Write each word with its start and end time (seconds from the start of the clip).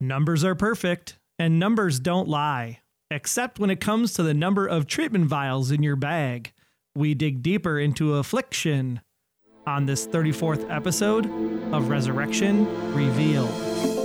Numbers 0.00 0.44
are 0.44 0.54
perfect, 0.54 1.18
and 1.40 1.58
numbers 1.58 1.98
don't 1.98 2.28
lie, 2.28 2.78
except 3.10 3.58
when 3.58 3.68
it 3.68 3.80
comes 3.80 4.12
to 4.12 4.22
the 4.22 4.32
number 4.32 4.64
of 4.64 4.86
treatment 4.86 5.24
vials 5.24 5.72
in 5.72 5.82
your 5.82 5.96
bag. 5.96 6.52
We 6.94 7.14
dig 7.14 7.42
deeper 7.42 7.80
into 7.80 8.14
affliction 8.14 9.00
on 9.66 9.86
this 9.86 10.06
34th 10.06 10.70
episode 10.70 11.26
of 11.72 11.88
Resurrection 11.88 12.94
Revealed. 12.94 13.97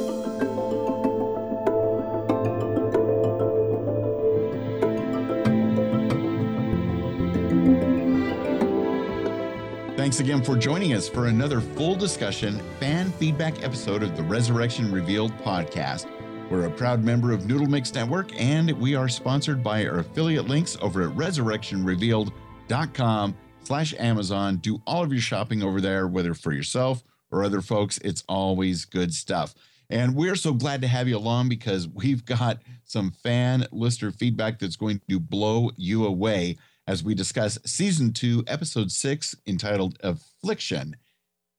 Thanks 10.13 10.29
again 10.29 10.43
for 10.43 10.55
joining 10.55 10.93
us 10.93 11.09
for 11.09 11.25
another 11.25 11.59
full 11.59 11.95
discussion 11.95 12.59
fan 12.79 13.09
feedback 13.13 13.63
episode 13.63 14.03
of 14.03 14.15
the 14.15 14.21
Resurrection 14.21 14.91
Revealed 14.91 15.35
podcast. 15.39 16.05
We're 16.51 16.65
a 16.65 16.69
proud 16.69 17.03
member 17.03 17.31
of 17.31 17.47
Noodle 17.47 17.65
Mix 17.65 17.91
Network 17.95 18.39
and 18.39 18.71
we 18.73 18.93
are 18.93 19.09
sponsored 19.09 19.63
by 19.63 19.87
our 19.87 19.97
affiliate 19.97 20.47
links 20.47 20.77
over 20.81 21.09
at 21.09 21.15
resurrectionrevealed.com 21.15 23.37
slash 23.63 23.95
Amazon. 23.97 24.57
Do 24.57 24.83
all 24.85 25.03
of 25.03 25.11
your 25.11 25.19
shopping 25.19 25.63
over 25.63 25.81
there, 25.81 26.07
whether 26.07 26.35
for 26.35 26.51
yourself 26.51 27.03
or 27.31 27.43
other 27.43 27.61
folks. 27.61 27.97
It's 28.03 28.23
always 28.29 28.85
good 28.85 29.15
stuff. 29.15 29.55
And 29.89 30.15
we're 30.15 30.35
so 30.35 30.53
glad 30.53 30.81
to 30.81 30.87
have 30.87 31.07
you 31.07 31.17
along 31.17 31.49
because 31.49 31.87
we've 31.87 32.23
got 32.23 32.59
some 32.83 33.09
fan 33.09 33.65
listener 33.71 34.11
feedback 34.11 34.59
that's 34.59 34.75
going 34.75 35.01
to 35.09 35.19
blow 35.19 35.71
you 35.75 36.05
away 36.05 36.57
as 36.87 37.03
we 37.03 37.15
discuss 37.15 37.57
season 37.65 38.11
two, 38.11 38.43
episode 38.47 38.91
six, 38.91 39.35
entitled 39.47 39.97
Affliction. 40.01 40.95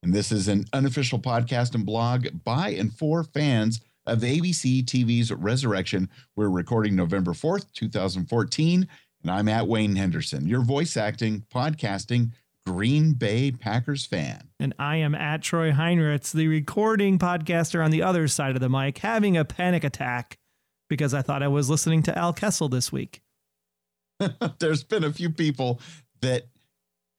And 0.02 0.12
this 0.12 0.30
is 0.30 0.48
an 0.48 0.66
unofficial 0.73 1.19
podcast 1.19 1.74
and 1.74 1.87
blog 1.87 2.27
by 2.45 2.70
and 2.70 2.92
for 2.92 3.24
fans 3.24 3.80
of 4.06 4.20
ABC 4.20 4.84
TV's 4.84 5.32
Resurrection. 5.32 6.10
We're 6.37 6.51
recording 6.51 6.95
November 6.95 7.32
4th, 7.32 7.73
2014. 7.73 8.87
And 9.23 9.30
I'm 9.30 9.48
at 9.48 9.66
Wayne 9.66 9.96
Henderson, 9.96 10.46
your 10.46 10.60
voice 10.60 10.98
acting, 10.98 11.46
podcasting, 11.52 12.32
Green 12.66 13.15
Bay 13.15 13.51
Packers 13.51 14.04
fan. 14.04 14.48
And 14.60 14.74
I 14.79 14.96
am 14.96 15.15
at 15.15 15.43
Troy 15.43 15.73
Heinrichs, 15.73 16.32
the 16.32 16.48
recording 16.48 17.18
podcaster 17.18 17.82
on 17.82 17.91
the 17.91 18.02
other 18.02 18.29
side 18.29 18.57
of 18.57 18.60
the 18.60 18.68
mic, 18.68 18.98
having 18.98 19.38
a 19.38 19.45
panic 19.45 19.85
attack 19.85 20.38
because 20.88 21.15
I 21.15 21.23
thought 21.23 21.43
I 21.43 21.48
was 21.48 21.70
listening 21.70 22.02
to 22.04 22.18
Al 22.18 22.35
Kessel 22.35 22.68
this 22.68 22.93
week. 22.93 23.23
There's 24.59 24.84
been 24.84 25.04
a 25.04 25.12
few 25.12 25.30
people 25.30 25.80
that 26.20 26.45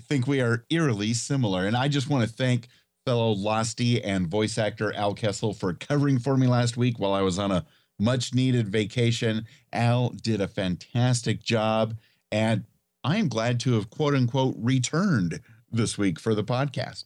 think 0.04 0.28
we 0.28 0.42
are 0.42 0.66
eerily 0.70 1.14
similar. 1.14 1.66
And 1.66 1.76
I 1.76 1.88
just 1.88 2.10
want 2.10 2.28
to 2.28 2.34
thank 2.34 2.68
fellow 3.06 3.36
Losty 3.36 4.02
and 4.04 4.28
voice 4.28 4.58
actor 4.58 4.94
Al 4.96 5.14
Kessel 5.14 5.54
for 5.54 5.74
covering 5.74 6.20
for 6.20 6.38
me 6.38 6.48
last 6.48 6.78
week 6.78 7.00
while 7.00 7.14
I 7.14 7.22
was 7.22 7.38
on 7.38 7.52
a 7.52 7.66
much 8.00 8.34
needed 8.34 8.68
vacation. 8.68 9.46
Al 9.72 10.10
did 10.10 10.42
a 10.42 10.48
fantastic 10.48 11.42
job. 11.42 11.96
And 12.32 12.66
I 13.04 13.18
am 13.18 13.28
glad 13.28 13.60
to 13.62 13.74
have 13.74 13.90
quote 13.90 14.16
unquote 14.16 14.56
returned 14.58 15.42
this 15.72 15.98
week 15.98 16.20
for 16.20 16.34
the 16.34 16.44
podcast. 16.44 17.06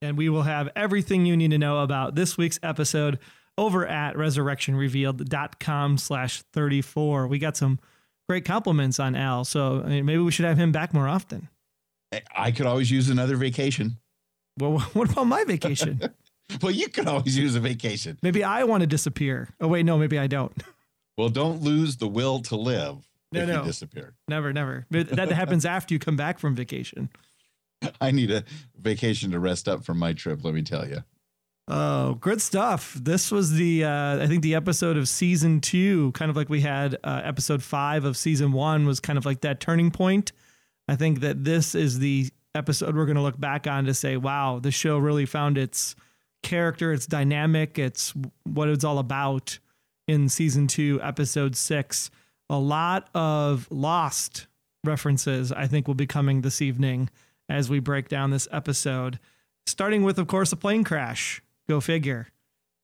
And 0.00 0.16
we 0.16 0.28
will 0.28 0.42
have 0.42 0.68
everything 0.76 1.26
you 1.26 1.36
need 1.36 1.50
to 1.50 1.58
know 1.58 1.82
about 1.82 2.14
this 2.14 2.36
week's 2.36 2.58
episode 2.62 3.18
over 3.56 3.86
at 3.86 4.14
resurrectionrevealed.com 4.14 5.98
slash 5.98 6.42
34. 6.52 7.26
We 7.26 7.38
got 7.38 7.56
some 7.56 7.80
great 8.28 8.44
compliments 8.44 9.00
on 9.00 9.14
Al. 9.14 9.44
So 9.44 9.82
I 9.84 9.88
mean, 9.88 10.04
maybe 10.04 10.18
we 10.18 10.30
should 10.30 10.44
have 10.44 10.58
him 10.58 10.72
back 10.72 10.92
more 10.92 11.08
often. 11.08 11.48
I 12.34 12.52
could 12.52 12.66
always 12.66 12.90
use 12.90 13.08
another 13.08 13.36
vacation. 13.36 13.98
Well, 14.58 14.78
what 14.92 15.10
about 15.10 15.24
my 15.24 15.44
vacation? 15.44 16.00
well, 16.62 16.72
you 16.72 16.88
could 16.88 17.06
always 17.06 17.36
use 17.36 17.54
a 17.54 17.60
vacation. 17.60 18.18
Maybe 18.22 18.42
I 18.42 18.64
want 18.64 18.82
to 18.82 18.86
disappear. 18.86 19.50
Oh, 19.60 19.68
wait, 19.68 19.84
no, 19.84 19.98
maybe 19.98 20.18
I 20.18 20.26
don't. 20.26 20.52
Well, 21.16 21.30
don't 21.30 21.62
lose 21.62 21.96
the 21.96 22.06
will 22.06 22.42
to 22.42 22.54
live 22.54 22.98
no, 23.32 23.40
if 23.40 23.48
no. 23.48 23.58
you 23.58 23.66
disappear. 23.66 24.14
Never, 24.28 24.52
never. 24.52 24.86
But 24.88 25.08
that 25.08 25.32
happens 25.32 25.66
after 25.66 25.92
you 25.92 25.98
come 25.98 26.14
back 26.14 26.38
from 26.38 26.54
vacation. 26.54 27.08
I 28.00 28.12
need 28.12 28.30
a 28.30 28.44
vacation 28.80 29.32
to 29.32 29.40
rest 29.40 29.66
up 29.66 29.84
from 29.84 29.98
my 29.98 30.12
trip, 30.12 30.44
let 30.44 30.54
me 30.54 30.62
tell 30.62 30.86
you. 30.86 31.02
Oh, 31.70 32.14
good 32.14 32.40
stuff. 32.40 32.94
This 32.94 33.30
was 33.30 33.52
the, 33.52 33.84
uh, 33.84 34.22
I 34.22 34.26
think, 34.26 34.42
the 34.42 34.54
episode 34.54 34.96
of 34.96 35.06
season 35.06 35.60
two, 35.60 36.12
kind 36.12 36.30
of 36.30 36.36
like 36.36 36.48
we 36.48 36.62
had 36.62 36.96
uh, 37.04 37.20
episode 37.22 37.62
five 37.62 38.06
of 38.06 38.16
season 38.16 38.52
one, 38.52 38.86
was 38.86 39.00
kind 39.00 39.18
of 39.18 39.26
like 39.26 39.42
that 39.42 39.60
turning 39.60 39.90
point. 39.90 40.32
I 40.88 40.96
think 40.96 41.20
that 41.20 41.44
this 41.44 41.74
is 41.74 41.98
the 41.98 42.30
episode 42.54 42.96
we're 42.96 43.04
going 43.04 43.16
to 43.16 43.22
look 43.22 43.38
back 43.38 43.66
on 43.66 43.84
to 43.84 43.92
say, 43.92 44.16
wow, 44.16 44.58
the 44.58 44.70
show 44.70 44.96
really 44.96 45.26
found 45.26 45.58
its 45.58 45.94
character, 46.42 46.90
its 46.90 47.06
dynamic, 47.06 47.78
it's 47.78 48.14
what 48.44 48.68
it's 48.68 48.84
all 48.84 48.98
about 48.98 49.58
in 50.06 50.30
season 50.30 50.68
two, 50.68 50.98
episode 51.02 51.54
six. 51.54 52.10
A 52.48 52.58
lot 52.58 53.10
of 53.14 53.68
lost 53.70 54.46
references, 54.84 55.52
I 55.52 55.66
think, 55.66 55.86
will 55.86 55.94
be 55.94 56.06
coming 56.06 56.40
this 56.40 56.62
evening 56.62 57.10
as 57.46 57.68
we 57.68 57.78
break 57.78 58.08
down 58.08 58.30
this 58.30 58.48
episode. 58.50 59.18
Starting 59.66 60.02
with, 60.02 60.18
of 60.18 60.28
course, 60.28 60.50
a 60.50 60.56
plane 60.56 60.82
crash. 60.82 61.42
Go 61.68 61.80
figure. 61.80 62.28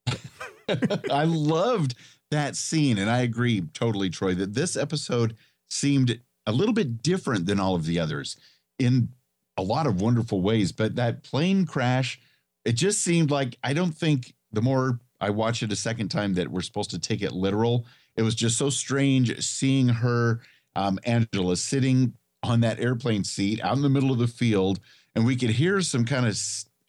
I 1.11 1.25
loved 1.25 1.95
that 2.31 2.57
scene. 2.57 2.99
And 2.99 3.11
I 3.11 3.21
agree 3.21 3.63
totally, 3.73 4.11
Troy, 4.11 4.35
that 4.35 4.55
this 4.55 4.77
episode 4.77 5.37
seemed 5.69 6.21
a 6.47 6.53
little 6.53 6.75
bit 6.75 7.03
different 7.03 7.47
than 7.47 7.61
all 7.61 7.75
of 7.75 7.87
the 7.87 7.99
others 7.99 8.37
in 8.79 9.09
a 9.57 9.63
lot 9.63 9.87
of 9.87 10.01
wonderful 10.01 10.41
ways. 10.41 10.73
But 10.73 10.97
that 10.97 11.23
plane 11.23 11.65
crash, 11.65 12.21
it 12.65 12.73
just 12.73 13.03
seemed 13.03 13.31
like 13.31 13.57
I 13.63 13.73
don't 13.73 13.93
think 13.93 14.35
the 14.53 14.63
more 14.63 15.01
I 15.21 15.31
watch 15.31 15.63
it 15.63 15.73
a 15.73 15.77
second 15.77 16.09
time 16.09 16.35
that 16.35 16.51
we're 16.51 16.61
supposed 16.61 16.91
to 16.91 16.99
take 16.99 17.23
it 17.23 17.33
literal. 17.33 17.87
It 18.17 18.23
was 18.23 18.35
just 18.35 18.59
so 18.59 18.71
strange 18.71 19.41
seeing 19.43 19.89
her, 19.89 20.41
um, 20.77 20.99
Angela, 21.05 21.57
sitting 21.57 22.15
on 22.43 22.61
that 22.61 22.79
airplane 22.79 23.25
seat 23.25 23.61
out 23.63 23.77
in 23.77 23.83
the 23.83 23.89
middle 23.89 24.13
of 24.13 24.19
the 24.19 24.27
field, 24.27 24.81
and 25.15 25.25
we 25.25 25.37
could 25.37 25.51
hear 25.51 25.81
some 25.81 26.05
kind 26.05 26.27
of 26.27 26.37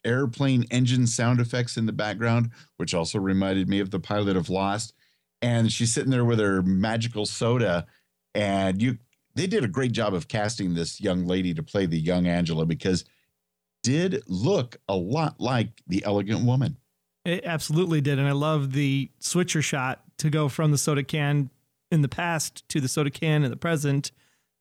airplane 0.06 0.64
engine 0.70 1.06
sound 1.06 1.40
effects 1.40 1.76
in 1.76 1.86
the 1.86 1.92
background, 1.92 2.50
which 2.76 2.94
also 2.94 3.18
reminded 3.18 3.68
me 3.68 3.80
of 3.80 3.90
the 3.90 4.00
pilot 4.00 4.36
of 4.36 4.48
Lost. 4.48 4.94
And 5.42 5.70
she's 5.70 5.92
sitting 5.92 6.10
there 6.10 6.24
with 6.24 6.38
her 6.38 6.62
magical 6.62 7.26
soda, 7.26 7.86
and 8.34 8.80
you 8.80 8.98
they 9.34 9.46
did 9.46 9.64
a 9.64 9.68
great 9.68 9.92
job 9.92 10.14
of 10.14 10.28
casting 10.28 10.72
this 10.72 10.98
young 11.00 11.26
lady 11.26 11.52
to 11.52 11.62
play 11.62 11.84
the 11.84 11.98
young 11.98 12.26
Angela 12.26 12.64
because 12.64 13.04
did 13.82 14.22
look 14.26 14.78
a 14.88 14.96
lot 14.96 15.38
like 15.38 15.82
the 15.86 16.02
elegant 16.06 16.44
woman. 16.44 16.78
It 17.26 17.44
absolutely 17.44 18.00
did. 18.00 18.18
And 18.18 18.26
I 18.26 18.32
love 18.32 18.72
the 18.72 19.10
switcher 19.18 19.60
shot 19.60 20.02
to 20.18 20.30
go 20.30 20.48
from 20.48 20.70
the 20.70 20.78
soda 20.78 21.04
can 21.04 21.50
in 21.90 22.02
the 22.02 22.08
past 22.08 22.66
to 22.70 22.80
the 22.80 22.88
soda 22.88 23.10
can 23.10 23.44
in 23.44 23.50
the 23.50 23.56
present 23.56 24.10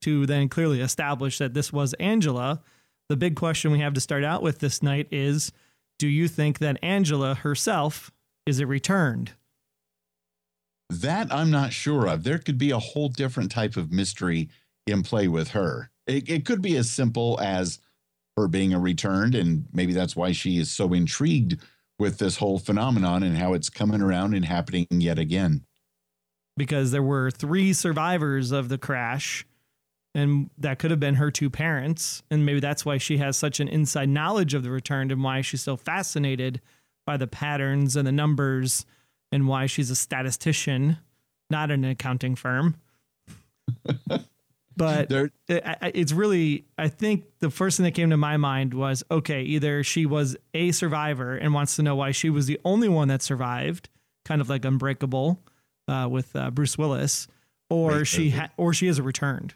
to 0.02 0.26
then 0.26 0.50
clearly 0.50 0.82
establish 0.82 1.38
that 1.38 1.54
this 1.54 1.72
was 1.72 1.94
Angela. 1.94 2.62
The 3.10 3.18
big 3.18 3.36
question 3.36 3.72
we 3.72 3.80
have 3.80 3.94
to 3.94 4.02
start 4.02 4.24
out 4.24 4.42
with 4.42 4.60
this 4.60 4.82
night 4.82 5.08
is 5.12 5.52
do 6.00 6.08
you 6.08 6.28
think 6.28 6.60
that 6.60 6.80
Angela 6.84 7.36
herself 7.36 8.12
is 8.46 8.60
it 8.60 8.68
returned? 8.68 9.34
That 10.90 11.34
I'm 11.34 11.50
not 11.50 11.74
sure 11.74 12.08
of. 12.08 12.24
There 12.24 12.38
could 12.38 12.58
be 12.58 12.72
a 12.72 12.80
whole 12.80 13.10
different 13.10 13.52
type 13.52 13.76
of 13.76 13.92
mystery 13.92 14.50
in 14.86 15.04
play 15.04 15.28
with 15.28 15.50
her. 15.50 15.90
It, 16.06 16.30
it 16.30 16.46
could 16.46 16.62
be 16.62 16.76
as 16.78 16.92
simple 16.92 17.40
as 17.42 17.80
her 18.38 18.48
being 18.48 18.74
a 18.74 18.80
returned, 18.80 19.34
and 19.34 19.66
maybe 19.74 19.94
that's 19.94 20.16
why 20.16 20.32
she 20.32 20.58
is 20.58 20.70
so 20.70 20.94
intrigued 20.94 21.60
with 21.98 22.18
this 22.18 22.38
whole 22.38 22.60
phenomenon 22.60 23.24
and 23.24 23.38
how 23.38 23.54
it's 23.54 23.70
coming 23.70 24.02
around 24.02 24.36
and 24.36 24.46
happening 24.46 24.88
yet 24.92 25.18
again. 25.18 25.66
Because 26.58 26.92
there 26.92 27.04
were 27.04 27.32
three 27.32 27.74
survivors 27.74 28.52
of 28.52 28.70
the 28.70 28.78
crash, 28.78 29.46
and 30.16 30.50
that 30.58 30.80
could 30.80 30.92
have 30.92 31.00
been 31.00 31.16
her 31.16 31.30
two 31.30 31.50
parents. 31.50 32.24
And 32.32 32.46
maybe 32.46 32.62
that's 32.62 32.86
why 32.86 32.98
she 32.98 33.18
has 33.18 33.36
such 33.36 33.60
an 33.60 33.68
inside 33.68 34.08
knowledge 34.08 34.54
of 34.54 34.64
the 34.64 34.72
returned 34.72 35.12
and 35.12 35.22
why 35.22 35.42
she's 35.42 35.62
so 35.62 35.76
fascinated 35.76 36.62
by 37.06 37.18
the 37.18 37.28
patterns 37.28 37.98
and 37.98 38.08
the 38.08 38.14
numbers 38.14 38.86
and 39.32 39.48
why 39.48 39.66
she's 39.66 39.92
a 39.92 39.96
statistician, 39.96 40.98
not 41.50 41.70
an 41.70 41.84
accounting 41.84 42.36
firm. 42.36 42.78
but 44.78 45.12
it, 45.12 45.32
it's 45.48 46.12
really 46.12 46.66
i 46.78 46.88
think 46.88 47.24
the 47.40 47.50
first 47.50 47.78
thing 47.78 47.84
that 47.84 47.94
came 47.94 48.12
to 48.12 48.18
my 48.18 48.38
mind 48.38 48.74
was 48.74 49.04
okay 49.10 49.42
either 49.42 49.84
she 49.84 50.06
was 50.06 50.38
a 50.54 50.72
survivor 50.72 51.36
and 51.36 51.54
wants 51.54 51.76
to 51.76 51.82
know 51.82 51.96
why 51.96 52.12
she 52.12 52.30
was 52.30 52.46
the 52.46 52.60
only 52.64 52.88
one 52.88 53.08
that 53.08 53.24
survived 53.24 53.90
kind 54.24 54.42
of 54.42 54.50
like 54.50 54.64
unbreakable 54.64 55.40
uh, 55.88 56.08
with 56.10 56.36
uh, 56.36 56.52
bruce 56.52 56.78
willis 56.78 57.28
or 57.70 57.92
right. 57.92 58.08
she 58.08 58.30
ha- 58.30 58.52
or 58.58 58.74
she 58.74 58.88
is 58.88 59.00
a 59.00 59.04
returned 59.04 59.56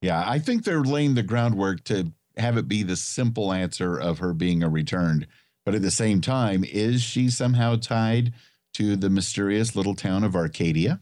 yeah 0.00 0.22
i 0.26 0.38
think 0.38 0.64
they're 0.64 0.82
laying 0.82 1.14
the 1.14 1.22
groundwork 1.22 1.84
to 1.84 2.12
have 2.40 2.56
it 2.56 2.68
be 2.68 2.82
the 2.82 2.96
simple 2.96 3.52
answer 3.52 3.96
of 3.96 4.18
her 4.18 4.32
being 4.32 4.62
a 4.62 4.68
returned. 4.68 5.26
But 5.64 5.74
at 5.74 5.82
the 5.82 5.90
same 5.90 6.20
time 6.20 6.64
is 6.64 7.02
she 7.02 7.30
somehow 7.30 7.76
tied 7.76 8.32
to 8.74 8.96
the 8.96 9.10
mysterious 9.10 9.76
little 9.76 9.94
town 9.94 10.24
of 10.24 10.34
arcadia? 10.34 11.00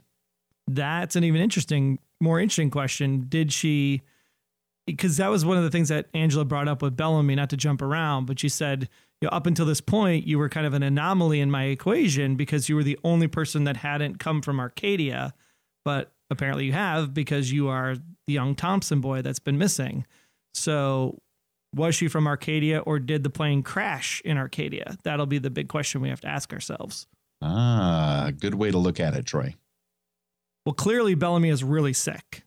That's 0.67 1.17
an 1.17 1.25
even 1.25 1.41
interesting 1.41 1.99
more 2.21 2.41
interesting 2.41 2.71
question. 2.71 3.27
Did 3.29 3.53
she, 3.53 4.03
because 4.87 5.19
that 5.19 5.29
was 5.29 5.45
one 5.45 5.56
of 5.56 5.62
the 5.62 5.71
things 5.71 5.89
that 5.89 6.06
Angela 6.15 6.45
brought 6.45 6.67
up 6.67 6.83
with 6.83 6.97
Bellamy, 6.97 7.37
not 7.37 7.50
to 7.50 7.56
jump 7.56 7.81
around, 7.81 8.27
but 8.27 8.41
she 8.41 8.49
said, 8.49 8.89
you 9.21 9.27
know, 9.27 9.31
up 9.31 9.47
until 9.47 9.67
this 9.67 9.81
point, 9.81 10.27
you 10.27 10.39
were 10.39 10.49
kind 10.49 10.67
of 10.67 10.75
an 10.75 10.83
anomaly 10.83 11.41
in 11.41 11.50
my 11.50 11.65
equation 11.65 12.35
because 12.35 12.69
you 12.69 12.75
were 12.75 12.83
the 12.83 12.99
only 13.05 13.29
person 13.29 13.65
that 13.65 13.77
hadn't 13.77 14.19
come 14.19 14.43
from 14.43 14.59
Arcadia, 14.59 15.33
but 15.85 16.12
apparently 16.31 16.67
you 16.67 16.73
have 16.73 17.15
because 17.15 17.53
you 17.53 17.69
are 17.69 17.97
the 18.27 18.33
young 18.33 18.55
Thompson 18.55 19.01
boy 19.01 19.23
that's 19.23 19.39
been 19.39 19.59
missing. 19.59 20.07
So, 20.55 21.19
was 21.75 21.95
she 21.95 22.09
from 22.09 22.27
Arcadia 22.27 22.79
or 22.81 22.99
did 22.99 23.23
the 23.23 23.31
plane 23.31 23.63
crash 23.63 24.23
in 24.25 24.39
Arcadia? 24.39 24.97
That'll 25.05 25.27
be 25.27 25.39
the 25.39 25.51
big 25.51 25.69
question 25.69 26.01
we 26.01 26.09
have 26.09 26.21
to 26.23 26.29
ask 26.29 26.53
ourselves. 26.53 27.07
Ah, 27.43 28.31
good 28.39 28.55
way 28.55 28.71
to 28.71 28.79
look 28.79 28.99
at 28.99 29.15
it, 29.15 29.27
Troy. 29.27 29.55
Well, 30.65 30.75
clearly 30.75 31.15
Bellamy 31.15 31.51
is 31.51 31.63
really 31.63 31.93
sick 31.93 32.45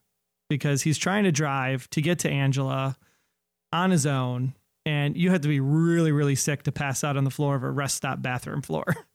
because 0.49 0.81
he's 0.81 0.97
trying 0.97 1.23
to 1.23 1.31
drive 1.31 1.89
to 1.91 2.01
get 2.01 2.19
to 2.19 2.29
Angela 2.29 2.97
on 3.71 3.91
his 3.91 4.05
own. 4.05 4.53
And 4.85 5.15
you 5.15 5.29
have 5.29 5.41
to 5.41 5.47
be 5.47 5.59
really, 5.59 6.11
really 6.11 6.35
sick 6.35 6.63
to 6.63 6.71
pass 6.71 7.03
out 7.03 7.15
on 7.15 7.23
the 7.23 7.29
floor 7.29 7.55
of 7.55 7.63
a 7.63 7.69
rest 7.69 7.95
stop 7.95 8.21
bathroom 8.21 8.61
floor. 8.61 8.85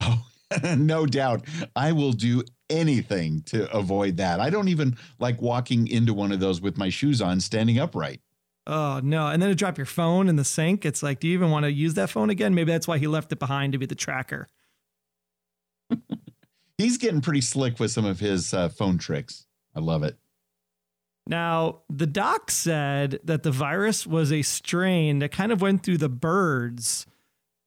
Oh, 0.00 0.24
no 0.76 1.06
doubt. 1.06 1.44
I 1.76 1.92
will 1.92 2.12
do 2.12 2.42
anything 2.70 3.42
to 3.46 3.70
avoid 3.74 4.16
that. 4.18 4.40
I 4.40 4.50
don't 4.50 4.68
even 4.68 4.96
like 5.18 5.40
walking 5.40 5.88
into 5.88 6.14
one 6.14 6.32
of 6.32 6.40
those 6.40 6.60
with 6.60 6.76
my 6.76 6.88
shoes 6.88 7.20
on, 7.20 7.40
standing 7.40 7.78
upright. 7.78 8.20
Oh, 8.66 9.00
no. 9.02 9.28
And 9.28 9.40
then 9.40 9.48
to 9.48 9.54
drop 9.54 9.78
your 9.78 9.86
phone 9.86 10.28
in 10.28 10.36
the 10.36 10.44
sink, 10.44 10.84
it's 10.84 11.02
like, 11.02 11.20
do 11.20 11.28
you 11.28 11.34
even 11.34 11.50
want 11.50 11.64
to 11.64 11.72
use 11.72 11.94
that 11.94 12.10
phone 12.10 12.28
again? 12.28 12.54
Maybe 12.54 12.70
that's 12.70 12.86
why 12.86 12.98
he 12.98 13.06
left 13.06 13.32
it 13.32 13.38
behind 13.38 13.72
to 13.72 13.78
be 13.78 13.86
the 13.86 13.94
tracker. 13.94 14.46
He's 16.78 16.98
getting 16.98 17.22
pretty 17.22 17.40
slick 17.40 17.80
with 17.80 17.90
some 17.90 18.04
of 18.04 18.20
his 18.20 18.52
uh, 18.52 18.68
phone 18.68 18.98
tricks. 18.98 19.46
I 19.74 19.80
love 19.80 20.02
it. 20.02 20.18
Now, 21.26 21.80
the 21.90 22.06
doc 22.06 22.50
said 22.50 23.20
that 23.24 23.42
the 23.42 23.50
virus 23.50 24.06
was 24.06 24.32
a 24.32 24.42
strain 24.42 25.18
that 25.18 25.30
kind 25.30 25.50
of 25.50 25.60
went 25.60 25.82
through 25.82 25.98
the 25.98 26.08
birds 26.08 27.06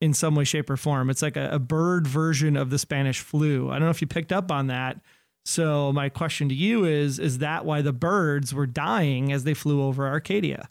in 0.02 0.14
some 0.14 0.36
way, 0.36 0.44
shape, 0.44 0.70
or 0.70 0.78
form. 0.78 1.10
It's 1.10 1.22
like 1.22 1.38
a, 1.38 1.52
a, 1.52 1.60
bird 1.60 2.08
version 2.08 2.58
of 2.58 2.72
the 2.72 2.80
Spanish 2.80 3.20
flu. 3.20 3.70
I 3.70 3.74
don't 3.74 3.84
know 3.84 3.92
if 3.92 4.02
you 4.02 4.08
picked 4.08 4.34
up 4.34 4.52
on 4.52 4.68
that. 4.68 5.00
So 5.46 5.94
my 5.94 6.10
question 6.10 6.50
to 6.50 6.56
you 6.56 6.84
is: 6.84 7.20
Is 7.20 7.38
that 7.38 7.64
why 7.64 7.82
the 7.82 7.94
birds 7.94 8.54
were 8.54 8.68
dying 8.68 9.32
as 9.32 9.44
they 9.44 9.54
flew 9.54 9.82
over 9.82 10.08
Arcadia? 10.08 10.70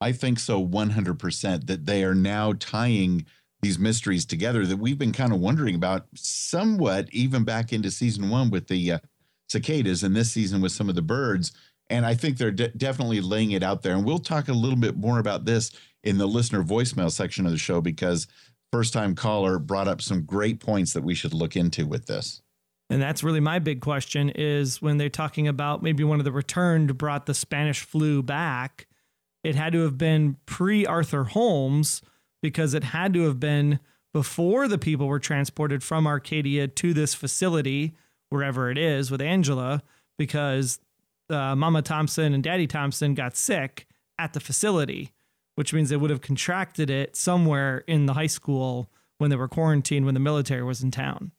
I 0.00 0.12
think 0.12 0.40
so, 0.40 0.58
one 0.58 0.90
hundred 0.90 1.18
percent. 1.18 1.66
That 1.66 1.86
they 1.86 2.02
are 2.02 2.14
now 2.14 2.54
tying 2.58 3.26
these 3.60 3.78
mysteries 3.78 4.26
together 4.26 4.66
that 4.66 4.78
we've 4.78 4.98
been 4.98 5.12
kind 5.12 5.32
of 5.32 5.38
wondering 5.38 5.76
about, 5.76 6.06
somewhat 6.16 7.08
even 7.12 7.44
back 7.44 7.72
into 7.72 7.92
season 7.92 8.28
one 8.28 8.50
with 8.50 8.66
the 8.66 8.92
uh, 8.92 8.98
cicadas, 9.48 10.02
and 10.02 10.16
this 10.16 10.32
season 10.32 10.60
with 10.60 10.72
some 10.72 10.88
of 10.88 10.96
the 10.96 11.02
birds 11.02 11.52
and 11.92 12.06
I 12.06 12.14
think 12.14 12.38
they're 12.38 12.50
de 12.50 12.68
definitely 12.68 13.20
laying 13.20 13.50
it 13.52 13.62
out 13.62 13.82
there. 13.82 13.94
And 13.94 14.04
we'll 14.04 14.18
talk 14.18 14.48
a 14.48 14.52
little 14.52 14.78
bit 14.78 14.96
more 14.96 15.18
about 15.18 15.44
this 15.44 15.72
in 16.04 16.18
the 16.18 16.26
listener 16.26 16.62
voicemail 16.62 17.10
section 17.10 17.46
of 17.46 17.52
the 17.52 17.58
show 17.58 17.80
because 17.80 18.26
first 18.72 18.92
time 18.92 19.14
caller 19.14 19.58
brought 19.58 19.88
up 19.88 20.02
some 20.02 20.24
great 20.24 20.60
points 20.60 20.92
that 20.92 21.04
we 21.04 21.14
should 21.14 21.34
look 21.34 21.56
into 21.56 21.86
with 21.86 22.06
this. 22.06 22.42
And 22.90 23.00
that's 23.00 23.22
really 23.22 23.40
my 23.40 23.58
big 23.58 23.80
question 23.80 24.30
is 24.30 24.82
when 24.82 24.98
they're 24.98 25.08
talking 25.08 25.48
about 25.48 25.82
maybe 25.82 26.04
one 26.04 26.18
of 26.18 26.24
the 26.24 26.32
returned 26.32 26.98
brought 26.98 27.26
the 27.26 27.34
Spanish 27.34 27.80
flu 27.80 28.22
back, 28.22 28.86
it 29.42 29.54
had 29.54 29.72
to 29.72 29.80
have 29.82 29.96
been 29.96 30.36
pre 30.46 30.84
Arthur 30.84 31.24
Holmes 31.24 32.02
because 32.42 32.74
it 32.74 32.84
had 32.84 33.14
to 33.14 33.22
have 33.22 33.40
been 33.40 33.78
before 34.12 34.68
the 34.68 34.78
people 34.78 35.06
were 35.06 35.18
transported 35.18 35.82
from 35.82 36.06
Arcadia 36.06 36.68
to 36.68 36.92
this 36.92 37.14
facility, 37.14 37.94
wherever 38.28 38.70
it 38.70 38.76
is 38.76 39.10
with 39.10 39.22
Angela, 39.22 39.82
because 40.18 40.78
uh, 41.30 41.56
Mama 41.56 41.80
Thompson 41.82 42.34
and 42.34 42.42
Daddy 42.42 42.66
Thompson 42.66 43.14
got 43.14 43.36
sick 43.36 43.86
at 44.18 44.34
the 44.34 44.40
facility, 44.40 45.12
which 45.54 45.72
means 45.72 45.90
they 45.90 45.96
would 45.96 46.10
have 46.10 46.20
contracted 46.20 46.90
it 46.90 47.16
somewhere 47.16 47.84
in 47.86 48.06
the 48.06 48.14
high 48.14 48.26
school 48.26 48.90
when 49.18 49.30
they 49.30 49.36
were 49.36 49.48
quarantined 49.48 50.06
when 50.06 50.14
the 50.14 50.20
military 50.20 50.62
was 50.62 50.82
in 50.82 50.90
town. 50.90 51.32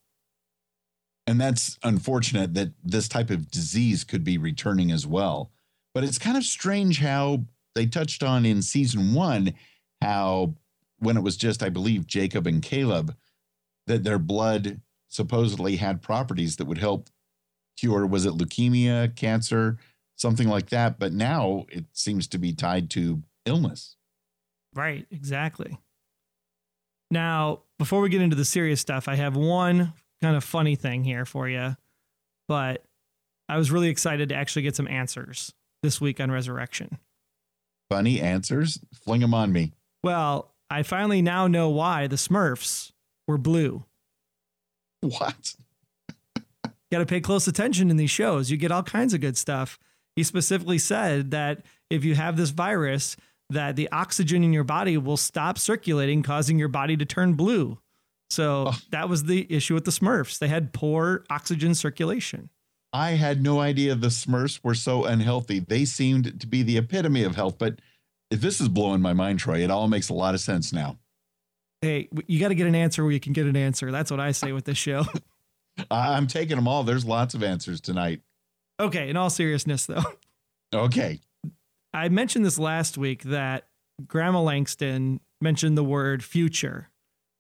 And 1.26 1.40
that's 1.40 1.80
unfortunate 1.84 2.54
that 2.54 2.74
this 2.84 3.08
type 3.08 3.30
of 3.30 3.50
disease 3.50 4.04
could 4.04 4.24
be 4.24 4.38
returning 4.38 4.92
as 4.92 5.08
well. 5.08 5.52
But 5.94 6.04
it's 6.04 6.20
kind 6.20 6.38
of 6.38 6.44
strange 6.44 7.00
how 7.00 7.46
they 7.76 7.86
touched 7.86 8.24
on 8.24 8.46
in 8.46 8.62
season 8.62 9.14
one 9.14 9.54
how 10.02 10.56
when 11.00 11.18
it 11.18 11.24
was 11.24 11.38
just, 11.38 11.64
I 11.64 11.70
believe, 11.70 12.08
Jacob 12.08 12.46
and 12.46 12.62
Caleb, 12.62 13.16
that 13.88 14.04
their 14.04 14.20
blood 14.20 14.82
supposedly 15.08 15.78
had 15.78 16.02
properties 16.02 16.58
that 16.58 16.66
would 16.66 16.78
help 16.78 17.10
cure 17.78 18.06
was 18.06 18.26
it 18.26 18.34
leukemia, 18.34 19.16
cancer, 19.16 19.78
something 20.16 20.48
like 20.48 20.70
that, 20.70 21.00
but 21.00 21.14
now 21.14 21.66
it 21.70 21.86
seems 21.92 22.28
to 22.28 22.38
be 22.38 22.54
tied 22.54 22.90
to 22.92 23.24
illness. 23.46 23.96
Right, 24.76 25.06
exactly. 25.12 25.78
Now, 27.12 27.62
before 27.78 28.02
we 28.02 28.10
get 28.10 28.22
into 28.22 28.36
the 28.36 28.46
serious 28.46 28.82
stuff, 28.82 29.08
I 29.08 29.16
have 29.16 29.36
one 29.36 29.94
kind 30.22 30.36
of 30.36 30.44
funny 30.44 30.76
thing 30.76 31.04
here 31.04 31.26
for 31.26 31.48
you, 31.48 31.76
but 32.48 32.84
I 33.48 33.58
was 33.58 33.72
really 33.72 33.90
excited 33.90 34.30
to 34.30 34.36
actually 34.36 34.64
get 34.64 34.76
some 34.76 34.88
answers 34.88 35.54
this 35.84 36.02
week 36.02 36.20
on 36.20 36.32
Resurrection. 36.32 36.98
Funny 37.90 38.20
answers? 38.20 38.80
Fling 39.04 39.22
them 39.22 39.34
on 39.34 39.52
me. 39.52 39.74
Well, 40.04 40.54
I 40.70 40.84
finally 40.84 41.22
now 41.22 41.48
know 41.48 41.70
why 41.70 42.08
the 42.08 42.16
Smurfs 42.16 42.92
were 43.28 43.38
blue. 43.38 43.86
What? 45.02 45.56
got 46.92 47.00
to 47.00 47.06
pay 47.06 47.22
close 47.22 47.48
attention 47.48 47.92
in 47.92 47.98
these 47.98 48.10
shows. 48.10 48.50
You 48.50 48.58
get 48.58 48.72
all 48.72 48.84
kinds 48.84 49.14
of 49.14 49.22
good 49.22 49.38
stuff. 49.38 49.78
He 50.16 50.24
specifically 50.24 50.78
said 50.78 51.32
that 51.32 51.64
if 51.90 52.04
you 52.06 52.16
have 52.16 52.38
this 52.38 52.52
virus, 52.52 53.16
that 53.54 53.76
the 53.76 53.90
oxygen 53.92 54.44
in 54.44 54.54
your 54.54 54.64
body 54.64 54.98
will 54.98 55.18
stop 55.18 55.58
circulating, 55.58 56.24
causing 56.24 56.60
your 56.60 56.68
body 56.68 56.98
to 56.98 57.06
turn 57.06 57.34
blue. 57.34 57.80
So 58.30 58.66
oh. 58.70 58.78
that 58.92 59.10
was 59.10 59.24
the 59.24 59.46
issue 59.54 59.74
with 59.74 59.86
the 59.86 59.92
Smurfs. 59.92 60.40
They 60.40 60.48
had 60.48 60.74
poor 60.74 61.24
oxygen 61.30 61.76
circulation. 61.76 62.50
I 62.92 63.12
had 63.12 63.42
no 63.42 63.60
idea 63.60 63.96
the 63.96 64.08
Smurfs 64.08 64.60
were 64.64 64.76
so 64.76 65.06
unhealthy. 65.06 65.60
They 65.60 65.86
seemed 65.86 66.40
to 66.40 66.48
be 66.48 66.62
the 66.62 66.78
epitome 66.78 67.24
of 67.24 67.36
health. 67.36 67.58
But 67.58 67.80
if 68.30 68.42
this 68.42 68.62
is 68.62 68.70
blowing 68.70 69.02
my 69.02 69.14
mind, 69.14 69.40
Troy, 69.40 69.64
it 69.64 69.72
all 69.72 69.88
makes 69.88 70.10
a 70.10 70.14
lot 70.14 70.36
of 70.36 70.42
sense 70.42 70.72
now. 70.72 70.98
Hey, 71.82 72.08
you 72.28 72.40
got 72.40 72.50
to 72.50 72.56
get 72.56 72.68
an 72.68 72.76
answer 72.76 73.04
where 73.04 73.12
you 73.12 73.20
can 73.20 73.34
get 73.34 73.46
an 73.46 73.58
answer. 73.58 73.92
That's 73.92 74.10
what 74.10 74.20
I 74.20 74.32
say 74.32 74.52
with 74.52 74.66
this 74.66 74.78
show. 74.78 75.06
I'm 75.92 76.28
taking 76.28 76.56
them 76.56 76.68
all. 76.68 76.84
There's 76.84 77.06
lots 77.06 77.34
of 77.34 77.44
answers 77.44 77.82
tonight. 77.82 78.22
Okay, 78.80 79.10
in 79.10 79.18
all 79.18 79.30
seriousness, 79.30 79.86
though. 79.86 80.04
Okay. 80.74 81.20
I 81.94 82.10
mentioned 82.10 82.46
this 82.46 82.58
last 82.58 82.98
week 82.98 83.24
that 83.24 83.68
Grandma 84.08 84.42
Langston 84.42 85.20
mentioned 85.42 85.78
the 85.78 85.84
word 85.84 86.24
future, 86.24 86.90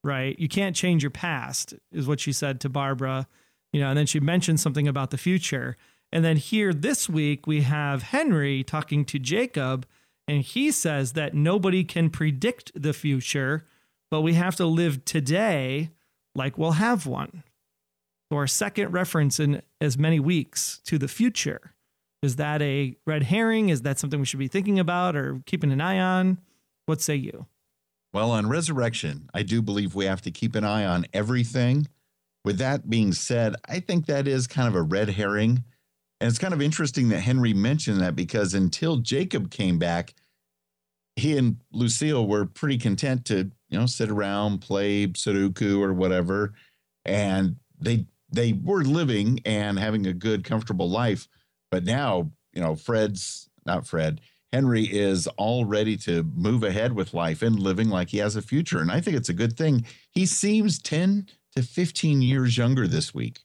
right? 0.03 0.37
You 0.37 0.47
can't 0.47 0.75
change 0.75 1.01
your 1.03 1.09
past, 1.09 1.73
is 1.91 2.07
what 2.07 2.19
she 2.19 2.31
said 2.31 2.59
to 2.61 2.69
Barbara, 2.69 3.27
you 3.71 3.81
know, 3.81 3.89
and 3.89 3.97
then 3.97 4.05
she 4.05 4.19
mentioned 4.19 4.59
something 4.59 4.87
about 4.87 5.09
the 5.09 5.17
future. 5.17 5.75
And 6.11 6.23
then 6.23 6.37
here 6.37 6.73
this 6.73 7.09
week, 7.09 7.47
we 7.47 7.61
have 7.61 8.03
Henry 8.03 8.63
talking 8.63 9.03
to 9.05 9.17
Jacob, 9.17 9.87
and 10.27 10.43
he 10.43 10.69
says 10.69 11.13
that 11.13 11.33
nobody 11.33 11.83
can 11.83 12.11
predict 12.11 12.71
the 12.79 12.93
future, 12.93 13.65
but 14.11 14.21
we 14.21 14.35
have 14.35 14.55
to 14.57 14.65
live 14.67 15.03
today 15.05 15.89
like 16.35 16.57
we'll 16.57 16.73
have 16.73 17.07
one 17.07 17.43
So, 18.31 18.37
our 18.37 18.47
second 18.47 18.91
reference 18.91 19.39
in 19.39 19.63
as 19.81 19.97
many 19.97 20.19
weeks 20.19 20.79
to 20.85 20.99
the 20.99 21.07
future. 21.07 21.72
Is 22.23 22.37
that 22.37 22.61
a 22.61 22.95
red 23.05 23.23
herring? 23.23 23.67
Is 23.67 23.81
that 23.81 23.99
something 23.99 24.19
we 24.19 24.25
should 24.25 24.39
be 24.39 24.47
thinking 24.47 24.79
about 24.79 25.15
or 25.15 25.41
keeping 25.45 25.73
an 25.73 25.81
eye 25.81 25.99
on? 25.99 26.39
What 26.85 27.01
say 27.01 27.15
you? 27.15 27.47
Well, 28.13 28.31
on 28.31 28.47
resurrection, 28.47 29.29
I 29.33 29.43
do 29.43 29.61
believe 29.61 29.93
we 29.93 30.05
have 30.05 30.21
to 30.21 30.31
keep 30.31 30.55
an 30.55 30.63
eye 30.63 30.85
on 30.85 31.05
everything. 31.13 31.87
With 32.45 32.59
that 32.59 32.89
being 32.89 33.11
said, 33.11 33.55
I 33.65 33.81
think 33.81 34.05
that 34.05 34.27
is 34.27 34.47
kind 34.47 34.67
of 34.67 34.75
a 34.75 34.81
red 34.81 35.09
herring. 35.09 35.63
And 36.21 36.29
it's 36.29 36.39
kind 36.39 36.53
of 36.53 36.61
interesting 36.61 37.09
that 37.09 37.19
Henry 37.19 37.53
mentioned 37.53 37.99
that 37.99 38.15
because 38.15 38.53
until 38.53 38.97
Jacob 38.97 39.51
came 39.51 39.77
back, 39.77 40.13
he 41.17 41.37
and 41.37 41.57
Lucille 41.71 42.25
were 42.25 42.45
pretty 42.45 42.77
content 42.77 43.25
to, 43.25 43.51
you 43.69 43.79
know, 43.79 43.85
sit 43.85 44.09
around, 44.09 44.59
play 44.59 45.07
Sudoku 45.07 45.79
or 45.79 45.93
whatever. 45.93 46.53
And 47.03 47.57
they 47.79 48.05
they 48.31 48.53
were 48.53 48.83
living 48.83 49.41
and 49.45 49.77
having 49.77 50.07
a 50.07 50.13
good, 50.13 50.43
comfortable 50.43 50.89
life. 50.89 51.27
But 51.73 51.85
now, 51.85 52.29
you 52.53 52.61
know, 52.61 52.75
Fred's 52.75 53.49
not 53.65 53.87
Fred, 53.87 54.21
Henry 54.51 54.83
is 54.83 55.25
all 55.37 55.65
ready 55.65 55.97
to 55.97 56.21
move 56.35 56.61
ahead 56.61 56.93
with 56.93 57.15
life 57.15 57.41
and 57.41 57.57
living 57.57 57.89
like 57.89 58.09
he 58.09 58.19
has 58.19 58.35
a 58.35 58.43
future. 58.43 58.79
And 58.79 58.91
I 58.91 59.01
think 59.01 59.17
it's 59.17 59.29
a 59.29 59.33
good 59.33 59.57
thing. 59.57 59.83
He 60.11 60.27
seems 60.27 60.77
10 60.77 61.29
to 61.55 61.63
15 61.63 62.21
years 62.21 62.59
younger 62.59 62.87
this 62.87 63.11
week. 63.11 63.39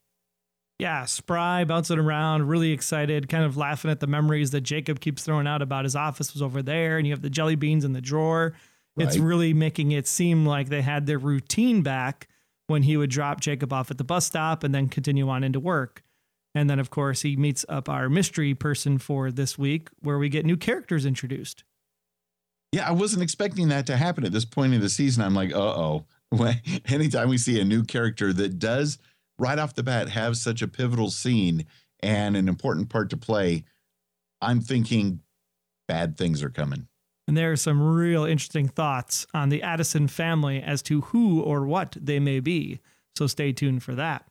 Yeah, 0.79 1.07
spry, 1.07 1.65
bouncing 1.65 1.99
around, 1.99 2.49
really 2.49 2.73
excited, 2.73 3.31
kind 3.31 3.45
of 3.45 3.57
laughing 3.57 3.91
at 3.91 4.01
the 4.01 4.07
memories 4.07 4.51
that 4.51 4.61
Jacob 4.61 5.01
keeps 5.01 5.23
throwing 5.23 5.47
out 5.47 5.63
about 5.63 5.85
his 5.85 5.97
office 5.97 6.35
was 6.35 6.43
over 6.43 6.61
there 6.61 6.99
and 6.99 7.07
you 7.07 7.15
have 7.15 7.23
the 7.23 7.31
jelly 7.31 7.57
beans 7.57 7.83
in 7.83 7.95
the 7.95 8.03
drawer. 8.03 8.53
Right. 8.95 9.09
It's 9.09 9.17
really 9.17 9.55
making 9.55 9.93
it 9.93 10.07
seem 10.07 10.45
like 10.45 10.69
they 10.69 10.83
had 10.83 11.07
their 11.07 11.19
routine 11.19 11.81
back 11.81 12.29
when 12.67 12.83
he 12.83 12.99
would 12.99 13.09
drop 13.09 13.41
Jacob 13.41 13.73
off 13.73 13.91
at 13.91 13.97
the 13.97 14.05
bus 14.05 14.27
stop 14.27 14.65
and 14.65 14.75
then 14.75 14.89
continue 14.89 15.31
on 15.31 15.45
into 15.45 15.61
work. 15.61 16.03
And 16.59 16.69
then, 16.69 16.81
of 16.81 16.91
course, 16.91 17.23
he 17.23 17.37
meets 17.37 17.65
up 17.69 17.89
our 17.89 18.09
mystery 18.09 18.53
person 18.53 18.99
for 18.99 19.31
this 19.31 19.57
week, 19.57 19.91
where 20.01 20.19
we 20.19 20.29
get 20.29 20.45
new 20.45 20.57
characters 20.57 21.07
introduced. 21.07 21.63
Yeah, 22.73 22.89
I 22.89 22.91
wasn't 22.91 23.23
expecting 23.23 23.69
that 23.69 23.87
to 23.87 23.97
happen 23.97 24.25
at 24.25 24.33
this 24.33 24.45
point 24.45 24.75
in 24.75 24.81
the 24.81 24.89
season. 24.89 25.23
I'm 25.23 25.37
like, 25.37 25.55
uh 25.55 25.59
oh. 25.59 26.07
Anytime 26.89 27.29
we 27.29 27.39
see 27.39 27.61
a 27.61 27.65
new 27.65 27.85
character 27.85 28.33
that 28.33 28.59
does 28.59 28.99
right 29.39 29.57
off 29.57 29.77
the 29.77 29.85
bat 29.85 30.09
have 30.09 30.37
such 30.37 30.61
a 30.61 30.67
pivotal 30.67 31.13
scene 31.13 31.65
and 32.01 32.37
an 32.37 32.49
important 32.49 32.89
part 32.89 33.11
to 33.11 33.17
play, 33.17 33.65
I'm 34.43 34.61
thinking 34.61 35.21
bad 35.87 36.19
things 36.19 36.43
are 36.43 36.51
coming. 36.51 36.89
And 37.29 37.37
there 37.37 37.53
are 37.53 37.57
some 37.57 37.81
real 37.81 38.25
interesting 38.25 38.67
thoughts 38.67 39.29
on 39.33 39.49
the 39.49 39.63
Addison 39.63 40.09
family 40.09 40.61
as 40.61 40.83
to 40.83 41.03
who 41.03 41.41
or 41.41 41.65
what 41.65 41.97
they 42.01 42.19
may 42.19 42.41
be. 42.41 42.81
So 43.17 43.29
stay 43.29 43.53
tuned 43.53 43.85
for 43.85 43.95
that. 43.95 44.25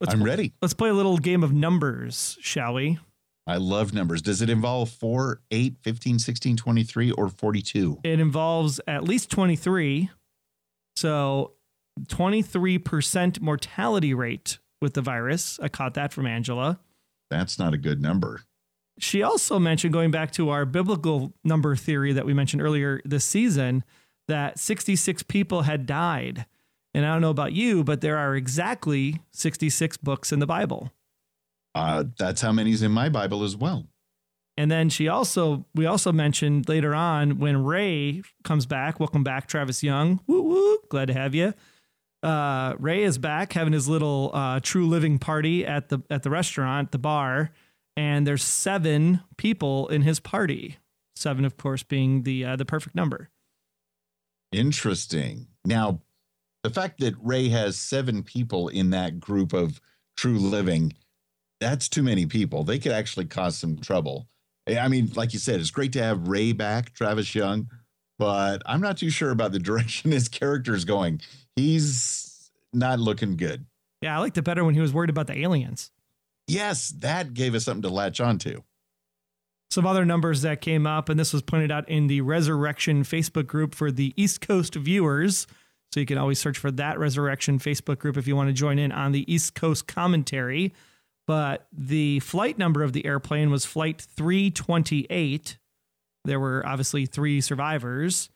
Let's 0.00 0.12
I'm 0.12 0.22
ready. 0.22 0.52
Let's 0.60 0.74
play 0.74 0.90
a 0.90 0.94
little 0.94 1.16
game 1.16 1.42
of 1.42 1.52
numbers, 1.52 2.36
shall 2.40 2.74
we? 2.74 2.98
I 3.46 3.56
love 3.56 3.94
numbers. 3.94 4.22
Does 4.22 4.42
it 4.42 4.50
involve 4.50 4.90
4, 4.90 5.40
8, 5.50 5.76
15, 5.82 6.18
16, 6.18 6.56
23, 6.56 7.10
or 7.12 7.28
42? 7.28 8.00
It 8.02 8.20
involves 8.20 8.80
at 8.86 9.04
least 9.04 9.30
23. 9.30 10.10
So 10.96 11.52
23% 12.08 13.40
mortality 13.40 14.12
rate 14.14 14.58
with 14.80 14.94
the 14.94 15.02
virus. 15.02 15.58
I 15.62 15.68
caught 15.68 15.94
that 15.94 16.12
from 16.12 16.26
Angela. 16.26 16.80
That's 17.30 17.58
not 17.58 17.72
a 17.72 17.78
good 17.78 18.02
number. 18.02 18.42
She 18.98 19.22
also 19.22 19.58
mentioned, 19.58 19.92
going 19.92 20.10
back 20.10 20.32
to 20.32 20.48
our 20.50 20.64
biblical 20.64 21.34
number 21.44 21.76
theory 21.76 22.12
that 22.12 22.24
we 22.26 22.34
mentioned 22.34 22.62
earlier 22.62 23.00
this 23.04 23.24
season, 23.24 23.84
that 24.28 24.58
66 24.58 25.22
people 25.24 25.62
had 25.62 25.86
died. 25.86 26.46
And 26.96 27.04
I 27.04 27.12
don't 27.12 27.20
know 27.20 27.28
about 27.28 27.52
you, 27.52 27.84
but 27.84 28.00
there 28.00 28.16
are 28.16 28.34
exactly 28.34 29.20
66 29.32 29.98
books 29.98 30.32
in 30.32 30.38
the 30.38 30.46
Bible. 30.46 30.94
Uh, 31.74 32.04
that's 32.18 32.40
how 32.40 32.52
many's 32.52 32.80
in 32.80 32.90
my 32.90 33.10
Bible 33.10 33.44
as 33.44 33.54
well. 33.54 33.86
And 34.56 34.70
then 34.70 34.88
she 34.88 35.06
also, 35.06 35.66
we 35.74 35.84
also 35.84 36.10
mentioned 36.10 36.70
later 36.70 36.94
on 36.94 37.38
when 37.38 37.62
Ray 37.64 38.22
comes 38.44 38.64
back. 38.64 38.98
Welcome 38.98 39.22
back, 39.22 39.46
Travis 39.46 39.82
Young. 39.82 40.20
Woo 40.26 40.40
woo! 40.40 40.78
Glad 40.88 41.08
to 41.08 41.12
have 41.12 41.34
you. 41.34 41.52
Uh, 42.22 42.76
Ray 42.78 43.02
is 43.02 43.18
back 43.18 43.52
having 43.52 43.74
his 43.74 43.86
little 43.86 44.30
uh, 44.32 44.60
true 44.60 44.88
living 44.88 45.18
party 45.18 45.66
at 45.66 45.90
the 45.90 45.98
at 46.08 46.22
the 46.22 46.30
restaurant, 46.30 46.92
the 46.92 46.98
bar, 46.98 47.50
and 47.94 48.26
there's 48.26 48.42
seven 48.42 49.20
people 49.36 49.86
in 49.88 50.00
his 50.00 50.18
party. 50.18 50.78
Seven, 51.14 51.44
of 51.44 51.58
course, 51.58 51.82
being 51.82 52.22
the 52.22 52.42
uh, 52.42 52.56
the 52.56 52.64
perfect 52.64 52.94
number. 52.94 53.28
Interesting. 54.50 55.48
Now, 55.66 56.00
the 56.66 56.80
fact 56.80 56.98
that 56.98 57.14
Ray 57.22 57.48
has 57.50 57.78
seven 57.78 58.24
people 58.24 58.66
in 58.66 58.90
that 58.90 59.20
group 59.20 59.52
of 59.52 59.80
true 60.16 60.38
living 60.38 60.92
that's 61.60 61.88
too 61.88 62.02
many 62.02 62.26
people. 62.26 62.64
They 62.64 62.78
could 62.78 62.92
actually 62.92 63.26
cause 63.26 63.56
some 63.56 63.78
trouble. 63.78 64.28
I 64.68 64.88
mean, 64.88 65.12
like 65.14 65.32
you 65.32 65.38
said, 65.38 65.60
it's 65.60 65.70
great 65.70 65.92
to 65.92 66.02
have 66.02 66.28
Ray 66.28 66.52
back, 66.52 66.92
Travis 66.92 67.34
Young, 67.34 67.70
but 68.18 68.62
I'm 68.66 68.80
not 68.80 68.98
too 68.98 69.10
sure 69.10 69.30
about 69.30 69.52
the 69.52 69.58
direction 69.60 70.10
his 70.10 70.28
character 70.28 70.74
is 70.74 70.84
going. 70.84 71.20
He's 71.54 72.50
not 72.72 72.98
looking 72.98 73.36
good. 73.36 73.66
Yeah, 74.02 74.16
I 74.16 74.20
liked 74.20 74.36
it 74.36 74.42
better 74.42 74.64
when 74.64 74.74
he 74.74 74.80
was 74.80 74.92
worried 74.92 75.10
about 75.10 75.28
the 75.28 75.38
aliens. 75.38 75.92
Yes, 76.48 76.92
that 76.98 77.32
gave 77.32 77.54
us 77.54 77.64
something 77.64 77.82
to 77.82 77.88
latch 77.88 78.20
onto. 78.20 78.62
Some 79.70 79.86
other 79.86 80.04
numbers 80.04 80.42
that 80.42 80.60
came 80.60 80.84
up, 80.84 81.08
and 81.08 81.18
this 81.18 81.32
was 81.32 81.42
pointed 81.42 81.72
out 81.72 81.88
in 81.88 82.08
the 82.08 82.20
Resurrection 82.20 83.04
Facebook 83.04 83.46
group 83.46 83.72
for 83.74 83.92
the 83.92 84.12
East 84.16 84.40
Coast 84.40 84.74
viewers. 84.74 85.46
So 85.92 86.00
you 86.00 86.06
can 86.06 86.18
always 86.18 86.38
search 86.38 86.58
for 86.58 86.70
that 86.72 86.98
Resurrection 86.98 87.58
Facebook 87.58 87.98
group 87.98 88.16
if 88.16 88.26
you 88.26 88.36
want 88.36 88.48
to 88.48 88.52
join 88.52 88.78
in 88.78 88.92
on 88.92 89.12
the 89.12 89.32
East 89.32 89.54
Coast 89.54 89.86
commentary 89.86 90.74
but 91.26 91.66
the 91.72 92.20
flight 92.20 92.56
number 92.56 92.82
of 92.82 92.92
the 92.92 93.04
airplane 93.04 93.50
was 93.50 93.64
flight 93.64 94.00
328. 94.00 95.58
There 96.24 96.40
were 96.40 96.64
obviously 96.64 97.06
three 97.06 97.40
survivors, 97.40 98.30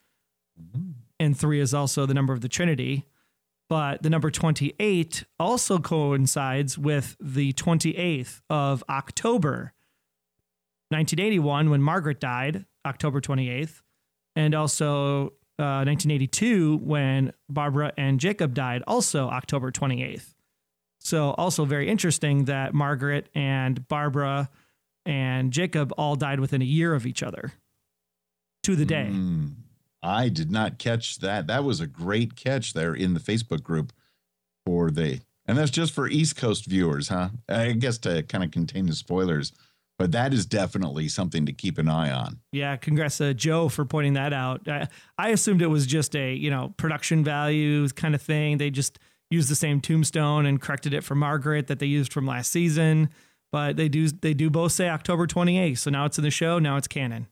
and 1.19 1.39
three 1.39 1.61
is 1.61 1.73
also 1.73 2.05
the 2.05 2.15
number 2.15 2.33
of 2.33 2.41
the 2.41 2.49
Trinity. 2.49 3.07
But 3.69 4.03
the 4.03 4.11
number 4.11 4.33
28 4.33 5.25
also 5.39 5.79
coincides 5.79 6.77
with 6.77 7.17
the 7.21 7.53
28th 7.53 8.41
of 8.51 8.83
October, 8.89 9.73
1981, 10.89 11.71
when 11.71 11.81
Margaret 11.81 12.19
died, 12.19 12.67
October 12.85 13.21
28th, 13.21 13.83
and 14.35 14.57
also 14.57 15.35
uh, 15.61 15.85
1982, 15.85 16.79
when 16.79 17.33
Barbara 17.49 17.93
and 17.99 18.19
Jacob 18.19 18.55
died, 18.55 18.83
also 18.87 19.29
October 19.29 19.71
28th. 19.71 20.35
So, 20.99 21.31
also 21.33 21.65
very 21.65 21.89
interesting 21.89 22.47
that 22.47 22.75
Margaret 22.75 23.29
and 23.35 23.87
Barbara 23.89 24.49
and 25.05 25.53
Jacob 25.53 25.93
all 25.97 26.17
died 26.17 26.41
within 26.41 26.63
a 26.63 26.67
year 26.67 26.95
of 26.95 27.07
each 27.07 27.23
other 27.23 27.53
to 28.63 28.77
the 28.77 28.85
day. 28.85 29.09
Mm, 29.11 29.53
I 30.03 30.29
did 30.29 30.51
not 30.51 30.79
catch 30.79 31.19
that. 31.19 31.47
That 31.47 31.65
was 31.65 31.81
a 31.81 31.87
great 31.87 32.37
catch 32.37 32.73
there 32.73 32.95
in 32.95 33.15
the 33.15 33.21
Facebook 33.21 33.63
group 33.63 33.93
for 34.67 34.91
the, 34.91 35.21
and 35.47 35.59
that's 35.59 35.71
just 35.71 35.93
for 35.93 36.09
East 36.09 36.37
Coast 36.37 36.67
viewers, 36.67 37.09
huh? 37.09 37.31
I 37.49 37.73
guess 37.73 37.99
to 37.99 38.23
kind 38.23 38.45
of 38.45 38.51
contain 38.51 38.87
the 38.87 38.95
spoilers, 38.95 39.53
but 40.01 40.13
that 40.13 40.33
is 40.33 40.47
definitely 40.47 41.11
something 41.11 41.45
to 41.45 41.53
keep 41.53 41.77
an 41.77 41.87
eye 41.87 42.11
on. 42.11 42.41
Yeah, 42.53 42.75
congrats 42.77 43.19
to 43.19 43.35
Joe 43.35 43.69
for 43.69 43.85
pointing 43.85 44.15
that 44.15 44.33
out. 44.33 44.67
I, 44.67 44.89
I 45.19 45.29
assumed 45.29 45.61
it 45.61 45.67
was 45.67 45.87
just 45.87 46.17
a 46.17 46.33
you 46.33 46.49
know 46.49 46.73
production 46.79 47.23
value 47.23 47.87
kind 47.91 48.15
of 48.15 48.23
thing. 48.23 48.57
They 48.57 48.71
just 48.71 48.99
used 49.31 49.51
the 49.51 49.55
same 49.55 49.79
tombstone 49.79 50.47
and 50.47 50.59
corrected 50.59 50.95
it 50.95 51.05
for 51.05 51.15
Margaret 51.15 51.67
that 51.67 51.81
they 51.81 51.87
used 51.87 52.15
from 52.15 52.27
last 52.27 52.51
season. 52.51 53.11
But 53.53 53.77
they 53.77 53.91
do 53.91 54.09
they 54.09 54.33
do 54.33 54.49
both 54.49 54.73
say 54.73 54.89
October 54.89 55.27
28th. 55.27 55.77
So 55.77 55.91
now 55.91 56.07
it's 56.07 56.17
in 56.17 56.25
the 56.25 56.31
show. 56.31 56.59
Now 56.59 56.79
it's 56.79 56.89
canon. 56.89 57.27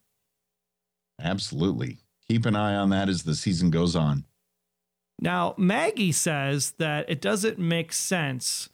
Absolutely. 1.18 1.96
Keep 2.28 2.44
an 2.44 2.54
eye 2.54 2.74
on 2.74 2.90
that 2.90 3.08
as 3.08 3.22
the 3.22 3.34
season 3.34 3.70
goes 3.70 3.96
on. 3.96 4.26
Now, 5.18 5.54
Maggie 5.56 6.12
says 6.12 6.72
that 6.72 7.08
it 7.08 7.22
doesn't 7.22 7.58
make 7.58 7.94
sense 7.94 8.68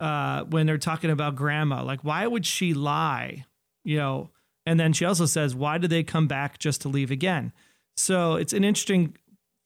uh, 0.00 0.44
when 0.44 0.66
they're 0.66 0.78
talking 0.78 1.10
about 1.10 1.36
grandma. 1.36 1.82
Like, 1.82 2.04
why 2.04 2.26
would 2.26 2.46
she 2.46 2.74
lie? 2.74 3.44
You 3.84 3.98
know, 3.98 4.30
and 4.66 4.78
then 4.78 4.92
she 4.92 5.04
also 5.04 5.26
says, 5.26 5.54
why 5.54 5.78
did 5.78 5.90
they 5.90 6.02
come 6.02 6.26
back 6.26 6.58
just 6.58 6.82
to 6.82 6.88
leave 6.88 7.10
again? 7.10 7.52
So 7.96 8.34
it's 8.34 8.52
an 8.52 8.64
interesting 8.64 9.16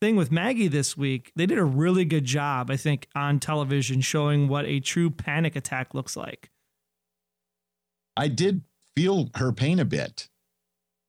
thing 0.03 0.17
with 0.17 0.33
Maggie 0.33 0.67
this 0.67 0.97
week, 0.97 1.31
they 1.37 1.47
did 1.47 1.59
a 1.59 1.65
really 1.65 2.05
good 2.05 2.25
job, 2.25 2.73
I 2.73 2.77
think, 2.77 3.07
on 3.15 3.39
television 3.39 4.01
showing 4.01 4.49
what 4.49 4.65
a 4.65 4.81
true 4.81 5.11
panic 5.11 5.55
attack 5.55 5.95
looks 5.95 6.17
like. 6.17 6.51
I 8.17 8.27
did 8.27 8.63
feel 8.97 9.31
her 9.37 9.53
pain 9.53 9.79
a 9.79 9.85
bit. 9.85 10.29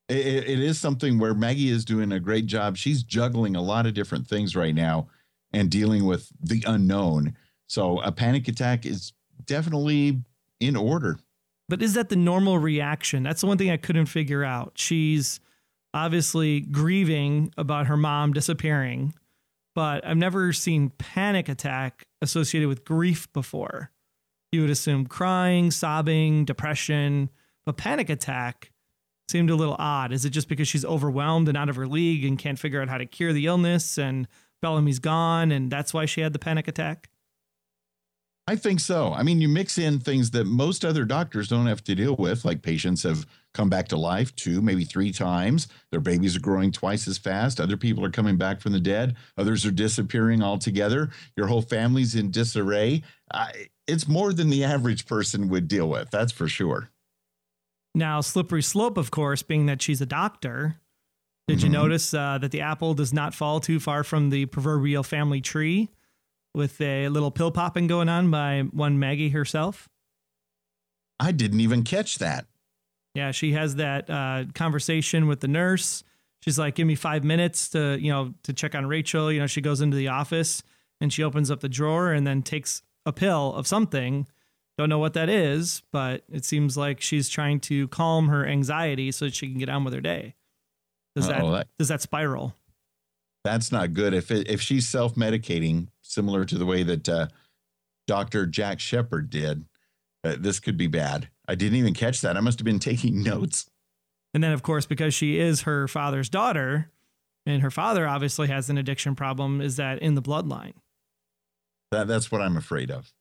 It, 0.10 0.48
it 0.48 0.60
is 0.60 0.80
something 0.80 1.18
where 1.18 1.34
Maggie 1.34 1.70
is 1.70 1.86
doing 1.86 2.12
a 2.12 2.20
great 2.20 2.46
job. 2.46 2.78
She's 2.78 3.02
juggling 3.02 3.56
a 3.56 3.64
lot 3.64 3.88
of 3.88 3.96
different 3.96 4.28
things 4.28 4.56
right 4.56 4.76
now 4.76 5.08
and 5.52 5.72
dealing 5.72 6.06
with 6.06 6.32
the 6.40 6.64
unknown. 6.68 7.36
So 7.74 8.00
a 8.02 8.12
panic 8.12 8.48
attack 8.48 8.86
is 8.86 9.14
definitely 9.46 10.22
in 10.60 10.76
order. 10.76 11.18
But 11.68 11.82
is 11.82 11.96
that 11.96 12.10
the 12.10 12.16
normal 12.16 12.60
reaction? 12.60 13.24
That's 13.24 13.42
the 13.42 13.48
one 13.48 13.58
thing 13.58 13.72
I 13.72 13.78
couldn't 13.78 14.06
figure 14.06 14.44
out. 14.44 14.74
She's 14.76 15.40
obviously 15.92 16.60
grieving 16.60 17.52
about 17.58 17.88
her 17.88 17.98
mom 17.98 18.32
disappearing, 18.32 19.16
but 19.74 20.06
I've 20.06 20.18
never 20.18 20.54
seen 20.54 20.92
panic 21.00 21.50
attack 21.50 22.06
associated 22.22 22.70
with 22.70 22.86
grief 22.86 23.34
before. 23.34 23.90
You 24.52 24.62
would 24.62 24.70
assume 24.70 25.08
crying, 25.08 25.72
sobbing, 25.72 26.46
depression, 26.46 27.32
but 27.66 27.78
panic 27.78 28.08
attack 28.08 28.72
seemed 29.30 29.50
a 29.50 29.56
little 29.56 29.78
odd. 29.80 30.12
Is 30.12 30.26
it 30.26 30.30
just 30.30 30.48
because 30.48 30.68
she's 30.68 30.86
overwhelmed 30.86 31.48
and 31.48 31.58
out 31.58 31.70
of 31.70 31.76
her 31.78 31.88
league 31.88 32.24
and 32.24 32.38
can't 32.38 32.60
figure 32.60 32.84
out 32.84 32.90
how 32.90 33.00
to 33.00 33.08
cure 33.08 33.34
the 33.34 33.48
illness 33.48 33.98
and 33.98 34.28
Bellamy's 34.62 35.00
gone 35.00 35.52
and 35.52 35.72
that's 35.72 35.92
why 35.92 36.06
she 36.06 36.22
had 36.22 36.34
the 36.34 36.40
panic 36.40 36.68
attack? 36.68 37.10
I 38.46 38.58
think 38.58 38.82
so. 38.82 39.14
I 39.14 39.24
mean, 39.24 39.40
you 39.40 39.48
mix 39.48 39.78
in 39.78 40.00
things 40.00 40.32
that 40.32 40.46
most 40.46 40.84
other 40.84 41.06
doctors 41.06 41.48
don't 41.48 41.68
have 41.68 41.82
to 41.86 41.96
deal 41.96 42.16
with, 42.18 42.44
like 42.44 42.62
patients 42.62 43.04
have 43.04 43.26
come 43.54 43.70
back 43.70 43.88
to 43.88 43.98
life 43.98 44.36
two, 44.36 44.62
maybe 44.62 44.84
three 44.84 45.14
times. 45.14 45.70
Their 45.92 46.02
babies 46.02 46.36
are 46.36 46.42
growing 46.42 46.72
twice 46.74 47.08
as 47.08 47.18
fast. 47.18 47.62
Other 47.62 47.78
people 47.78 48.04
are 48.04 48.12
coming 48.12 48.36
back 48.36 48.60
from 48.60 48.74
the 48.74 48.82
dead. 48.82 49.16
Others 49.38 49.66
are 49.66 49.72
disappearing 49.72 50.44
altogether. 50.44 51.10
Your 51.38 51.48
whole 51.48 51.62
family's 51.62 52.16
in 52.16 52.32
disarray. 52.32 53.04
It's 53.88 54.10
more 54.10 54.34
than 54.34 54.50
the 54.50 54.66
average 54.66 55.06
person 55.06 55.48
would 55.48 55.70
deal 55.70 55.88
with, 55.88 56.12
that's 56.12 56.34
for 56.34 56.50
sure. 56.50 56.90
Now, 57.96 58.20
slippery 58.20 58.64
slope, 58.64 58.98
of 58.98 59.10
course, 59.10 59.42
being 59.42 59.68
that 59.68 59.82
she's 59.82 60.02
a 60.02 60.06
doctor. 60.06 60.78
Did 61.48 61.60
mm-hmm. 61.60 61.68
you 61.68 61.72
notice 61.72 62.14
uh, 62.14 62.40
that 62.40 62.52
the 62.52 62.62
apple 62.62 62.94
does 62.94 63.14
not 63.14 63.34
fall 63.34 63.62
too 63.62 63.80
far 63.80 64.04
from 64.04 64.32
the 64.32 64.48
proverbial 64.48 65.04
family 65.04 65.40
tree? 65.40 65.90
With 66.54 66.80
a 66.82 67.10
little 67.10 67.32
pill 67.32 67.52
popping 67.52 67.88
going 67.88 68.10
on 68.10 68.30
by 68.30 68.62
one 68.72 69.00
Maggie 69.00 69.30
herself. 69.30 69.90
I 71.20 71.32
didn't 71.32 71.62
even 71.62 71.84
catch 71.84 72.18
that. 72.20 72.46
Yeah, 73.16 73.32
she 73.32 73.54
has 73.54 73.76
that 73.76 74.10
uh, 74.10 74.46
conversation 74.54 75.28
with 75.28 75.40
the 75.40 75.48
nurse. 75.48 76.04
She's 76.42 76.60
like, 76.60 76.76
"Give 76.76 76.88
me 76.88 76.96
five 76.96 77.24
minutes 77.24 77.70
to, 77.70 77.98
you 78.00 78.12
know, 78.12 78.34
to 78.44 78.54
check 78.54 78.76
on 78.76 78.86
Rachel." 78.88 79.32
You 79.32 79.40
know, 79.40 79.48
she 79.48 79.62
goes 79.62 79.82
into 79.82 79.96
the 79.96 80.08
office 80.08 80.64
and 81.00 81.14
she 81.14 81.24
opens 81.24 81.52
up 81.52 81.62
the 81.62 81.70
drawer 81.70 82.12
and 82.12 82.26
then 82.26 82.42
takes 82.42 82.82
a 83.06 83.14
pill 83.14 83.54
of 83.54 83.68
something. 83.68 84.28
Don't 84.78 84.90
know 84.90 84.98
what 84.98 85.14
that 85.14 85.30
is, 85.30 85.84
but 85.92 86.24
it 86.32 86.44
seems 86.44 86.76
like 86.76 87.00
she's 87.00 87.30
trying 87.30 87.60
to 87.62 87.88
calm 87.90 88.30
her 88.30 88.46
anxiety 88.46 89.12
so 89.12 89.26
that 89.26 89.36
she 89.36 89.48
can 89.48 89.60
get 89.60 89.70
on 89.70 89.84
with 89.84 89.94
her 89.94 90.02
day. 90.02 90.36
Does 91.16 91.28
that, 91.28 91.44
that 91.44 91.68
does 91.78 91.90
that 91.90 92.02
spiral? 92.02 92.56
That's 93.44 93.72
not 93.72 93.94
good. 93.94 94.14
If 94.14 94.32
it, 94.32 94.50
if 94.50 94.62
she's 94.62 94.88
self 94.88 95.16
medicating, 95.16 95.88
similar 96.02 96.46
to 96.46 96.58
the 96.58 96.66
way 96.66 96.84
that 96.84 97.10
uh, 97.10 97.28
Doctor 98.08 98.46
Jack 98.46 98.80
Shephard 98.80 99.30
did, 99.30 99.66
uh, 100.24 100.36
this 100.40 100.60
could 100.60 100.78
be 100.78 100.88
bad. 100.88 101.30
I 101.48 101.56
didn't 101.56 101.78
even 101.78 101.94
catch 101.94 102.22
that. 102.22 102.38
I 102.38 102.40
must 102.40 102.60
have 102.60 102.66
been 102.66 102.80
taking 102.80 103.22
notes. 103.24 103.70
And 104.34 104.44
then, 104.44 104.52
of 104.52 104.64
course, 104.64 104.86
because 104.86 105.14
she 105.14 105.40
is 105.40 105.62
her 105.62 105.88
father's 105.88 106.30
daughter, 106.30 106.90
and 107.46 107.62
her 107.62 107.70
father 107.70 108.08
obviously 108.08 108.48
has 108.48 108.70
an 108.70 108.78
addiction 108.78 109.16
problem, 109.16 109.62
is 109.62 109.76
that 109.76 110.00
in 110.00 110.16
the 110.16 110.22
bloodline? 110.22 110.74
That, 111.92 112.08
that's 112.08 112.32
what 112.32 112.42
I'm 112.42 112.58
afraid 112.58 112.90
of. 112.90 113.14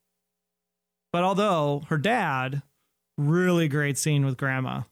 But 1.13 1.25
although 1.25 1.83
her 1.89 1.99
dad, 1.99 2.63
really 3.19 3.69
great 3.69 3.99
scene 3.99 4.25
with 4.25 4.37
grandma. 4.37 4.83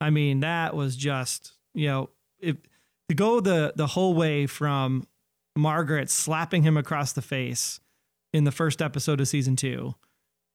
I 0.00 0.10
mean, 0.10 0.40
that 0.40 0.74
was 0.74 0.96
just, 0.96 1.52
you 1.74 1.88
know, 1.88 2.10
if 2.38 2.56
to 3.10 3.14
go 3.14 3.40
the 3.40 3.72
the 3.74 3.88
whole 3.88 4.14
way 4.14 4.46
from 4.46 5.04
Margaret 5.56 6.08
slapping 6.08 6.62
him 6.62 6.76
across 6.76 7.12
the 7.12 7.22
face 7.22 7.80
in 8.32 8.44
the 8.44 8.52
first 8.52 8.80
episode 8.80 9.20
of 9.20 9.26
season 9.26 9.56
2 9.56 9.94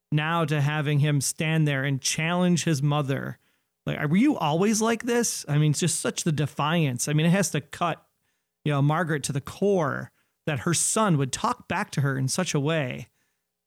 now 0.10 0.46
to 0.46 0.62
having 0.62 1.00
him 1.00 1.20
stand 1.20 1.68
there 1.68 1.84
and 1.84 2.00
challenge 2.00 2.64
his 2.64 2.82
mother. 2.82 3.38
Like, 3.86 4.00
were 4.08 4.16
you 4.16 4.38
always 4.38 4.82
like 4.82 5.04
this? 5.04 5.44
I 5.50 5.58
mean, 5.58 5.72
it's 5.72 5.82
just 5.82 6.00
such 6.00 6.24
the 6.24 6.32
defiance. 6.32 7.10
I 7.10 7.14
mean, 7.14 7.26
it 7.26 7.32
has 7.32 7.52
to 7.52 7.60
cut, 7.60 8.02
you 8.64 8.72
know, 8.72 8.82
Margaret 8.82 9.24
to 9.24 9.34
the 9.34 9.42
core 9.42 10.12
that 10.46 10.60
her 10.60 10.74
son 10.74 11.18
would 11.18 11.34
talk 11.34 11.68
back 11.68 11.92
to 11.92 12.02
her 12.02 12.18
in 12.18 12.30
such 12.30 12.54
a 12.54 12.60
way, 12.60 13.10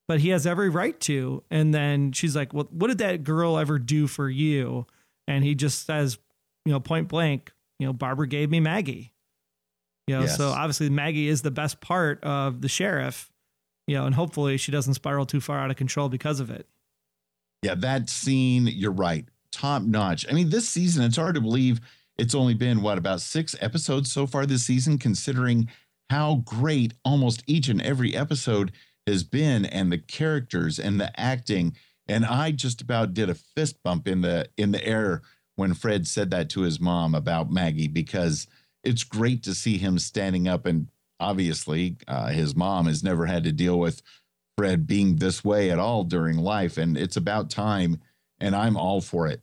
but 0.07 0.21
he 0.21 0.31
has 0.31 0.47
every 0.47 0.71
right 0.71 0.99
to. 1.01 1.45
And 1.51 1.75
then 1.75 2.13
she's 2.13 2.35
like, 2.35 2.55
Well, 2.55 2.69
what 2.71 2.89
did 2.89 2.99
that 2.99 3.23
girl 3.23 3.59
ever 3.59 3.79
do 3.79 4.07
for 4.07 4.31
you? 4.31 4.87
And 5.27 5.45
he 5.45 5.55
just 5.55 5.85
says, 5.85 6.17
you 6.65 6.73
know, 6.73 6.81
point 6.81 7.09
blank, 7.09 7.53
you 7.79 7.87
know, 7.87 7.93
Barbara 7.93 8.27
gave 8.27 8.51
me 8.51 8.61
Maggie. 8.61 9.13
You 10.07 10.17
know, 10.17 10.23
yes. 10.23 10.37
so 10.37 10.49
obviously 10.49 10.89
Maggie 10.89 11.29
is 11.29 11.43
the 11.43 11.51
best 11.51 11.81
part 11.81 12.23
of 12.25 12.63
the 12.63 12.69
sheriff 12.69 13.31
you 13.89 13.95
know, 13.95 14.05
and 14.05 14.15
hopefully 14.15 14.59
she 14.59 14.71
doesn't 14.71 14.95
spiral 14.95 15.25
too 15.25 15.41
far 15.41 15.59
out 15.59 15.71
of 15.71 15.77
control 15.77 16.11
because 16.11 16.41
of 16.41 16.51
it. 16.51 16.69
Yeah, 17.63 17.75
that 17.77 18.11
scene, 18.11 18.67
you're 18.67 18.93
right. 18.93 19.27
Top 19.51 19.83
notch. 19.83 20.27
I 20.31 20.35
mean, 20.35 20.51
this 20.51 20.69
season, 20.69 21.03
it's 21.03 21.17
hard 21.17 21.35
to 21.35 21.41
believe 21.41 21.81
it's 22.19 22.35
only 22.35 22.53
been 22.53 22.83
what 22.83 22.99
about 22.99 23.23
six 23.23 23.57
episodes 23.61 24.13
so 24.13 24.27
far 24.27 24.45
this 24.45 24.65
season, 24.65 24.99
considering 24.99 25.69
how 26.11 26.43
great 26.45 26.93
almost 27.03 27.43
each 27.47 27.69
and 27.69 27.81
every 27.81 28.15
episode 28.15 28.73
has 29.07 29.25
been, 29.25 29.65
and 29.65 29.91
the 29.91 29.99
characters 29.99 30.79
and 30.79 31.01
the 31.01 31.19
acting. 31.19 31.75
And 32.07 32.27
I 32.27 32.51
just 32.53 32.83
about 32.83 33.15
did 33.15 33.31
a 33.31 33.35
fist 33.35 33.83
bump 33.83 34.07
in 34.07 34.21
the 34.21 34.51
in 34.59 34.73
the 34.73 34.87
air 34.87 35.23
when 35.59 35.75
Fred 35.75 36.07
said 36.07 36.31
that 36.31 36.49
to 36.51 36.61
his 36.61 36.79
mom 36.79 37.15
about 37.15 37.51
Maggie 37.51 37.89
because 37.89 38.47
it's 38.85 39.03
great 39.03 39.43
to 39.43 39.55
see 39.55 39.77
him 39.77 39.99
standing 39.99 40.47
up 40.47 40.67
and 40.67 40.89
obviously 41.21 41.97
uh, 42.07 42.29
his 42.29 42.55
mom 42.55 42.87
has 42.87 43.03
never 43.03 43.27
had 43.27 43.45
to 43.45 43.53
deal 43.53 43.79
with 43.79 44.01
Fred 44.57 44.87
being 44.87 45.17
this 45.17 45.45
way 45.45 45.71
at 45.71 45.79
all 45.79 46.05
during 46.05 46.37
life, 46.37 46.79
and 46.79 46.97
it's 46.97 47.17
about 47.17 47.49
time. 47.49 48.01
And 48.41 48.55
I'm 48.55 48.77
all 48.77 49.01
for 49.01 49.27
it. 49.27 49.41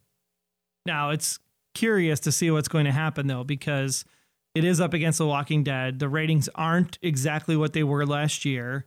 Now 0.85 1.09
it's 1.09 1.39
curious 1.73 2.19
to 2.21 2.31
see 2.31 2.49
what's 2.49 2.67
going 2.67 2.85
to 2.85 2.91
happen 2.91 3.27
though, 3.27 3.43
because 3.43 4.05
it 4.53 4.63
is 4.63 4.79
up 4.79 4.93
against 4.93 5.17
The 5.17 5.27
Walking 5.27 5.63
Dead. 5.63 5.99
The 5.99 6.07
ratings 6.07 6.47
aren't 6.55 6.97
exactly 7.01 7.57
what 7.57 7.73
they 7.73 7.83
were 7.83 8.05
last 8.05 8.45
year. 8.45 8.85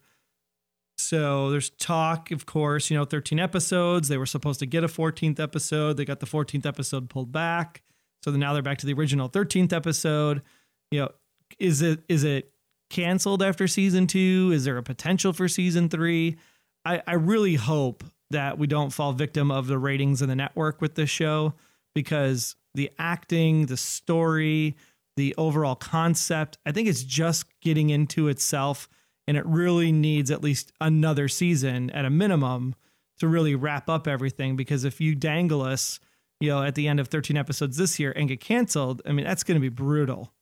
So 0.98 1.50
there's 1.50 1.70
talk, 1.70 2.32
of 2.32 2.44
course, 2.44 2.90
you 2.90 2.96
know, 2.96 3.04
13 3.04 3.38
episodes. 3.38 4.08
They 4.08 4.18
were 4.18 4.26
supposed 4.26 4.58
to 4.60 4.66
get 4.66 4.82
a 4.82 4.88
14th 4.88 5.38
episode. 5.38 5.96
They 5.96 6.04
got 6.04 6.20
the 6.20 6.26
14th 6.26 6.66
episode 6.66 7.08
pulled 7.08 7.30
back. 7.30 7.82
So 8.24 8.32
now 8.32 8.52
they're 8.52 8.62
back 8.62 8.78
to 8.78 8.86
the 8.86 8.94
original 8.94 9.28
13th 9.28 9.72
episode. 9.72 10.42
You 10.90 11.00
know, 11.00 11.10
is 11.58 11.82
it 11.82 12.00
is 12.08 12.24
it 12.24 12.52
canceled 12.90 13.42
after 13.42 13.68
season 13.68 14.06
two? 14.06 14.50
Is 14.52 14.64
there 14.64 14.76
a 14.76 14.82
potential 14.82 15.32
for 15.32 15.46
season 15.46 15.88
three? 15.88 16.36
I, 16.84 17.02
I 17.06 17.14
really 17.14 17.54
hope 17.54 18.02
that 18.30 18.58
we 18.58 18.66
don't 18.66 18.90
fall 18.90 19.12
victim 19.12 19.50
of 19.50 19.68
the 19.68 19.78
ratings 19.78 20.20
in 20.20 20.28
the 20.28 20.36
network 20.36 20.80
with 20.80 20.94
this 20.94 21.10
show 21.10 21.54
because 21.94 22.56
the 22.74 22.90
acting, 22.98 23.66
the 23.66 23.76
story, 23.76 24.76
the 25.16 25.34
overall 25.38 25.74
concept, 25.74 26.58
I 26.66 26.72
think 26.72 26.88
it's 26.88 27.02
just 27.02 27.46
getting 27.60 27.90
into 27.90 28.28
itself 28.28 28.88
and 29.28 29.36
it 29.36 29.44
really 29.44 29.92
needs 29.92 30.30
at 30.30 30.42
least 30.42 30.72
another 30.80 31.28
season 31.28 31.90
at 31.90 32.06
a 32.06 32.10
minimum 32.10 32.74
to 33.18 33.28
really 33.28 33.54
wrap 33.54 33.90
up 33.90 34.08
everything 34.08 34.56
because 34.56 34.84
if 34.84 35.02
you 35.02 35.14
dangle 35.14 35.60
us, 35.60 36.00
you 36.40 36.48
know, 36.48 36.62
at 36.62 36.74
the 36.74 36.88
end 36.88 36.98
of 36.98 37.08
13 37.08 37.36
episodes 37.36 37.76
this 37.76 37.98
year 37.98 38.10
and 38.16 38.28
get 38.28 38.40
canceled, 38.40 39.02
I 39.04 39.12
mean, 39.12 39.26
that's 39.26 39.44
going 39.44 39.56
to 39.56 39.60
be 39.60 39.68
brutal 39.68 40.32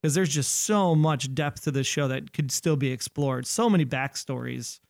because 0.00 0.14
there's 0.14 0.30
just 0.30 0.62
so 0.62 0.94
much 0.94 1.34
depth 1.34 1.64
to 1.64 1.70
this 1.70 1.86
show 1.86 2.08
that 2.08 2.32
could 2.32 2.50
still 2.50 2.76
be 2.76 2.90
explored. 2.90 3.46
So 3.46 3.68
many 3.68 3.84
backstories 3.84 4.80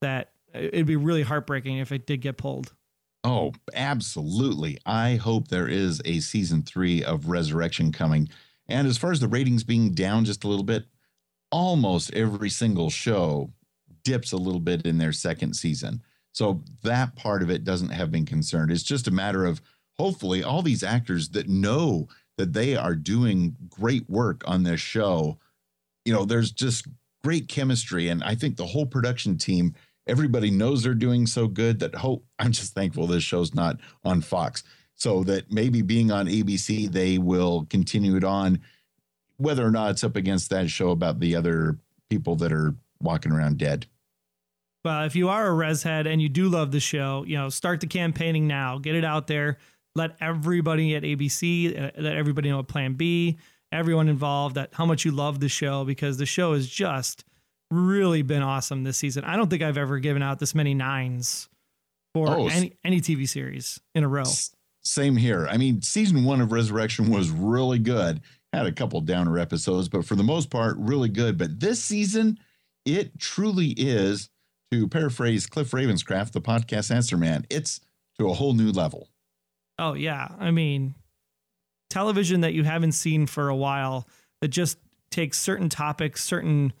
that 0.00 0.32
it'd 0.52 0.86
be 0.86 0.96
really 0.96 1.22
heartbreaking 1.22 1.78
if 1.78 1.92
it 1.92 2.04
did 2.04 2.20
get 2.20 2.36
pulled. 2.36 2.74
Oh, 3.22 3.52
absolutely. 3.74 4.78
I 4.84 5.16
hope 5.16 5.48
there 5.48 5.68
is 5.68 6.02
a 6.04 6.18
season 6.18 6.62
three 6.64 7.04
of 7.04 7.28
Resurrection 7.28 7.92
coming. 7.92 8.28
And 8.66 8.88
as 8.88 8.98
far 8.98 9.12
as 9.12 9.20
the 9.20 9.28
ratings 9.28 9.62
being 9.62 9.92
down 9.92 10.24
just 10.24 10.42
a 10.42 10.48
little 10.48 10.64
bit, 10.64 10.86
almost 11.50 12.12
every 12.14 12.50
single 12.50 12.90
show 12.90 13.50
dips 14.04 14.32
a 14.32 14.36
little 14.36 14.60
bit 14.60 14.86
in 14.86 14.98
their 14.98 15.12
second 15.12 15.54
season. 15.54 16.02
So 16.32 16.62
that 16.82 17.16
part 17.16 17.42
of 17.42 17.50
it 17.50 17.64
doesn't 17.64 17.90
have 17.90 18.10
been 18.10 18.26
concerned. 18.26 18.70
It's 18.70 18.82
just 18.82 19.08
a 19.08 19.12
matter 19.12 19.44
of 19.44 19.60
hopefully 19.98 20.42
all 20.42 20.62
these 20.62 20.82
actors 20.82 21.30
that 21.30 21.48
know 21.48 22.08
that 22.36 22.52
they 22.52 22.76
are 22.76 22.94
doing 22.94 23.56
great 23.68 24.08
work 24.08 24.42
on 24.46 24.62
this 24.62 24.80
show. 24.80 25.38
You 26.04 26.12
know, 26.12 26.24
there's 26.24 26.52
just 26.52 26.86
great 27.22 27.48
chemistry. 27.48 28.08
And 28.08 28.22
I 28.22 28.34
think 28.34 28.56
the 28.56 28.66
whole 28.66 28.86
production 28.86 29.36
team, 29.36 29.74
everybody 30.06 30.50
knows 30.50 30.82
they're 30.82 30.94
doing 30.94 31.26
so 31.26 31.48
good 31.48 31.80
that 31.80 31.94
hope 31.96 32.24
I'm 32.38 32.52
just 32.52 32.74
thankful 32.74 33.06
this 33.06 33.24
show's 33.24 33.54
not 33.54 33.78
on 34.04 34.20
Fox. 34.20 34.62
So 34.94 35.22
that 35.24 35.52
maybe 35.52 35.82
being 35.82 36.10
on 36.10 36.26
ABC, 36.26 36.90
they 36.90 37.18
will 37.18 37.66
continue 37.70 38.16
it 38.16 38.24
on, 38.24 38.60
whether 39.38 39.66
or 39.66 39.70
not 39.70 39.92
it's 39.92 40.04
up 40.04 40.16
against 40.16 40.50
that 40.50 40.70
show 40.70 40.90
about 40.90 41.20
the 41.20 41.34
other 41.34 41.78
people 42.10 42.36
that 42.36 42.52
are 42.52 42.74
walking 43.00 43.32
around 43.32 43.58
dead. 43.58 43.86
Well, 44.84 45.04
if 45.04 45.16
you 45.16 45.28
are 45.28 45.46
a 45.46 45.52
res 45.52 45.82
head 45.82 46.06
and 46.06 46.22
you 46.22 46.28
do 46.28 46.48
love 46.48 46.70
the 46.70 46.80
show, 46.80 47.24
you 47.26 47.36
know, 47.36 47.48
start 47.48 47.80
the 47.80 47.86
campaigning 47.86 48.46
now. 48.46 48.78
Get 48.78 48.94
it 48.94 49.04
out 49.04 49.26
there 49.26 49.58
let 49.98 50.16
everybody 50.20 50.94
at 50.94 51.02
ABC, 51.02 51.76
uh, 51.78 51.90
let 52.00 52.16
everybody 52.16 52.48
know 52.48 52.62
Plan 52.62 52.94
B, 52.94 53.36
everyone 53.70 54.08
involved 54.08 54.54
that 54.54 54.70
how 54.72 54.86
much 54.86 55.04
you 55.04 55.10
love 55.10 55.40
the 55.40 55.48
show 55.48 55.84
because 55.84 56.16
the 56.16 56.24
show 56.24 56.54
has 56.54 56.66
just 56.66 57.24
really 57.70 58.22
been 58.22 58.42
awesome 58.42 58.84
this 58.84 58.96
season. 58.96 59.24
I 59.24 59.36
don't 59.36 59.50
think 59.50 59.62
I've 59.62 59.76
ever 59.76 59.98
given 59.98 60.22
out 60.22 60.38
this 60.38 60.54
many 60.54 60.72
nines 60.72 61.48
for 62.14 62.28
oh, 62.28 62.48
any 62.48 62.72
any 62.82 63.00
TV 63.02 63.28
series 63.28 63.78
in 63.94 64.04
a 64.04 64.08
row. 64.08 64.24
Same 64.82 65.16
here. 65.16 65.46
I 65.50 65.58
mean, 65.58 65.82
season 65.82 66.24
one 66.24 66.40
of 66.40 66.50
Resurrection 66.50 67.10
was 67.10 67.28
really 67.30 67.78
good. 67.78 68.22
Had 68.52 68.66
a 68.66 68.72
couple 68.72 69.00
downer 69.00 69.38
episodes, 69.38 69.88
but 69.88 70.04
for 70.06 70.14
the 70.14 70.22
most 70.22 70.50
part, 70.50 70.76
really 70.78 71.08
good. 71.08 71.36
But 71.36 71.60
this 71.60 71.82
season, 71.82 72.38
it 72.84 73.18
truly 73.18 73.74
is, 73.76 74.30
to 74.70 74.88
paraphrase 74.88 75.46
Cliff 75.46 75.70
Ravenscraft, 75.70 76.32
the 76.32 76.40
podcast 76.40 76.90
answer 76.94 77.16
man, 77.16 77.46
it's 77.50 77.80
to 78.18 78.28
a 78.28 78.34
whole 78.34 78.54
new 78.54 78.70
level. 78.70 79.08
Oh 79.78 79.94
yeah, 79.94 80.28
I 80.38 80.50
mean, 80.50 80.94
television 81.90 82.40
that 82.40 82.54
you 82.54 82.64
haven't 82.64 82.92
seen 82.92 83.26
for 83.26 83.48
a 83.48 83.56
while 83.56 84.08
that 84.40 84.48
just 84.48 84.78
takes 85.10 85.38
certain 85.38 85.68
topics, 85.68 86.24
certain 86.24 86.72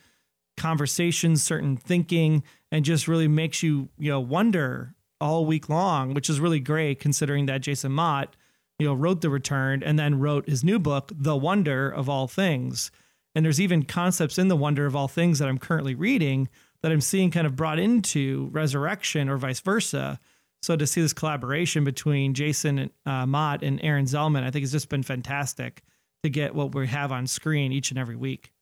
conversations, 0.56 1.42
certain 1.42 1.76
thinking, 1.76 2.42
and 2.72 2.84
just 2.84 3.08
really 3.08 3.28
makes 3.28 3.62
you 3.62 3.88
you 3.98 4.10
know 4.10 4.20
wonder 4.20 4.94
all 5.20 5.46
week 5.46 5.68
long, 5.68 6.14
which 6.14 6.28
is 6.28 6.40
really 6.40 6.60
great 6.60 7.00
considering 7.00 7.46
that 7.46 7.60
Jason 7.60 7.92
Mott 7.92 8.36
you 8.78 8.86
know 8.86 8.94
wrote 8.94 9.20
The 9.20 9.30
Return 9.30 9.82
and 9.82 9.98
then 9.98 10.18
wrote 10.18 10.48
his 10.48 10.64
new 10.64 10.78
book, 10.78 11.12
The 11.14 11.36
Wonder 11.36 11.90
of 11.90 12.08
All 12.08 12.26
Things. 12.26 12.90
And 13.34 13.44
there's 13.44 13.60
even 13.60 13.84
concepts 13.84 14.38
in 14.38 14.48
The 14.48 14.56
Wonder 14.56 14.86
of 14.86 14.96
All 14.96 15.08
Things 15.08 15.38
that 15.38 15.48
I'm 15.48 15.58
currently 15.58 15.94
reading 15.94 16.48
that 16.82 16.92
I'm 16.92 17.00
seeing 17.00 17.30
kind 17.30 17.46
of 17.46 17.56
brought 17.56 17.78
into 17.78 18.48
Resurrection 18.52 19.28
or 19.28 19.36
vice 19.36 19.60
versa 19.60 20.20
so 20.62 20.76
to 20.76 20.86
see 20.86 21.00
this 21.00 21.12
collaboration 21.12 21.84
between 21.84 22.34
Jason 22.34 22.90
uh, 23.06 23.26
Mott 23.26 23.62
and 23.62 23.82
Aaron 23.82 24.06
Zelman, 24.06 24.42
I 24.42 24.50
think 24.50 24.64
it's 24.64 24.72
just 24.72 24.88
been 24.88 25.02
fantastic 25.02 25.82
to 26.22 26.30
get 26.30 26.54
what 26.54 26.74
we 26.74 26.86
have 26.88 27.12
on 27.12 27.26
screen 27.26 27.72
each 27.72 27.90
and 27.90 27.98
every 27.98 28.16
week. 28.16 28.52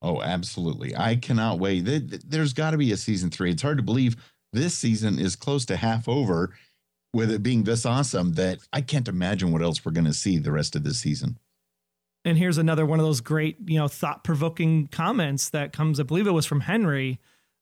Oh, 0.00 0.22
absolutely. 0.22 0.96
I 0.96 1.16
cannot 1.16 1.58
wait. 1.58 1.80
There's 1.80 2.52
got 2.52 2.70
to 2.70 2.78
be 2.78 2.92
a 2.92 2.96
season 2.96 3.30
three. 3.30 3.50
It's 3.50 3.62
hard 3.62 3.78
to 3.78 3.82
believe 3.82 4.16
this 4.52 4.74
season 4.74 5.18
is 5.18 5.36
close 5.36 5.66
to 5.66 5.76
half 5.76 6.08
over 6.08 6.54
with 7.16 7.30
it 7.30 7.42
being 7.42 7.64
this 7.64 7.84
awesome 7.86 8.34
that 8.34 8.58
I 8.72 8.80
can't 8.80 9.08
imagine 9.08 9.50
what 9.50 9.62
else 9.62 9.84
we're 9.84 9.92
going 9.92 10.04
to 10.04 10.12
see 10.12 10.38
the 10.38 10.52
rest 10.52 10.76
of 10.76 10.84
this 10.84 11.00
season. 11.00 11.38
And 12.24 12.36
here's 12.36 12.58
another 12.58 12.84
one 12.84 12.98
of 12.98 13.06
those 13.06 13.20
great, 13.20 13.56
you 13.66 13.78
know, 13.78 13.88
thought 13.88 14.22
provoking 14.24 14.88
comments 14.88 15.48
that 15.50 15.72
comes, 15.72 15.98
I 15.98 16.02
believe 16.02 16.26
it 16.26 16.32
was 16.32 16.46
from 16.46 16.60
Henry 16.60 17.18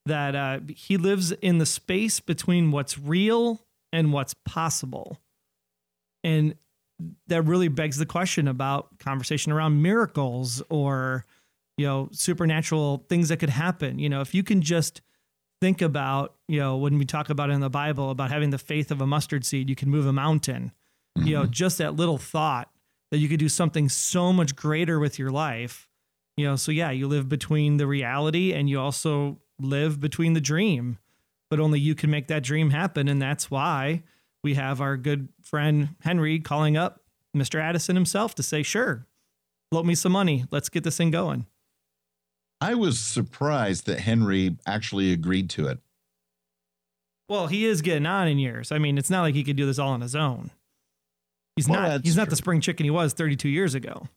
that 0.07 0.35
uh, 0.35 0.61
he 0.75 0.97
lives 0.97 1.33
in 1.33 1.59
the 1.59 1.67
space 1.67 2.21
between 2.21 2.71
what's 2.71 2.99
real 2.99 3.65
and 3.93 4.13
what's 4.13 4.35
possible. 4.45 5.19
And 6.23 6.57
that 7.27 7.43
really 7.43 7.69
begs 7.69 7.99
the 7.99 8.07
question 8.07 8.49
about 8.49 8.99
conversation 8.99 9.53
around 9.53 9.83
miracles 9.83 10.63
or 10.69 11.25
you 11.77 11.87
know 11.87 12.09
supernatural 12.13 13.05
things 13.09 13.29
that 13.29 13.39
could 13.39 13.51
happen 13.51 13.99
you 13.99 14.09
know 14.09 14.21
if 14.21 14.35
you 14.35 14.45
can 14.45 14.63
just 14.63 15.01
think 15.65 15.81
about 15.81 16.35
you 16.47 16.61
know 16.61 16.77
when 16.77 16.99
we 16.99 17.07
talk 17.07 17.31
about 17.31 17.49
it 17.49 17.55
in 17.55 17.61
the 17.61 17.71
bible 17.71 18.11
about 18.11 18.31
having 18.31 18.51
the 18.51 18.59
faith 18.59 18.91
of 18.91 19.01
a 19.01 19.07
mustard 19.07 19.47
seed 19.47 19.71
you 19.71 19.75
can 19.75 19.89
move 19.89 20.05
a 20.05 20.13
mountain 20.13 20.73
mm-hmm. 21.17 21.27
you 21.27 21.35
know 21.35 21.47
just 21.47 21.79
that 21.79 21.97
little 21.97 22.19
thought 22.19 22.69
that 23.11 23.17
you 23.17 23.31
could 23.31 23.41
do 23.41 23.49
something 23.49 23.89
so 23.89 24.31
much 24.31 24.55
greater 24.55 25.01
with 25.01 25.19
your 25.19 25.31
life 25.31 25.89
you 26.37 26.45
know. 26.45 26.55
So 26.55 26.71
yeah 26.71 26.91
you 26.91 27.09
live 27.09 27.31
between 27.31 27.79
the 27.79 27.87
reality 27.87 28.53
and 28.53 28.69
you 28.69 28.79
also 28.79 29.41
live 29.59 30.01
between 30.01 30.35
the 30.35 30.41
dream 30.41 30.99
but 31.49 31.59
only 31.61 31.81
you 31.81 31.95
can 31.95 32.11
make 32.11 32.29
that 32.29 32.43
dream 32.43 32.71
happen. 32.71 33.09
And 33.09 33.23
that's 33.23 33.51
why 33.51 34.03
we 34.43 34.55
have 34.55 34.83
our 34.83 34.99
good 34.99 35.31
friend 35.41 35.95
henry 36.01 36.41
calling 36.41 36.77
up 36.77 37.01
mr 37.35 37.59
addison 37.59 37.97
himself 37.97 38.35
to 38.35 38.43
say 38.43 38.63
sure 38.63 39.07
float 39.71 39.87
me 39.87 39.95
some 39.95 40.13
money. 40.13 40.45
Let's 40.51 40.69
get 40.69 40.85
this 40.85 40.99
thing 40.99 41.11
going 41.11 41.47
i 42.61 42.75
was 42.75 42.99
surprised 42.99 43.87
that 43.87 44.01
henry 44.01 44.57
actually 44.67 45.13
agreed 45.13 45.51
to 45.51 45.67
it. 45.69 45.79
Well 47.29 47.47
he 47.47 47.65
is 47.65 47.83
getting 47.83 48.07
on 48.07 48.29
in 48.29 48.39
years. 48.39 48.71
I 48.71 48.79
mean 48.79 48.99
it's 48.99 49.11
not 49.11 49.23
like 49.23 49.35
he 49.35 49.45
could 49.45 49.57
do 49.57 49.67
this 49.67 49.79
all 49.79 49.91
on 49.91 50.01
his 50.01 50.17
own. 50.17 50.51
He's 51.57 51.69
well, 51.69 51.81
not 51.81 52.05
he's 52.05 52.17
not 52.17 52.31
the 52.31 52.37
spring 52.37 52.61
chicken 52.61 52.85
he 52.85 52.91
was 52.91 53.13
32 53.13 53.49
years 53.49 53.75
ago. 53.75 54.09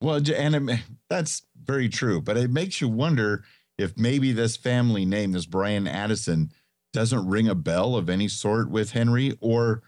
Well, 0.00 0.20
and 0.34 0.70
it, 0.70 0.80
that's 1.10 1.42
very 1.62 1.88
true, 1.88 2.20
but 2.20 2.36
it 2.36 2.50
makes 2.50 2.80
you 2.80 2.88
wonder 2.88 3.44
if 3.76 3.96
maybe 3.96 4.32
this 4.32 4.56
family 4.56 5.04
name, 5.04 5.32
this 5.32 5.46
Brian 5.46 5.86
Addison, 5.86 6.52
doesn't 6.92 7.28
ring 7.28 7.48
a 7.48 7.54
bell 7.54 7.96
of 7.96 8.08
any 8.08 8.28
sort 8.28 8.70
with 8.70 8.92
Henry, 8.92 9.36
or 9.40 9.82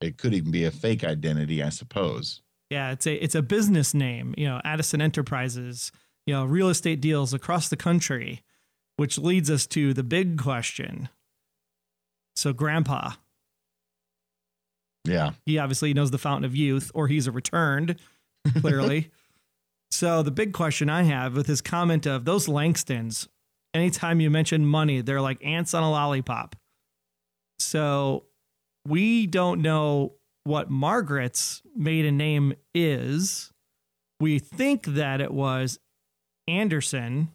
it 0.00 0.18
could 0.18 0.34
even 0.34 0.50
be 0.50 0.64
a 0.64 0.70
fake 0.70 1.04
identity, 1.04 1.62
I 1.62 1.68
suppose. 1.68 2.42
Yeah, 2.70 2.90
it's 2.90 3.06
a 3.06 3.14
it's 3.22 3.34
a 3.34 3.42
business 3.42 3.94
name, 3.94 4.34
you 4.36 4.46
know, 4.46 4.60
Addison 4.64 5.00
Enterprises, 5.00 5.92
you 6.26 6.34
know, 6.34 6.44
real 6.44 6.68
estate 6.68 7.00
deals 7.00 7.34
across 7.34 7.68
the 7.68 7.76
country, 7.76 8.42
which 8.96 9.18
leads 9.18 9.50
us 9.50 9.66
to 9.68 9.92
the 9.92 10.02
big 10.02 10.38
question. 10.38 11.08
So, 12.36 12.52
Grandpa. 12.52 13.12
Yeah. 15.04 15.32
He 15.44 15.58
obviously 15.58 15.92
knows 15.92 16.10
the 16.10 16.18
fountain 16.18 16.44
of 16.44 16.56
youth, 16.56 16.90
or 16.94 17.08
he's 17.08 17.26
a 17.26 17.32
returned, 17.32 17.96
clearly. 18.60 19.10
So 19.94 20.24
the 20.24 20.32
big 20.32 20.52
question 20.52 20.90
I 20.90 21.04
have 21.04 21.36
with 21.36 21.46
his 21.46 21.60
comment 21.60 22.04
of 22.04 22.24
those 22.24 22.48
Langstons, 22.48 23.28
anytime 23.72 24.20
you 24.20 24.28
mention 24.28 24.66
money, 24.66 25.02
they're 25.02 25.20
like 25.20 25.38
ants 25.44 25.72
on 25.72 25.84
a 25.84 25.90
lollipop. 25.90 26.56
So 27.60 28.24
we 28.84 29.28
don't 29.28 29.62
know 29.62 30.14
what 30.42 30.68
Margaret's 30.68 31.62
maiden 31.76 32.16
name 32.16 32.54
is. 32.74 33.52
We 34.18 34.40
think 34.40 34.84
that 34.86 35.20
it 35.20 35.32
was 35.32 35.78
Anderson 36.48 37.28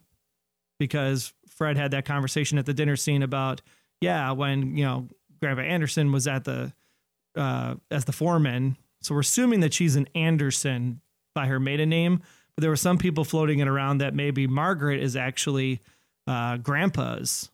because 0.78 1.32
Fred 1.48 1.76
had 1.76 1.90
that 1.90 2.04
conversation 2.04 2.58
at 2.58 2.66
the 2.66 2.74
dinner 2.74 2.96
scene 2.96 3.22
about, 3.22 3.60
yeah, 4.00 4.32
when, 4.32 4.76
you 4.76 4.84
know, 4.84 5.08
Grandpa 5.40 5.62
Anderson 5.62 6.12
was 6.12 6.26
at 6.26 6.44
the, 6.44 6.72
uh, 7.36 7.74
as 7.90 8.06
the 8.06 8.12
foreman. 8.12 8.76
So 9.02 9.14
we're 9.14 9.20
assuming 9.20 9.60
that 9.60 9.74
she's 9.74 9.96
an 9.96 10.08
Anderson 10.14 11.00
by 11.34 11.46
her 11.46 11.60
maiden 11.60 11.88
name 11.88 12.22
but 12.60 12.62
there 12.62 12.70
were 12.70 12.76
some 12.76 12.98
people 12.98 13.24
floating 13.24 13.60
it 13.60 13.68
around 13.68 13.98
that 13.98 14.14
maybe 14.14 14.46
Margaret 14.46 15.00
is 15.00 15.16
actually 15.16 15.80
uh, 16.26 16.58
Grandpa's, 16.58 17.50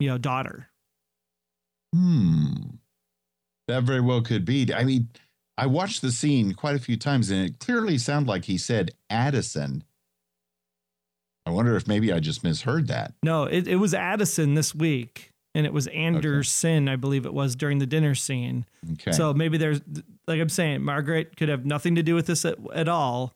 you 0.00 0.08
know, 0.08 0.16
daughter. 0.16 0.68
Hmm. 1.94 2.54
That 3.68 3.82
very 3.82 4.00
well 4.00 4.22
could 4.22 4.46
be. 4.46 4.72
I 4.72 4.84
mean, 4.84 5.08
I 5.58 5.66
watched 5.66 6.00
the 6.00 6.12
scene 6.12 6.54
quite 6.54 6.76
a 6.76 6.80
few 6.80 6.96
times, 6.96 7.30
and 7.30 7.44
it 7.44 7.58
clearly 7.58 7.98
sounded 7.98 8.26
like 8.26 8.44
he 8.44 8.56
said 8.56 8.92
Addison. 9.10 9.84
I 11.46 11.50
wonder 11.50 11.76
if 11.76 11.86
maybe 11.86 12.12
I 12.12 12.18
just 12.18 12.44
misheard 12.44 12.88
that. 12.88 13.14
No, 13.22 13.44
it, 13.44 13.68
it 13.68 13.76
was 13.76 13.94
Addison 13.94 14.54
this 14.54 14.74
week, 14.74 15.30
and 15.54 15.64
it 15.64 15.72
was 15.72 15.86
Anderson, 15.86 16.88
okay. 16.88 16.92
I 16.92 16.96
believe 16.96 17.24
it 17.24 17.32
was 17.32 17.54
during 17.56 17.78
the 17.78 17.86
dinner 17.86 18.14
scene. 18.14 18.66
Okay. 18.94 19.12
So 19.12 19.32
maybe 19.32 19.56
there's, 19.56 19.80
like 20.26 20.40
I'm 20.40 20.48
saying, 20.48 20.82
Margaret 20.82 21.36
could 21.36 21.48
have 21.48 21.64
nothing 21.64 21.94
to 21.94 22.02
do 22.02 22.14
with 22.14 22.26
this 22.26 22.44
at, 22.44 22.58
at 22.74 22.88
all 22.88 23.34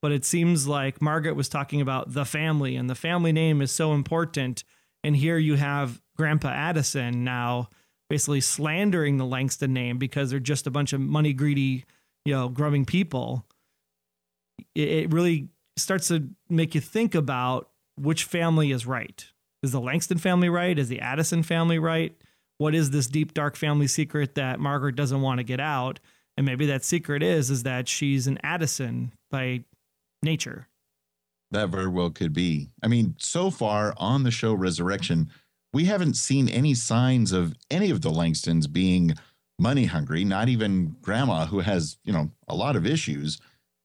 but 0.00 0.12
it 0.12 0.24
seems 0.24 0.66
like 0.66 1.02
Margaret 1.02 1.34
was 1.34 1.48
talking 1.48 1.80
about 1.80 2.12
the 2.12 2.24
family, 2.24 2.76
and 2.76 2.88
the 2.88 2.94
family 2.94 3.32
name 3.32 3.60
is 3.60 3.72
so 3.72 3.92
important. 3.92 4.64
And 5.02 5.16
here 5.16 5.38
you 5.38 5.54
have 5.56 6.00
Grandpa 6.16 6.48
Addison 6.48 7.24
now 7.24 7.68
basically 8.08 8.40
slandering 8.40 9.16
the 9.16 9.26
Langston 9.26 9.72
name 9.72 9.98
because 9.98 10.30
they're 10.30 10.40
just 10.40 10.66
a 10.66 10.70
bunch 10.70 10.92
of 10.92 11.00
money 11.00 11.32
greedy, 11.32 11.84
you 12.24 12.32
know, 12.32 12.48
grubbing 12.48 12.84
people. 12.84 13.44
It, 14.74 14.88
it 14.88 15.12
really 15.12 15.48
starts 15.76 16.08
to 16.08 16.28
make 16.48 16.74
you 16.74 16.80
think 16.80 17.14
about 17.14 17.68
which 17.96 18.24
family 18.24 18.70
is 18.70 18.86
right. 18.86 19.26
Is 19.62 19.72
the 19.72 19.80
Langston 19.80 20.18
family 20.18 20.48
right? 20.48 20.78
Is 20.78 20.88
the 20.88 21.00
Addison 21.00 21.42
family 21.42 21.78
right? 21.78 22.14
What 22.58 22.74
is 22.74 22.90
this 22.90 23.06
deep 23.06 23.34
dark 23.34 23.56
family 23.56 23.86
secret 23.86 24.34
that 24.34 24.60
Margaret 24.60 24.96
doesn't 24.96 25.20
want 25.20 25.38
to 25.38 25.44
get 25.44 25.60
out? 25.60 26.00
And 26.36 26.46
maybe 26.46 26.66
that 26.66 26.84
secret 26.84 27.22
is 27.22 27.50
is 27.50 27.64
that 27.64 27.88
she's 27.88 28.26
an 28.26 28.38
Addison 28.42 29.12
by 29.30 29.64
nature. 30.22 30.68
That 31.50 31.70
very 31.70 31.88
well 31.88 32.10
could 32.10 32.32
be. 32.32 32.68
I 32.82 32.88
mean, 32.88 33.16
so 33.18 33.50
far 33.50 33.94
on 33.96 34.22
the 34.22 34.30
show 34.30 34.52
Resurrection, 34.54 35.30
we 35.72 35.86
haven't 35.86 36.14
seen 36.14 36.48
any 36.48 36.74
signs 36.74 37.32
of 37.32 37.54
any 37.70 37.90
of 37.90 38.02
the 38.02 38.10
Langstons 38.10 38.70
being 38.70 39.14
money 39.58 39.86
hungry, 39.86 40.24
not 40.24 40.48
even 40.48 40.96
grandma, 41.02 41.46
who 41.46 41.60
has, 41.60 41.98
you 42.04 42.12
know, 42.12 42.30
a 42.46 42.54
lot 42.54 42.76
of 42.76 42.86
issues, 42.86 43.38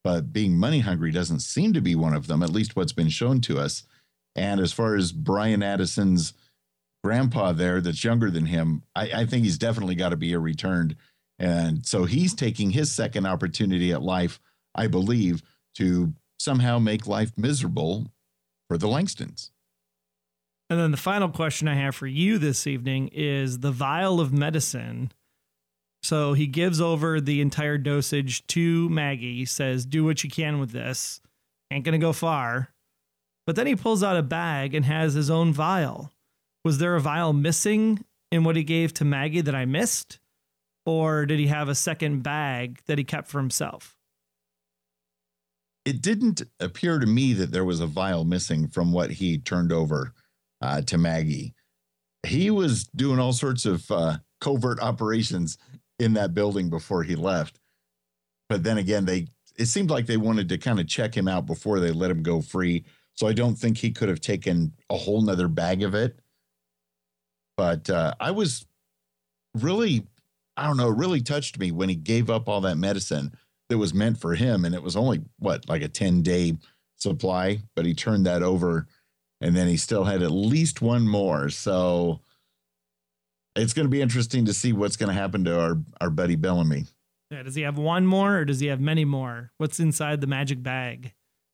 but 0.04 0.34
being 0.34 0.58
money 0.58 0.80
hungry 0.80 1.12
doesn't 1.12 1.40
seem 1.40 1.74
to 1.74 1.82
be 1.82 1.96
one 1.96 2.14
of 2.14 2.28
them, 2.28 2.44
at 2.44 2.50
least 2.50 2.76
what's 2.76 2.94
been 2.94 3.10
shown 3.10 3.42
to 3.42 3.60
us. 3.60 3.84
And 4.36 4.60
as 4.60 4.74
far 4.74 4.96
as 4.96 5.12
Brian 5.12 5.64
Addison's 5.64 6.34
grandpa 7.04 7.52
there 7.52 7.82
that's 7.82 8.04
younger 8.04 8.30
than 8.30 8.48
him, 8.48 8.84
I, 8.96 9.12
I 9.12 9.26
think 9.26 9.44
he's 9.44 9.58
definitely 9.58 9.96
got 9.96 10.10
to 10.10 10.18
be 10.18 10.34
a 10.34 10.40
returned. 10.40 10.96
And 11.40 11.86
so 11.86 12.06
he's 12.06 12.34
taking 12.34 12.72
his 12.72 12.92
second 12.92 13.26
opportunity 13.26 13.92
at 13.92 14.02
life, 14.02 14.40
I 14.76 14.88
believe, 14.88 15.42
to 15.76 16.14
somehow 16.40 16.80
make 16.80 17.08
life 17.08 17.38
miserable 17.38 18.12
for 18.68 18.78
the 18.78 18.88
Langstons. 18.88 19.52
And 20.70 20.80
then 20.80 20.92
the 20.92 20.98
final 20.98 21.30
question 21.30 21.68
I 21.68 21.76
have 21.76 21.96
for 21.96 22.08
you 22.08 22.38
this 22.38 22.66
evening 22.66 23.10
is 23.14 23.60
the 23.60 23.72
vial 23.72 24.20
of 24.20 24.34
medicine. 24.34 25.12
So 26.04 26.34
he 26.34 26.48
gives 26.48 26.82
over 26.82 27.22
the 27.22 27.42
entire 27.42 27.78
dosage 27.78 28.46
to 28.48 28.90
Maggie, 28.90 29.46
says, 29.46 29.86
Do 29.86 30.04
what 30.04 30.24
you 30.24 30.30
can 30.30 30.60
with 30.60 30.72
this. 30.72 31.22
Ain't 31.72 31.86
going 31.86 32.00
to 32.00 32.06
go 32.06 32.14
far. 32.14 32.70
But 33.48 33.56
then 33.56 33.68
he 33.68 33.76
pulls 33.76 34.04
out 34.04 34.18
a 34.18 34.24
bag 34.24 34.76
and 34.76 34.86
has 34.86 35.14
his 35.14 35.30
own 35.30 35.54
vial. 35.54 36.12
Was 36.64 36.78
there 36.78 36.96
a 36.96 37.02
vial 37.02 37.34
missing 37.34 38.06
in 38.32 38.44
what 38.44 38.56
he 38.56 38.64
gave 38.64 38.94
to 38.96 39.06
Maggie 39.06 39.42
that 39.42 39.56
I 39.56 39.66
missed? 39.66 40.20
Or 40.86 41.26
did 41.26 41.40
he 41.40 41.48
have 41.48 41.70
a 41.70 41.76
second 41.76 42.22
bag 42.22 42.82
that 42.86 42.98
he 42.98 43.04
kept 43.04 43.28
for 43.28 43.40
himself? 43.40 43.98
it 45.86 46.02
didn't 46.02 46.42
appear 46.60 47.00
to 47.00 47.06
me 47.06 47.34
that 47.34 47.52
there 47.52 47.66
was 47.66 47.80
a 47.80 47.88
vial 47.88 48.24
missing 48.24 48.68
from 48.68 48.92
what 48.92 49.12
he 49.12 49.38
turned 49.38 49.72
over 49.72 50.14
uh, 50.62 50.82
to 50.82 50.98
Maggie. 50.98 51.54
He 52.26 52.50
was 52.50 52.86
doing 52.96 53.20
all 53.20 53.34
sorts 53.34 53.66
of 53.66 53.90
uh, 53.92 54.18
covert 54.40 54.80
operations 54.80 55.58
in 56.00 56.14
that 56.14 56.34
building 56.34 56.70
before 56.70 57.04
he 57.04 57.16
left. 57.16 57.60
But 58.50 58.64
then 58.64 58.78
again, 58.78 59.06
they 59.06 59.28
it 59.58 59.66
seemed 59.66 59.90
like 59.90 60.06
they 60.06 60.18
wanted 60.18 60.50
to 60.50 60.58
kind 60.58 60.80
of 60.80 60.88
check 60.88 61.16
him 61.16 61.28
out 61.28 61.46
before 61.46 61.80
they 61.80 61.92
let 61.92 62.12
him 62.12 62.24
go 62.24 62.42
free. 62.42 62.86
So 63.14 63.28
I 63.28 63.34
don't 63.34 63.56
think 63.56 63.78
he 63.78 63.92
could 63.92 64.10
have 64.10 64.20
taken 64.20 64.74
a 64.90 64.98
whole 64.98 65.22
nother 65.22 65.48
bag 65.48 65.84
of 65.84 65.94
it. 65.94 66.20
But 67.56 67.90
uh, 67.90 68.16
I 68.20 68.32
was 68.32 68.66
really, 69.54 70.08
I 70.58 70.66
don't 70.66 70.78
know, 70.78 70.90
really 70.90 71.22
touched 71.22 71.60
me 71.60 71.72
when 71.72 71.90
he 71.90 71.96
gave 71.96 72.32
up 72.32 72.50
all 72.50 72.62
that 72.62 72.78
medicine 72.78 73.34
that 73.70 73.78
was 73.78 73.94
meant 73.94 74.20
for 74.20 74.34
him. 74.34 74.66
And 74.66 74.74
it 74.74 74.82
was 74.82 74.96
only 74.96 75.22
what, 75.38 75.70
like 75.70 75.84
a 75.84 75.88
10 75.88 76.24
day 76.24 76.58
supply, 76.96 77.60
but 77.76 77.86
he 77.86 77.94
turned 77.94 78.26
that 78.26 78.42
over 78.42 78.88
and 79.40 79.56
then 79.56 79.68
he 79.68 79.78
still 79.78 80.06
had 80.06 80.24
at 80.24 80.32
least 80.32 80.82
one 80.82 81.08
more. 81.08 81.50
So 81.50 82.22
it's 83.56 83.74
going 83.74 83.86
to 83.86 83.90
be 83.90 84.02
interesting 84.02 84.46
to 84.46 84.54
see 84.54 84.74
what's 84.74 84.96
going 84.96 85.10
to 85.10 85.14
happen 85.14 85.44
to 85.46 85.60
our, 85.60 85.78
our 86.02 86.10
buddy 86.10 86.36
Bellamy. 86.36 86.86
Yeah, 87.32 87.44
does 87.44 87.56
he 87.56 87.64
have 87.64 87.78
one 87.78 88.06
more 88.06 88.38
or 88.38 88.46
does 88.46 88.60
he 88.60 88.68
have 88.68 88.80
many 88.80 89.06
more? 89.06 89.52
What's 89.58 89.80
inside 89.80 90.22
the 90.22 90.28
magic 90.28 90.62
bag? 90.62 91.14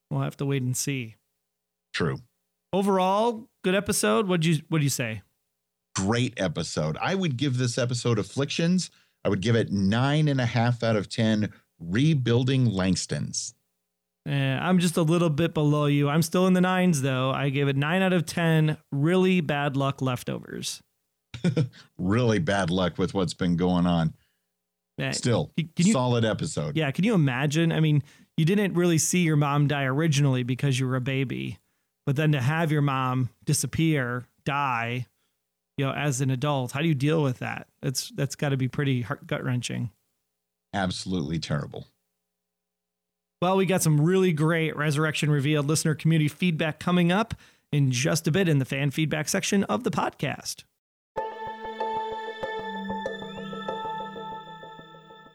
We'll 0.09 0.21
have 0.21 0.37
to 0.37 0.45
wait 0.45 0.61
and 0.61 0.75
see. 0.75 1.15
True. 1.93 2.19
Overall, 2.73 3.47
good 3.63 3.75
episode. 3.75 4.27
What'd 4.27 4.45
you 4.45 4.61
what'd 4.69 4.83
you 4.83 4.89
say? 4.89 5.21
Great 5.95 6.33
episode. 6.37 6.97
I 7.01 7.15
would 7.15 7.37
give 7.37 7.57
this 7.57 7.77
episode 7.77 8.19
Afflictions. 8.19 8.91
I 9.23 9.29
would 9.29 9.41
give 9.41 9.55
it 9.55 9.71
nine 9.71 10.27
and 10.27 10.39
a 10.39 10.45
half 10.45 10.83
out 10.83 10.95
of 10.95 11.09
ten 11.09 11.49
rebuilding 11.79 12.67
Langstons. 12.67 13.53
Yeah, 14.25 14.59
I'm 14.61 14.79
just 14.79 14.97
a 14.97 15.01
little 15.01 15.29
bit 15.29 15.53
below 15.53 15.85
you. 15.85 16.09
I'm 16.09 16.21
still 16.21 16.45
in 16.45 16.53
the 16.53 16.61
nines, 16.61 17.01
though. 17.01 17.31
I 17.31 17.49
gave 17.49 17.67
it 17.67 17.75
nine 17.75 18.01
out 18.01 18.13
of 18.13 18.25
10 18.25 18.77
really 18.91 19.41
bad 19.41 19.75
luck 19.75 20.01
leftovers. 20.01 20.83
really 21.97 22.39
bad 22.39 22.69
luck 22.69 22.97
with 22.97 23.13
what's 23.13 23.33
been 23.33 23.55
going 23.55 23.85
on. 23.85 24.13
Still, 25.11 25.51
can 25.55 25.69
you, 25.77 25.93
solid 25.93 26.25
episode. 26.25 26.75
Yeah. 26.75 26.91
Can 26.91 27.05
you 27.05 27.13
imagine? 27.13 27.71
I 27.71 27.79
mean, 27.79 28.03
you 28.35 28.45
didn't 28.45 28.73
really 28.73 28.97
see 28.97 29.19
your 29.19 29.37
mom 29.37 29.67
die 29.67 29.85
originally 29.85 30.43
because 30.43 30.79
you 30.79 30.87
were 30.87 30.97
a 30.97 31.01
baby, 31.01 31.57
but 32.05 32.15
then 32.15 32.33
to 32.33 32.41
have 32.41 32.71
your 32.71 32.81
mom 32.81 33.29
disappear, 33.45 34.25
die, 34.43 35.07
you 35.77 35.85
know, 35.85 35.93
as 35.93 36.19
an 36.19 36.29
adult, 36.29 36.73
how 36.73 36.81
do 36.81 36.87
you 36.87 36.95
deal 36.95 37.23
with 37.23 37.39
that? 37.39 37.67
That's 37.81 38.09
that's 38.09 38.35
got 38.35 38.49
to 38.49 38.57
be 38.57 38.67
pretty 38.67 39.05
gut 39.25 39.43
wrenching. 39.43 39.91
Absolutely 40.73 41.39
terrible. 41.39 41.87
Well, 43.41 43.55
we 43.55 43.65
got 43.65 43.81
some 43.81 44.01
really 44.01 44.33
great 44.33 44.75
Resurrection 44.75 45.31
Revealed 45.31 45.67
listener 45.67 45.95
community 45.95 46.27
feedback 46.27 46.79
coming 46.79 47.11
up 47.11 47.33
in 47.71 47.91
just 47.91 48.27
a 48.27 48.31
bit 48.31 48.49
in 48.49 48.59
the 48.59 48.65
fan 48.65 48.91
feedback 48.91 49.29
section 49.29 49.63
of 49.65 49.85
the 49.85 49.91
podcast. 49.91 50.63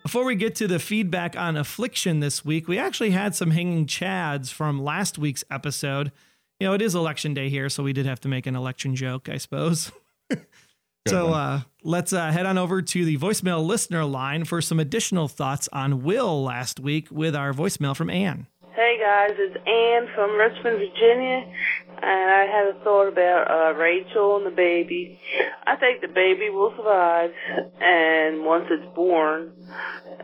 Before 0.05 0.27
we 0.27 0.35
get 0.35 0.55
to 0.57 0.69
the 0.69 0.79
feedback 0.79 1.35
on 1.35 1.57
affliction 1.57 2.21
this 2.21 2.45
week, 2.45 2.69
we 2.69 2.79
actually 2.79 3.13
had 3.13 3.35
some 3.35 3.53
hanging 3.53 3.87
chads 3.87 4.53
from 4.53 4.85
last 4.85 5.17
week's 5.17 5.43
episode. 5.51 6.13
You 6.61 6.67
know, 6.67 6.75
it 6.75 6.83
is 6.83 6.95
election 6.95 7.33
day 7.33 7.49
here, 7.49 7.71
so 7.71 7.83
we 7.83 7.95
did 7.95 8.05
have 8.05 8.21
to 8.21 8.29
make 8.29 8.47
an 8.47 8.55
election 8.55 8.95
joke, 8.95 9.31
I 9.31 9.39
suppose. 9.39 9.91
so 11.09 11.33
uh, 11.33 11.63
let's 11.83 12.13
uh, 12.13 12.31
head 12.31 12.45
on 12.45 12.59
over 12.59 12.83
to 12.83 13.05
the 13.07 13.17
voicemail 13.17 13.65
listener 13.65 14.05
line 14.05 14.45
for 14.45 14.61
some 14.61 14.79
additional 14.79 15.27
thoughts 15.27 15.71
on 15.73 16.03
Will 16.03 16.45
last 16.45 16.79
week 16.79 17.09
with 17.11 17.35
our 17.35 17.55
voicemail 17.55 17.97
from 17.97 18.11
Anne. 18.11 18.47
Hey 18.75 18.99
guys, 19.01 19.31
it's 19.39 19.57
Anne 19.67 20.15
from 20.15 20.37
Richmond, 20.37 20.81
Virginia, 20.81 21.51
and 22.03 22.31
I 22.31 22.47
had 22.47 22.75
a 22.75 22.85
thought 22.85 23.09
about 23.09 23.51
uh, 23.51 23.79
Rachel 23.79 24.37
and 24.37 24.47
the 24.47 24.57
baby. 24.57 25.19
I 25.67 25.77
think 25.77 26.01
the 26.01 26.09
baby 26.09 26.51
will 26.51 26.73
survive, 26.77 27.31
and 27.81 28.45
once 28.45 28.67
it's 28.71 28.95
born, 28.95 29.53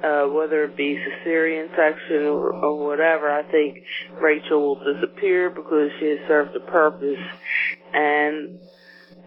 uh, 0.02 0.26
whether 0.26 0.64
it 0.64 0.76
be 0.76 0.96
cesarean 0.96 1.68
section 1.76 2.26
or, 2.26 2.52
or 2.52 2.86
whatever, 2.86 3.30
I 3.30 3.42
think 3.50 3.84
Rachel 4.20 4.60
will 4.60 4.94
disappear 4.94 5.50
because 5.50 5.90
she 5.98 6.06
has 6.06 6.18
served 6.28 6.56
a 6.56 6.60
purpose, 6.60 7.20
and 7.92 8.58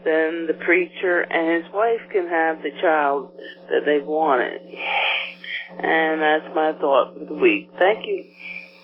then 0.03 0.47
the 0.47 0.57
preacher 0.65 1.21
and 1.21 1.63
his 1.63 1.73
wife 1.73 2.01
can 2.11 2.27
have 2.27 2.61
the 2.61 2.71
child 2.81 3.31
that 3.69 3.81
they've 3.85 4.05
wanted. 4.05 4.61
And 5.79 6.21
that's 6.21 6.53
my 6.53 6.73
thought 6.79 7.17
for 7.17 7.25
the 7.25 7.33
week. 7.33 7.69
Thank 7.79 8.05
you. 8.05 8.25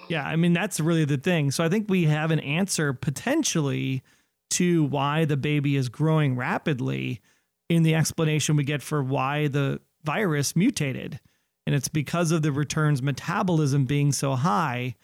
Yeah, 0.09 0.23
I 0.23 0.35
mean 0.35 0.53
that's 0.53 0.79
really 0.79 1.05
the 1.05 1.17
thing. 1.17 1.51
So 1.51 1.63
I 1.63 1.69
think 1.69 1.85
we 1.89 2.05
have 2.05 2.31
an 2.31 2.39
answer 2.39 2.93
potentially 2.93 4.03
to 4.51 4.83
why 4.85 5.25
the 5.25 5.37
baby 5.37 5.75
is 5.75 5.89
growing 5.89 6.35
rapidly 6.35 7.21
in 7.69 7.83
the 7.83 7.95
explanation 7.95 8.55
we 8.55 8.63
get 8.63 8.81
for 8.81 9.03
why 9.03 9.47
the 9.47 9.79
virus 10.03 10.55
mutated. 10.55 11.19
And 11.67 11.75
it's 11.75 11.87
because 11.87 12.31
of 12.31 12.41
the 12.41 12.51
return's 12.51 13.01
metabolism 13.01 13.85
being 13.85 14.11
so 14.11 14.33
high. 14.35 14.95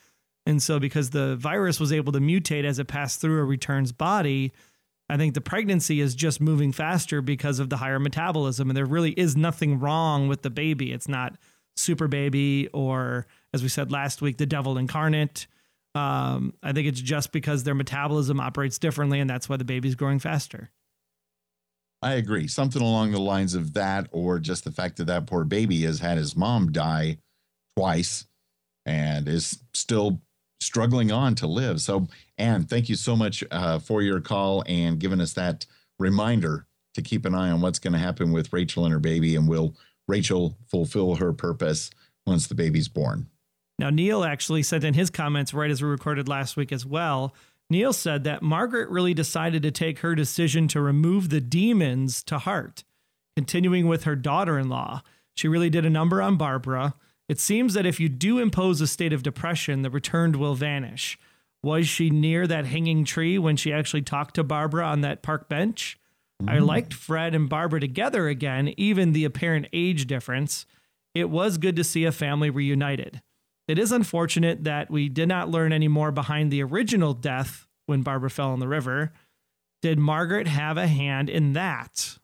And 0.48 0.62
so 0.62 0.80
because 0.80 1.12
the 1.12 1.36
virus 1.36 1.80
was 1.80 1.94
able 1.94 2.12
to 2.14 2.20
mutate 2.20 2.66
as 2.66 2.80
it 2.80 2.88
passed 2.88 3.22
through 3.22 3.40
a 3.40 3.44
return's 3.44 3.92
body, 3.92 4.52
I 5.08 5.18
think 5.18 5.36
the 5.36 5.42
pregnancy 5.42 6.02
is 6.02 6.16
just 6.16 6.42
moving 6.42 6.72
faster 6.72 7.22
because 7.22 7.60
of 7.60 7.70
the 7.70 7.78
higher 7.78 8.00
metabolism. 8.00 8.70
And 8.70 8.78
there 8.78 8.86
really 8.86 9.12
is 9.12 9.36
nothing 9.36 9.80
wrong 9.80 10.28
with 10.28 10.42
the 10.42 10.50
baby. 10.50 10.92
It's 10.92 11.08
not 11.08 11.36
super 11.76 12.08
baby 12.08 12.70
or 12.74 13.28
as 13.56 13.64
we 13.64 13.70
said 13.70 13.90
last 13.90 14.22
week, 14.22 14.38
the 14.38 14.46
devil 14.46 14.78
incarnate. 14.78 15.48
Um, 15.96 16.54
I 16.62 16.74
think 16.74 16.88
it's 16.88 17.00
just 17.00 17.32
because 17.32 17.64
their 17.64 17.74
metabolism 17.74 18.40
operates 18.42 18.78
differently, 18.78 19.22
and 19.22 19.30
that's 19.30 19.48
why 19.48 19.56
the 19.56 19.64
baby's 19.64 19.96
growing 19.96 20.20
faster. 20.20 20.72
I 22.02 22.16
agree. 22.16 22.48
Something 22.48 22.82
along 22.82 23.14
the 23.14 23.22
lines 23.22 23.56
of 23.56 23.74
that, 23.74 24.10
or 24.12 24.40
just 24.40 24.66
the 24.66 24.72
fact 24.72 24.98
that 24.98 25.06
that 25.06 25.26
poor 25.26 25.46
baby 25.46 25.84
has 25.84 26.00
had 26.00 26.18
his 26.18 26.36
mom 26.36 26.74
die 26.74 27.20
twice 27.78 28.26
and 28.86 29.28
is 29.30 29.64
still 29.74 30.22
struggling 30.60 31.14
on 31.14 31.34
to 31.36 31.48
live. 31.48 31.80
So, 31.80 32.08
Anne, 32.38 32.64
thank 32.64 32.90
you 32.90 32.96
so 32.96 33.16
much 33.16 33.42
uh, 33.52 33.80
for 33.80 34.02
your 34.02 34.20
call 34.20 34.66
and 34.68 35.00
giving 35.00 35.22
us 35.22 35.32
that 35.34 35.66
reminder 35.98 36.68
to 36.96 37.02
keep 37.02 37.26
an 37.26 37.34
eye 37.34 37.52
on 37.52 37.62
what's 37.62 37.80
going 37.80 37.94
to 37.94 38.00
happen 38.00 38.34
with 38.34 38.52
Rachel 38.52 38.84
and 38.84 38.92
her 38.92 39.00
baby, 39.00 39.38
and 39.38 39.48
will 39.48 39.78
Rachel 40.08 40.58
fulfill 40.68 41.16
her 41.16 41.34
purpose 41.34 41.90
once 42.26 42.48
the 42.48 42.56
baby's 42.56 42.88
born? 42.88 43.28
Now, 43.78 43.90
Neil 43.90 44.24
actually 44.24 44.64
sent 44.64 44.84
in 44.84 44.94
his 44.94 45.10
comments 45.10 45.54
right 45.54 45.72
as 45.72 45.82
we 45.82 45.90
recorded 45.90 46.30
last 46.30 46.56
week 46.56 46.72
as 46.72 46.86
well. 46.86 47.34
Neil 47.70 47.94
said 47.94 48.24
that 48.24 48.42
Margaret 48.42 48.90
really 48.90 49.14
decided 49.14 49.64
to 49.64 49.72
take 49.72 50.00
her 50.00 50.16
decision 50.16 50.68
to 50.70 50.80
remove 50.80 51.30
the 51.30 51.42
demons 51.42 52.24
to 52.24 52.40
heart, 52.40 52.84
continuing 53.36 53.88
with 53.88 54.04
her 54.04 54.16
daughter 54.16 54.58
in 54.60 54.70
law. 54.70 55.02
She 55.34 55.48
really 55.48 55.70
did 55.70 55.86
a 55.86 55.90
number 55.90 56.22
on 56.22 56.38
Barbara. 56.38 56.94
It 57.28 57.40
seems 57.40 57.74
that 57.74 57.88
if 57.88 58.00
you 58.00 58.08
do 58.08 58.40
impose 58.40 58.80
a 58.82 58.88
state 58.88 59.12
of 59.12 59.24
depression, 59.24 59.82
the 59.82 59.90
returned 59.90 60.36
will 60.36 60.56
vanish. 60.56 61.18
Was 61.64 61.88
she 61.88 62.12
near 62.12 62.46
that 62.46 62.68
hanging 62.68 63.04
tree 63.04 63.40
when 63.40 63.58
she 63.58 63.74
actually 63.74 64.04
talked 64.04 64.36
to 64.36 64.44
Barbara 64.44 64.86
on 64.86 65.02
that 65.02 65.24
park 65.24 65.50
bench? 65.50 65.98
Mm. 66.44 66.50
I 66.50 66.60
liked 66.60 66.94
Fred 66.94 67.34
and 67.34 67.50
Barbara 67.50 67.80
together 67.80 68.28
again, 68.28 68.74
even 68.78 69.14
the 69.14 69.26
apparent 69.26 69.68
age 69.74 70.08
difference. 70.08 70.66
It 71.14 71.30
was 71.30 71.58
good 71.58 71.76
to 71.78 71.84
see 71.84 72.06
a 72.06 72.12
family 72.12 72.50
reunited. 72.50 73.22
It 73.68 73.80
is 73.80 73.92
unfortunate 73.92 74.64
that 74.66 74.92
we 74.92 75.10
did 75.10 75.28
not 75.28 75.50
learn 75.50 75.74
any 75.74 75.88
more 75.88 76.12
behind 76.12 76.52
the 76.52 76.62
original 76.62 77.14
death 77.14 77.68
when 77.86 78.02
Barbara 78.02 78.30
fell 78.30 78.54
in 78.54 78.60
the 78.60 78.68
river. 78.68 79.14
Did 79.82 79.98
Margaret 79.98 80.48
have 80.48 80.78
a 80.78 80.88
hand 80.88 81.30
in 81.30 81.54
that? 81.54 82.18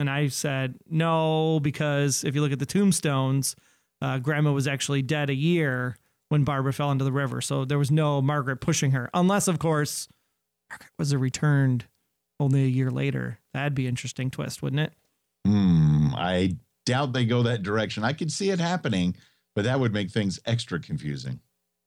And 0.00 0.10
I 0.10 0.28
said, 0.28 0.76
no, 0.88 1.60
because 1.60 2.24
if 2.24 2.34
you 2.34 2.40
look 2.40 2.52
at 2.52 2.58
the 2.58 2.66
tombstones, 2.66 3.54
uh, 4.02 4.18
Grandma 4.18 4.52
was 4.52 4.66
actually 4.66 5.02
dead 5.02 5.30
a 5.30 5.34
year 5.34 5.96
when 6.28 6.44
Barbara 6.44 6.72
fell 6.72 6.90
into 6.90 7.04
the 7.04 7.12
river. 7.12 7.40
So 7.40 7.64
there 7.64 7.78
was 7.78 7.90
no 7.90 8.20
Margaret 8.20 8.56
pushing 8.56 8.90
her, 8.92 9.08
unless, 9.14 9.46
of 9.46 9.58
course, 9.58 10.08
Margaret 10.68 10.90
was 10.98 11.12
a 11.12 11.18
returned 11.18 11.86
only 12.40 12.64
a 12.64 12.68
year 12.68 12.90
later. 12.90 13.38
That'd 13.52 13.74
be 13.74 13.86
interesting 13.86 14.30
twist, 14.30 14.62
wouldn't 14.62 14.80
it? 14.80 14.92
Hmm, 15.46 16.08
I 16.14 16.56
doubt 16.86 17.12
they 17.12 17.24
go 17.24 17.42
that 17.42 17.62
direction. 17.62 18.04
I 18.04 18.12
could 18.12 18.32
see 18.32 18.50
it 18.50 18.58
happening 18.58 19.14
but 19.54 19.64
that 19.64 19.80
would 19.80 19.92
make 19.92 20.10
things 20.10 20.40
extra 20.44 20.80
confusing. 20.80 21.40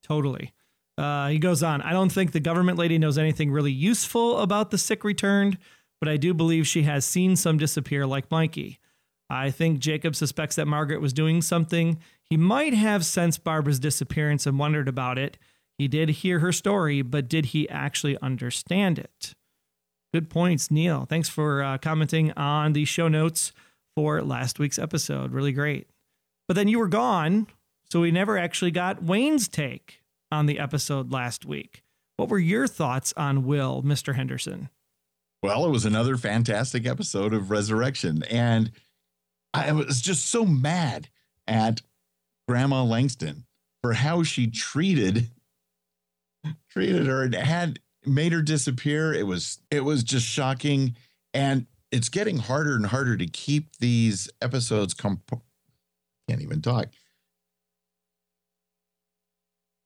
Totally. 0.04 0.54
Uh, 0.98 1.28
he 1.28 1.38
goes 1.38 1.62
on, 1.62 1.82
I 1.82 1.92
don't 1.92 2.12
think 2.12 2.32
the 2.32 2.40
government 2.40 2.78
lady 2.78 2.98
knows 2.98 3.18
anything 3.18 3.52
really 3.52 3.72
useful 3.72 4.40
about 4.40 4.72
the 4.72 4.78
sick 4.78 5.04
returned, 5.04 5.58
but 6.00 6.10
I 6.10 6.18
do 6.18 6.34
believe 6.34 6.66
she 6.66 6.84
has 6.84 7.06
seen 7.06 7.36
some 7.36 7.58
disappear 7.58 8.08
like 8.08 8.32
Mikey. 8.32 8.80
I 9.30 9.52
think 9.52 9.80
Jacob 9.80 10.16
suspects 10.16 10.56
that 10.56 10.68
Margaret 10.68 11.02
was 11.02 11.14
doing 11.14 11.42
something. 11.42 12.00
He 12.24 12.38
might 12.38 12.74
have 12.74 13.06
sensed 13.06 13.44
Barbara's 13.44 13.80
disappearance 13.80 14.48
and 14.48 14.58
wondered 14.58 14.88
about 14.88 15.20
it. 15.20 15.38
He 15.78 15.88
did 15.88 16.10
hear 16.10 16.40
her 16.40 16.54
story, 16.54 17.02
but 17.02 17.28
did 17.28 17.48
he 17.48 17.70
actually 17.70 18.18
understand 18.22 18.98
it? 18.98 19.36
Good 20.14 20.30
points, 20.30 20.72
Neil. 20.72 21.06
Thanks 21.06 21.30
for 21.30 21.62
uh, 21.62 21.78
commenting 21.78 22.32
on 22.34 22.74
the 22.74 22.86
show 22.86 23.08
notes 23.08 23.52
for 23.96 24.22
last 24.22 24.60
week's 24.60 24.80
episode. 24.80 25.32
Really 25.34 25.52
great. 25.52 25.88
But 26.48 26.56
then 26.56 26.68
you 26.68 26.80
were 26.80 26.88
gone 26.88 27.48
so 27.90 28.02
we 28.02 28.12
never 28.12 28.38
actually 28.38 28.72
got 28.72 29.02
Wayne's 29.02 29.48
take 29.48 30.02
on 30.32 30.46
the 30.46 30.60
episode 30.60 31.12
last 31.12 31.46
week. 31.46 31.84
What 32.18 32.30
were 32.30 32.40
your 32.40 32.68
thoughts 32.68 33.14
on 33.16 33.46
Will, 33.46 33.82
Mr. 33.82 34.16
Henderson? 34.16 34.70
Well, 35.42 35.66
it 35.66 35.70
was 35.70 35.86
another 35.86 36.18
fantastic 36.18 36.86
episode 36.86 37.34
of 37.34 37.50
Resurrection. 37.50 38.24
And 38.24 38.72
I 39.54 39.72
was 39.72 40.02
just 40.02 40.26
so 40.26 40.46
mad 40.46 41.08
at 41.48 41.82
Grandma 42.48 42.84
Langston 42.84 43.46
for 43.82 43.94
how 43.94 44.24
she 44.24 44.48
treated 44.48 45.30
treated 46.70 47.08
her 47.08 47.24
and 47.24 47.36
had 47.36 47.80
made 48.08 48.32
her 48.32 48.42
disappear. 48.42 49.14
It 49.14 49.28
was 49.28 49.60
it 49.72 49.82
was 49.82 50.04
just 50.04 50.26
shocking. 50.26 50.96
And 51.34 51.68
it's 51.92 52.10
getting 52.10 52.38
harder 52.38 52.76
and 52.76 52.88
harder 52.88 53.16
to 53.18 53.28
keep 53.28 53.78
these 53.78 54.30
episodes 54.42 54.94
comp- 54.94 55.42
can't 56.28 56.42
even 56.42 56.62
talk 56.62 56.88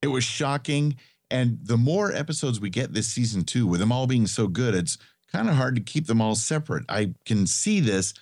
it 0.02 0.08
was 0.08 0.24
shocking. 0.24 0.96
And 1.30 1.60
the 1.64 1.78
more 1.78 2.12
episodes 2.12 2.60
we 2.60 2.70
get 2.70 2.94
this 2.94 3.08
season 3.08 3.44
two, 3.44 3.66
with 3.68 3.80
them 3.80 3.92
all 3.92 4.08
being 4.08 4.28
so 4.28 4.48
good, 4.48 4.76
it's 4.76 4.98
kind 5.32 5.50
of 5.50 5.56
hard 5.56 5.76
to 5.76 5.82
keep 5.82 6.08
them 6.08 6.22
all 6.22 6.36
separate. 6.36 6.84
I 6.90 7.14
can 7.26 7.48
see 7.48 7.80
this 7.80 8.14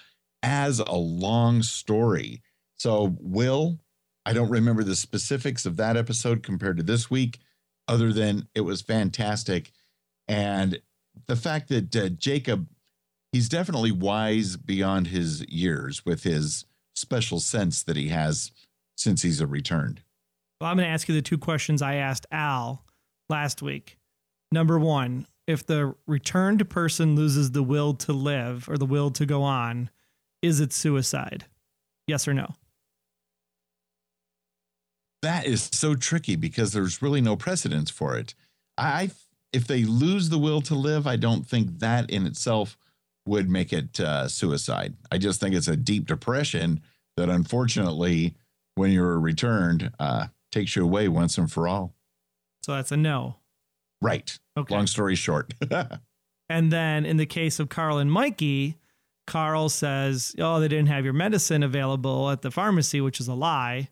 as 0.44 0.80
a 0.80 0.94
long 0.94 1.64
story. 1.64 2.42
So, 2.76 3.18
Will, 3.20 3.80
I 4.26 4.34
don't 4.34 4.52
remember 4.52 4.84
the 4.84 4.96
specifics 4.96 5.66
of 5.66 5.78
that 5.78 5.98
episode 5.98 6.44
compared 6.44 6.78
to 6.78 6.84
this 6.84 7.10
week, 7.10 7.40
other 7.88 8.14
than 8.14 8.48
it 8.54 8.62
was 8.62 8.82
fantastic. 8.82 9.72
And 10.30 10.80
the 11.28 11.36
fact 11.36 11.70
that 11.70 11.96
uh, 11.96 12.10
Jacob, 12.10 12.68
he's 13.32 13.50
definitely 13.50 13.92
wise 13.92 14.56
beyond 14.56 15.08
his 15.08 15.44
years 15.50 16.06
with 16.06 16.24
his 16.24 16.66
special 16.96 17.40
sense 17.40 17.84
that 17.84 17.98
he 17.98 18.10
has 18.10 18.52
since 18.96 19.24
he's 19.24 19.42
a 19.42 19.48
returned. 19.48 20.02
Well, 20.62 20.70
I'm 20.70 20.78
going 20.78 20.88
to 20.88 20.94
ask 20.94 21.10
you 21.10 21.16
the 21.16 21.22
two 21.22 21.38
questions 21.38 21.82
I 21.82 21.96
asked 21.96 22.28
Al 22.32 22.86
last 23.30 23.62
week. 23.62 23.98
Number 24.52 24.78
one, 24.78 25.26
if 25.48 25.66
the 25.66 25.96
returned 26.06 26.70
person 26.70 27.16
loses 27.16 27.52
the 27.52 27.64
will 27.64 27.94
to 27.96 28.14
live 28.14 28.70
or 28.70 28.78
the 28.78 28.86
will 28.86 29.10
to 29.12 29.26
go 29.26 29.42
on, 29.42 29.90
is 30.42 30.60
it 30.60 30.74
suicide? 30.74 31.46
Yes 32.08 32.28
or 32.28 32.34
no? 32.34 32.56
That 35.22 35.46
is 35.46 35.70
so 35.74 35.96
tricky 35.96 36.36
because 36.36 36.74
there's 36.74 37.02
really 37.02 37.22
no 37.22 37.36
precedence 37.36 37.90
for 37.90 38.18
it. 38.18 38.36
I 38.78 39.12
if 39.52 39.68
they 39.68 39.84
lose 39.84 40.30
the 40.30 40.38
will 40.38 40.62
to 40.62 40.76
live, 40.76 41.08
I 41.08 41.16
don't 41.16 41.46
think 41.46 41.80
that 41.80 42.10
in 42.10 42.26
itself 42.26 42.78
would 43.26 43.50
make 43.50 43.74
it 43.74 44.00
uh, 44.00 44.28
suicide. 44.28 44.96
I 45.12 45.18
just 45.18 45.40
think 45.40 45.56
it's 45.56 45.68
a 45.68 45.76
deep 45.76 46.08
depression 46.08 46.82
that 47.18 47.30
unfortunately, 47.30 48.36
when 48.76 48.92
you're 48.92 49.20
returned, 49.20 49.92
uh, 50.00 50.28
takes 50.52 50.76
you 50.76 50.84
away 50.84 51.08
once 51.08 51.38
and 51.38 51.52
for 51.52 51.68
all. 51.68 51.94
So 52.64 52.74
that's 52.74 52.92
a 52.92 52.98
no. 52.98 53.38
Right. 54.02 54.38
Okay. 54.58 54.74
Long 54.74 54.88
story 54.88 55.16
short. 55.16 55.54
and 56.50 56.72
then 56.72 57.06
in 57.06 57.18
the 57.18 57.26
case 57.26 57.60
of 57.60 57.70
Carl 57.70 57.98
and 57.98 58.12
Mikey, 58.12 58.78
Carl 59.28 59.70
says, 59.70 60.36
Oh, 60.40 60.60
they 60.60 60.68
didn't 60.68 60.88
have 60.88 61.04
your 61.04 61.14
medicine 61.14 61.62
available 61.62 62.30
at 62.30 62.42
the 62.42 62.52
pharmacy, 62.52 63.02
which 63.02 63.20
is 63.20 63.28
a 63.28 63.34
lie. 63.34 63.90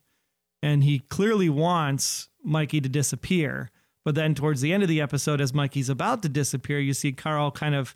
And 0.63 0.83
he 0.83 0.99
clearly 0.99 1.49
wants 1.49 2.29
Mikey 2.43 2.81
to 2.81 2.89
disappear. 2.89 3.69
But 4.07 4.15
then 4.15 4.35
towards 4.35 4.61
the 4.61 4.71
end 4.71 4.83
of 4.83 4.87
the 4.87 5.01
episode, 5.01 5.41
as 5.41 5.53
Mikey's 5.53 5.89
about 5.89 6.21
to 6.21 6.29
disappear, 6.29 6.79
you 6.79 6.93
see 6.93 7.11
Carl 7.11 7.51
kind 7.51 7.75
of 7.75 7.93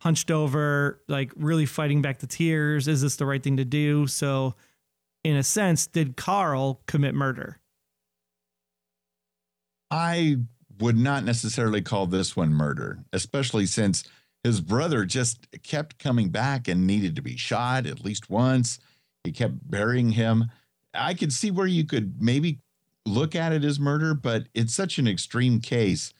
hunched 0.00 0.32
over, 0.32 1.00
like 1.06 1.30
really 1.36 1.66
fighting 1.66 2.02
back 2.02 2.18
the 2.18 2.26
tears. 2.26 2.88
Is 2.88 3.00
this 3.00 3.14
the 3.14 3.26
right 3.26 3.40
thing 3.40 3.56
to 3.58 3.64
do? 3.64 4.08
So, 4.08 4.56
in 5.22 5.36
a 5.36 5.44
sense, 5.44 5.86
did 5.86 6.16
Carl 6.16 6.80
commit 6.88 7.14
murder? 7.14 7.60
I 9.88 10.38
would 10.80 10.98
not 10.98 11.22
necessarily 11.22 11.80
call 11.80 12.08
this 12.08 12.34
one 12.34 12.52
murder, 12.52 13.04
especially 13.12 13.66
since 13.66 14.02
his 14.42 14.60
brother 14.60 15.04
just 15.04 15.46
kept 15.62 16.00
coming 16.00 16.30
back 16.30 16.66
and 16.66 16.88
needed 16.88 17.14
to 17.14 17.22
be 17.22 17.36
shot 17.36 17.86
at 17.86 18.04
least 18.04 18.28
once. 18.28 18.80
He 19.22 19.30
kept 19.30 19.70
burying 19.70 20.10
him. 20.10 20.46
I 20.92 21.14
could 21.14 21.32
see 21.32 21.52
where 21.52 21.68
you 21.68 21.84
could 21.84 22.20
maybe 22.20 22.58
look 23.06 23.34
at 23.34 23.52
it 23.52 23.64
as 23.64 23.78
murder, 23.78 24.14
but 24.14 24.48
it's 24.54 24.74
such 24.74 24.98
an 24.98 25.06
extreme 25.08 25.60
case. 25.60 26.12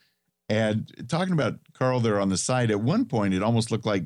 And 0.49 0.91
talking 1.09 1.33
about 1.33 1.59
Carl 1.73 2.01
there 2.01 2.21
on 2.21 2.29
the 2.29 2.37
side, 2.37 2.71
at 2.71 2.81
one 2.81 3.05
point 3.05 3.35
it 3.35 3.43
almost 3.43 3.71
looked 3.71 3.87
like 3.87 4.05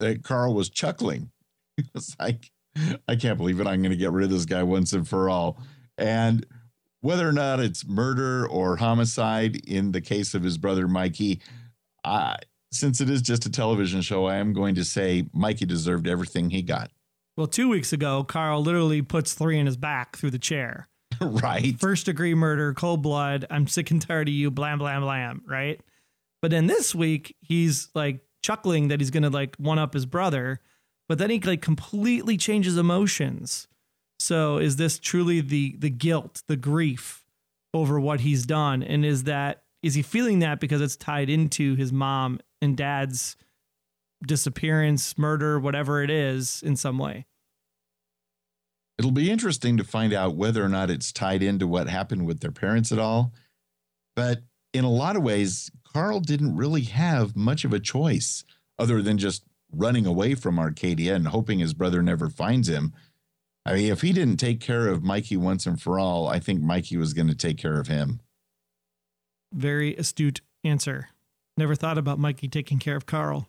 that 0.00 0.22
Carl 0.22 0.54
was 0.54 0.70
chuckling. 0.70 1.30
It's 1.94 2.16
like, 2.18 2.50
I 3.08 3.14
can't 3.14 3.38
believe 3.38 3.60
it. 3.60 3.68
I'm 3.68 3.82
going 3.82 3.92
to 3.92 3.96
get 3.96 4.10
rid 4.10 4.24
of 4.24 4.30
this 4.30 4.46
guy 4.46 4.64
once 4.64 4.92
and 4.92 5.06
for 5.06 5.30
all. 5.30 5.62
And 5.96 6.44
whether 7.02 7.28
or 7.28 7.32
not 7.32 7.60
it's 7.60 7.86
murder 7.86 8.48
or 8.48 8.76
homicide 8.76 9.64
in 9.64 9.92
the 9.92 10.00
case 10.00 10.34
of 10.34 10.42
his 10.42 10.58
brother 10.58 10.88
Mikey, 10.88 11.40
I, 12.04 12.36
since 12.72 13.00
it 13.00 13.08
is 13.08 13.22
just 13.22 13.46
a 13.46 13.50
television 13.50 14.00
show, 14.00 14.26
I 14.26 14.36
am 14.36 14.52
going 14.52 14.74
to 14.74 14.84
say 14.84 15.28
Mikey 15.32 15.66
deserved 15.66 16.08
everything 16.08 16.50
he 16.50 16.62
got. 16.62 16.90
Well, 17.36 17.46
two 17.46 17.68
weeks 17.68 17.92
ago, 17.92 18.24
Carl 18.24 18.60
literally 18.60 19.02
puts 19.02 19.34
three 19.34 19.58
in 19.58 19.66
his 19.66 19.76
back 19.76 20.16
through 20.16 20.32
the 20.32 20.38
chair. 20.40 20.88
right. 21.42 21.78
First 21.78 22.06
degree 22.06 22.34
murder, 22.34 22.74
cold 22.74 23.02
blood. 23.02 23.46
I'm 23.50 23.66
sick 23.66 23.90
and 23.90 24.00
tired 24.00 24.28
of 24.28 24.34
you, 24.34 24.50
blam, 24.50 24.78
blam, 24.78 25.02
blam. 25.02 25.42
Right. 25.46 25.80
But 26.40 26.50
then 26.50 26.66
this 26.66 26.94
week, 26.94 27.36
he's 27.40 27.88
like 27.94 28.20
chuckling 28.42 28.88
that 28.88 29.00
he's 29.00 29.10
to 29.10 29.30
like 29.30 29.56
one 29.56 29.78
up 29.78 29.94
his 29.94 30.06
brother. 30.06 30.60
But 31.08 31.18
then 31.18 31.30
he 31.30 31.40
like 31.40 31.62
completely 31.62 32.36
changes 32.36 32.76
emotions. 32.76 33.66
So 34.20 34.58
is 34.58 34.76
this 34.76 34.98
truly 34.98 35.40
the 35.40 35.76
the 35.78 35.90
guilt, 35.90 36.42
the 36.46 36.56
grief 36.56 37.24
over 37.72 37.98
what 37.98 38.20
he's 38.20 38.46
done? 38.46 38.82
And 38.82 39.04
is 39.04 39.24
that 39.24 39.62
is 39.82 39.94
he 39.94 40.02
feeling 40.02 40.40
that 40.40 40.60
because 40.60 40.80
it's 40.80 40.96
tied 40.96 41.30
into 41.30 41.76
his 41.76 41.92
mom 41.92 42.40
and 42.60 42.76
dad's 42.76 43.36
disappearance, 44.26 45.16
murder, 45.16 45.58
whatever 45.58 46.02
it 46.02 46.10
is 46.10 46.62
in 46.62 46.76
some 46.76 46.98
way? 46.98 47.26
It'll 48.98 49.10
be 49.12 49.30
interesting 49.30 49.76
to 49.76 49.84
find 49.84 50.12
out 50.12 50.34
whether 50.36 50.64
or 50.64 50.68
not 50.68 50.90
it's 50.90 51.12
tied 51.12 51.42
into 51.42 51.66
what 51.66 51.88
happened 51.88 52.26
with 52.26 52.40
their 52.40 52.50
parents 52.50 52.90
at 52.90 52.98
all. 52.98 53.32
But 54.16 54.42
in 54.74 54.84
a 54.84 54.90
lot 54.90 55.14
of 55.14 55.22
ways, 55.22 55.70
Carl 55.92 56.20
didn't 56.20 56.56
really 56.56 56.82
have 56.82 57.36
much 57.36 57.64
of 57.64 57.72
a 57.72 57.80
choice 57.80 58.44
other 58.78 59.00
than 59.00 59.16
just 59.16 59.44
running 59.72 60.06
away 60.06 60.34
from 60.34 60.58
Arcadia 60.58 61.14
and 61.14 61.28
hoping 61.28 61.60
his 61.60 61.74
brother 61.74 62.02
never 62.02 62.28
finds 62.28 62.68
him. 62.68 62.92
I 63.64 63.74
mean, 63.74 63.92
if 63.92 64.00
he 64.00 64.12
didn't 64.12 64.38
take 64.38 64.60
care 64.60 64.88
of 64.88 65.04
Mikey 65.04 65.36
once 65.36 65.66
and 65.66 65.80
for 65.80 65.98
all, 65.98 66.26
I 66.26 66.40
think 66.40 66.60
Mikey 66.60 66.96
was 66.96 67.12
going 67.12 67.28
to 67.28 67.34
take 67.34 67.58
care 67.58 67.78
of 67.78 67.86
him. 67.86 68.20
Very 69.52 69.94
astute 69.96 70.40
answer. 70.64 71.10
Never 71.56 71.74
thought 71.74 71.98
about 71.98 72.18
Mikey 72.18 72.48
taking 72.48 72.78
care 72.78 72.96
of 72.96 73.06
Carl. 73.06 73.48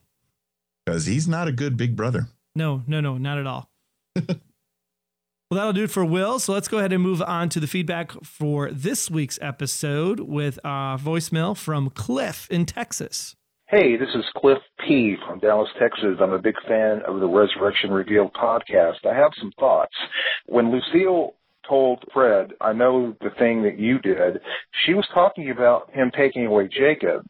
Because 0.86 1.06
he's 1.06 1.28
not 1.28 1.48
a 1.48 1.52
good 1.52 1.78
big 1.78 1.96
brother. 1.96 2.28
No, 2.56 2.84
no, 2.86 3.00
no, 3.00 3.18
not 3.18 3.38
at 3.38 3.48
all. 3.48 3.70
Well, 5.50 5.58
that'll 5.58 5.74
do 5.74 5.86
it 5.86 5.90
for 5.90 6.06
Will. 6.06 6.38
So 6.38 6.54
let's 6.54 6.68
go 6.68 6.78
ahead 6.78 6.94
and 6.94 7.02
move 7.02 7.24
on 7.24 7.50
to 7.50 7.60
the 7.60 7.66
feedback 7.66 8.12
for 8.24 8.70
this 8.70 9.10
week's 9.10 9.40
episode 9.42 10.20
with 10.20 10.60
a 10.64 11.00
voicemail 11.02 11.58
from 11.58 11.90
Cliff 11.90 12.48
in 12.52 12.68
Texas. 12.68 13.36
Hey, 13.68 13.98
this 13.98 14.10
is 14.14 14.24
Cliff 14.38 14.60
P. 14.88 15.16
from 15.28 15.40
Dallas, 15.40 15.70
Texas. 15.80 16.18
I'm 16.22 16.34
a 16.34 16.40
big 16.40 16.54
fan 16.68 17.02
of 17.08 17.20
the 17.20 17.28
Resurrection 17.28 17.90
Revealed 17.90 18.32
podcast. 18.34 19.04
I 19.10 19.16
have 19.16 19.32
some 19.40 19.52
thoughts. 19.60 19.96
When 20.46 20.72
Lucille 20.72 21.34
told 21.70 22.04
Fred, 22.14 22.54
I 22.60 22.74
know 22.74 23.16
the 23.22 23.30
thing 23.38 23.64
that 23.64 23.80
you 23.80 24.00
did, 24.00 24.42
she 24.86 24.94
was 24.94 25.08
talking 25.14 25.52
about 25.52 25.92
him 25.92 26.12
taking 26.18 26.46
away 26.46 26.68
Jacob. 26.68 27.26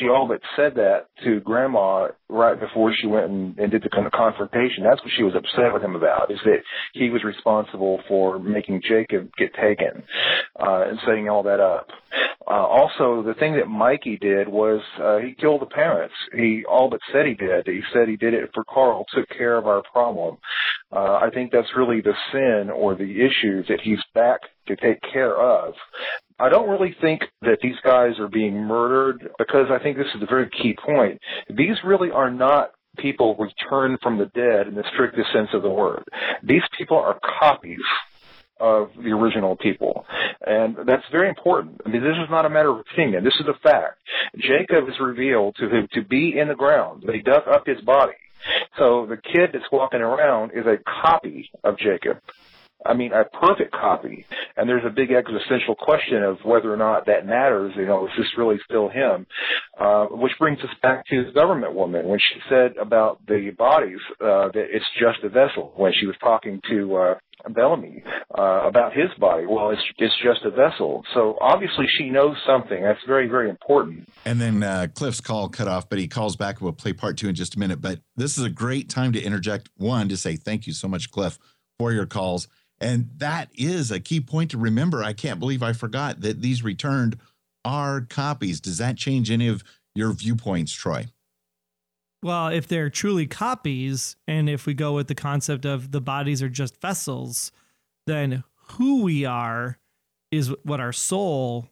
She 0.00 0.08
all 0.08 0.26
but 0.26 0.40
said 0.56 0.74
that 0.76 1.06
to 1.24 1.40
Grandma 1.40 2.08
right 2.28 2.58
before 2.58 2.92
she 2.98 3.06
went 3.06 3.30
and, 3.30 3.58
and 3.58 3.70
did 3.70 3.82
the 3.82 3.90
kind 3.90 4.06
of 4.06 4.12
confrontation. 4.12 4.84
That's 4.84 5.02
what 5.02 5.12
she 5.16 5.22
was 5.22 5.34
upset 5.36 5.72
with 5.72 5.82
him 5.82 5.94
about, 5.94 6.32
is 6.32 6.40
that 6.44 6.62
he 6.94 7.10
was 7.10 7.22
responsible 7.22 8.00
for 8.08 8.38
making 8.38 8.82
Jacob 8.88 9.30
get 9.36 9.52
taken 9.54 10.02
uh, 10.58 10.84
and 10.88 10.98
setting 11.06 11.28
all 11.28 11.42
that 11.44 11.60
up. 11.60 11.88
Uh, 12.46 12.66
also, 12.66 13.22
the 13.22 13.34
thing 13.38 13.54
that 13.56 13.68
Mikey 13.68 14.18
did 14.18 14.48
was 14.48 14.80
uh, 15.00 15.18
he 15.18 15.34
killed 15.34 15.60
the 15.60 15.66
parents. 15.66 16.14
He 16.34 16.64
all 16.68 16.90
but 16.90 17.00
said 17.12 17.26
he 17.26 17.34
did. 17.34 17.66
He 17.66 17.80
said 17.92 18.08
he 18.08 18.16
did 18.16 18.34
it 18.34 18.50
for 18.52 18.64
Carl, 18.64 19.04
took 19.14 19.28
care 19.28 19.56
of 19.56 19.66
our 19.66 19.82
problem. 19.92 20.38
Uh, 20.90 21.20
I 21.22 21.30
think 21.32 21.52
that's 21.52 21.68
really 21.76 22.00
the 22.00 22.14
sin 22.32 22.70
or 22.70 22.94
the 22.94 23.04
issue 23.04 23.62
that 23.68 23.80
he's 23.82 23.98
back 24.14 24.40
to 24.68 24.76
take 24.76 25.00
care 25.12 25.36
of. 25.36 25.74
I 26.38 26.48
don't 26.48 26.68
really 26.68 26.94
think 27.00 27.22
that 27.42 27.58
these 27.62 27.76
guys 27.84 28.18
are 28.18 28.28
being 28.28 28.54
murdered 28.54 29.28
because 29.38 29.66
I 29.70 29.82
think 29.82 29.96
this 29.96 30.06
is 30.14 30.22
a 30.22 30.26
very 30.26 30.48
key 30.50 30.76
point. 30.84 31.20
These 31.48 31.76
really 31.84 32.10
are 32.10 32.30
not 32.30 32.72
people 32.98 33.36
returned 33.36 33.98
from 34.02 34.18
the 34.18 34.26
dead 34.26 34.66
in 34.66 34.74
the 34.74 34.84
strictest 34.92 35.32
sense 35.32 35.48
of 35.54 35.62
the 35.62 35.70
word. 35.70 36.04
These 36.42 36.62
people 36.76 36.98
are 36.98 37.18
copies 37.40 37.80
of 38.60 38.90
the 38.96 39.10
original 39.10 39.56
people. 39.56 40.06
And 40.46 40.76
that's 40.86 41.02
very 41.10 41.28
important. 41.28 41.80
I 41.84 41.88
mean, 41.88 42.02
this 42.02 42.16
is 42.22 42.30
not 42.30 42.46
a 42.46 42.50
matter 42.50 42.70
of 42.70 42.80
opinion. 42.80 43.24
This 43.24 43.34
is 43.40 43.46
a 43.48 43.58
fact. 43.60 43.98
Jacob 44.36 44.88
is 44.88 44.94
revealed 45.00 45.56
to 45.56 45.68
him 45.68 45.88
to 45.94 46.02
be 46.02 46.38
in 46.38 46.48
the 46.48 46.54
ground. 46.54 47.02
They 47.06 47.18
dug 47.18 47.48
up 47.48 47.66
his 47.66 47.80
body. 47.80 48.12
So 48.78 49.06
the 49.06 49.16
kid 49.16 49.50
that's 49.52 49.64
walking 49.70 50.00
around 50.00 50.52
is 50.54 50.66
a 50.66 50.78
copy 51.02 51.50
of 51.64 51.78
Jacob. 51.78 52.18
I 52.84 52.94
mean, 52.94 53.12
a 53.12 53.24
perfect 53.24 53.72
copy. 53.72 54.26
And 54.56 54.68
there's 54.68 54.84
a 54.84 54.90
big 54.90 55.10
existential 55.12 55.74
question 55.74 56.22
of 56.22 56.38
whether 56.44 56.72
or 56.72 56.76
not 56.76 57.06
that 57.06 57.26
matters. 57.26 57.72
You 57.76 57.86
know, 57.86 58.06
is 58.06 58.12
this 58.16 58.26
really 58.36 58.56
still 58.64 58.88
him? 58.88 59.26
Uh, 59.78 60.06
which 60.06 60.32
brings 60.38 60.58
us 60.60 60.70
back 60.82 61.06
to 61.06 61.24
the 61.24 61.32
government 61.32 61.74
woman 61.74 62.06
when 62.06 62.18
she 62.18 62.40
said 62.48 62.76
about 62.80 63.24
the 63.26 63.50
bodies 63.56 63.98
uh, 64.20 64.48
that 64.52 64.66
it's 64.70 64.86
just 65.00 65.24
a 65.24 65.28
vessel. 65.28 65.72
When 65.76 65.92
she 65.98 66.06
was 66.06 66.16
talking 66.20 66.60
to 66.70 66.96
uh, 66.96 67.14
Bellamy 67.48 68.02
uh, 68.36 68.66
about 68.66 68.92
his 68.92 69.08
body, 69.18 69.46
well, 69.46 69.70
it's 69.70 69.82
it's 69.98 70.14
just 70.22 70.44
a 70.44 70.50
vessel. 70.50 71.02
So 71.14 71.38
obviously 71.40 71.86
she 71.98 72.10
knows 72.10 72.36
something. 72.46 72.82
That's 72.82 73.00
very 73.06 73.28
very 73.28 73.48
important. 73.48 74.08
And 74.24 74.40
then 74.40 74.62
uh, 74.62 74.88
Cliff's 74.94 75.20
call 75.20 75.48
cut 75.48 75.68
off, 75.68 75.88
but 75.88 75.98
he 75.98 76.08
calls 76.08 76.36
back. 76.36 76.60
We'll 76.60 76.72
play 76.72 76.92
part 76.92 77.16
two 77.16 77.28
in 77.28 77.34
just 77.34 77.56
a 77.56 77.58
minute. 77.58 77.80
But 77.80 78.00
this 78.16 78.38
is 78.38 78.44
a 78.44 78.50
great 78.50 78.88
time 78.88 79.12
to 79.12 79.22
interject. 79.22 79.70
One 79.76 80.08
to 80.08 80.16
say 80.16 80.36
thank 80.36 80.66
you 80.66 80.72
so 80.72 80.88
much, 80.88 81.10
Cliff, 81.10 81.38
for 81.78 81.92
your 81.92 82.06
calls. 82.06 82.48
And 82.82 83.10
that 83.18 83.48
is 83.54 83.90
a 83.90 84.00
key 84.00 84.20
point 84.20 84.50
to 84.50 84.58
remember. 84.58 85.04
I 85.04 85.12
can't 85.12 85.38
believe 85.38 85.62
I 85.62 85.72
forgot 85.72 86.20
that 86.22 86.42
these 86.42 86.64
returned 86.64 87.16
are 87.64 88.00
copies. 88.00 88.60
Does 88.60 88.78
that 88.78 88.96
change 88.96 89.30
any 89.30 89.46
of 89.46 89.62
your 89.94 90.12
viewpoints, 90.12 90.72
Troy? 90.72 91.06
Well, 92.24 92.48
if 92.48 92.66
they're 92.68 92.90
truly 92.90 93.26
copies, 93.26 94.16
and 94.26 94.48
if 94.48 94.66
we 94.66 94.74
go 94.74 94.94
with 94.94 95.08
the 95.08 95.14
concept 95.14 95.64
of 95.64 95.90
the 95.90 96.00
bodies 96.00 96.42
are 96.42 96.48
just 96.48 96.80
vessels, 96.80 97.52
then 98.06 98.44
who 98.72 99.02
we 99.02 99.24
are 99.24 99.78
is 100.30 100.48
what 100.64 100.80
our 100.80 100.92
soul, 100.92 101.68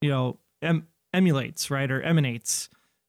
you 0.00 0.10
know, 0.10 0.38
em- 0.60 0.88
emulates, 1.12 1.70
right? 1.70 1.90
Or 1.90 2.02
emanates 2.02 2.68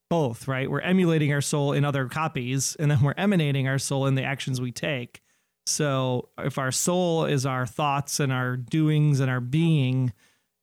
both, 0.09 0.47
right? 0.47 0.69
We're 0.69 0.81
emulating 0.81 1.33
our 1.33 1.41
soul 1.41 1.73
in 1.73 1.83
other 1.83 2.07
copies, 2.07 2.75
and 2.77 2.91
then 2.91 3.01
we're 3.01 3.15
emanating 3.17 3.67
our 3.67 3.79
soul 3.79 4.05
in 4.05 4.15
the 4.15 4.23
actions 4.23 4.61
we 4.61 4.71
take. 4.71 5.22
So 5.65 6.29
if 6.37 6.57
our 6.57 6.71
soul 6.71 7.25
is 7.25 7.45
our 7.45 7.65
thoughts 7.65 8.19
and 8.19 8.31
our 8.31 8.57
doings 8.57 9.19
and 9.19 9.29
our 9.29 9.39
being, 9.39 10.13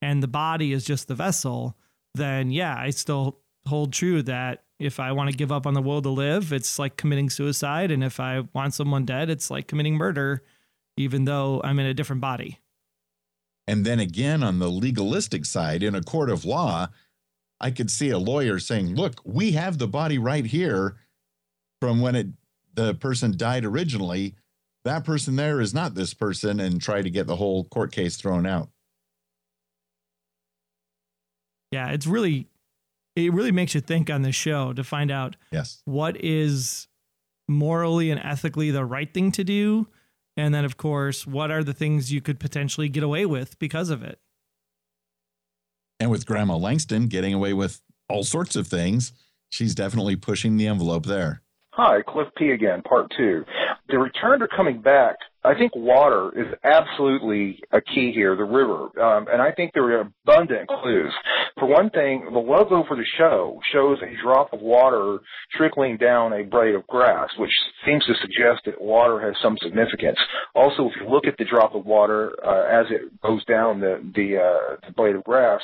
and 0.02 0.22
the 0.22 0.28
body 0.28 0.72
is 0.72 0.84
just 0.84 1.08
the 1.08 1.14
vessel, 1.14 1.76
then 2.14 2.50
yeah, 2.50 2.74
I 2.76 2.90
still 2.90 3.38
hold 3.66 3.92
true 3.92 4.22
that 4.22 4.64
if 4.78 4.98
I 4.98 5.12
want 5.12 5.30
to 5.30 5.36
give 5.36 5.52
up 5.52 5.66
on 5.66 5.74
the 5.74 5.82
will 5.82 6.00
to 6.02 6.08
live, 6.08 6.52
it's 6.52 6.78
like 6.78 6.96
committing 6.96 7.28
suicide. 7.28 7.90
And 7.90 8.02
if 8.02 8.18
I 8.18 8.40
want 8.54 8.74
someone 8.74 9.04
dead, 9.04 9.28
it's 9.28 9.50
like 9.50 9.68
committing 9.68 9.94
murder, 9.94 10.42
even 10.96 11.24
though 11.26 11.60
I'm 11.62 11.78
in 11.78 11.86
a 11.86 11.94
different 11.94 12.22
body. 12.22 12.58
And 13.66 13.84
then 13.84 14.00
again, 14.00 14.42
on 14.42 14.58
the 14.58 14.70
legalistic 14.70 15.44
side, 15.44 15.82
in 15.82 15.94
a 15.94 16.02
court 16.02 16.30
of 16.30 16.44
law, 16.44 16.88
I 17.60 17.70
could 17.70 17.90
see 17.90 18.08
a 18.08 18.18
lawyer 18.18 18.58
saying, 18.58 18.96
look, 18.96 19.20
we 19.24 19.52
have 19.52 19.78
the 19.78 19.86
body 19.86 20.18
right 20.18 20.46
here 20.46 20.96
from 21.80 22.00
when 22.00 22.16
it 22.16 22.28
the 22.74 22.94
person 22.94 23.36
died 23.36 23.64
originally. 23.64 24.34
That 24.84 25.04
person 25.04 25.36
there 25.36 25.60
is 25.60 25.74
not 25.74 25.94
this 25.94 26.14
person, 26.14 26.60
and 26.60 26.80
try 26.80 27.02
to 27.02 27.10
get 27.10 27.26
the 27.26 27.36
whole 27.36 27.64
court 27.64 27.92
case 27.92 28.16
thrown 28.16 28.46
out. 28.46 28.70
Yeah, 31.70 31.90
it's 31.90 32.06
really 32.06 32.48
it 33.16 33.32
really 33.32 33.52
makes 33.52 33.74
you 33.74 33.80
think 33.80 34.10
on 34.10 34.22
this 34.22 34.34
show 34.34 34.72
to 34.72 34.84
find 34.84 35.10
out 35.10 35.36
yes 35.50 35.82
what 35.84 36.16
is 36.22 36.88
morally 37.48 38.10
and 38.10 38.20
ethically 38.22 38.70
the 38.70 38.84
right 38.84 39.12
thing 39.12 39.32
to 39.32 39.44
do 39.44 39.88
and 40.36 40.54
then 40.54 40.64
of 40.64 40.76
course 40.76 41.26
what 41.26 41.50
are 41.50 41.64
the 41.64 41.72
things 41.72 42.12
you 42.12 42.20
could 42.20 42.38
potentially 42.38 42.88
get 42.88 43.02
away 43.02 43.26
with 43.26 43.58
because 43.58 43.90
of 43.90 44.02
it 44.02 44.20
and 45.98 46.10
with 46.10 46.24
grandma 46.24 46.56
langston 46.56 47.06
getting 47.06 47.34
away 47.34 47.52
with 47.52 47.80
all 48.08 48.22
sorts 48.22 48.54
of 48.54 48.68
things 48.68 49.12
she's 49.48 49.74
definitely 49.74 50.16
pushing 50.16 50.56
the 50.56 50.66
envelope 50.66 51.04
there 51.06 51.42
Hi, 51.74 52.02
Cliff 52.02 52.28
P 52.36 52.50
again, 52.50 52.82
part 52.82 53.10
two. 53.16 53.44
The 53.90 53.98
return 53.98 54.38
to 54.40 54.48
coming 54.48 54.80
back, 54.80 55.16
I 55.42 55.54
think 55.54 55.74
water 55.74 56.30
is 56.36 56.46
absolutely 56.62 57.60
a 57.72 57.80
key 57.80 58.12
here, 58.12 58.36
the 58.36 58.44
river. 58.44 58.84
Um, 59.02 59.26
and 59.32 59.42
I 59.42 59.50
think 59.50 59.72
there 59.74 59.84
are 59.84 60.10
abundant 60.24 60.68
clues. 60.68 61.12
For 61.58 61.66
one 61.66 61.90
thing, 61.90 62.28
the 62.30 62.38
logo 62.38 62.84
for 62.86 62.96
the 62.96 63.04
show 63.18 63.60
shows 63.72 63.98
a 64.02 64.22
drop 64.22 64.52
of 64.52 64.60
water 64.60 65.18
trickling 65.56 65.96
down 65.96 66.32
a 66.32 66.44
blade 66.44 66.74
of 66.74 66.86
grass, 66.86 67.30
which 67.36 67.50
seems 67.84 68.04
to 68.06 68.14
suggest 68.20 68.64
that 68.66 68.80
water 68.80 69.20
has 69.20 69.34
some 69.42 69.56
significance. 69.60 70.18
Also, 70.54 70.88
if 70.88 70.92
you 71.00 71.08
look 71.08 71.26
at 71.26 71.36
the 71.38 71.44
drop 71.44 71.74
of 71.74 71.84
water 71.84 72.32
uh, 72.46 72.80
as 72.80 72.86
it 72.90 73.20
goes 73.22 73.44
down 73.46 73.80
the, 73.80 74.00
the, 74.14 74.36
uh, 74.38 74.76
the 74.86 74.92
blade 74.92 75.16
of 75.16 75.24
grass, 75.24 75.60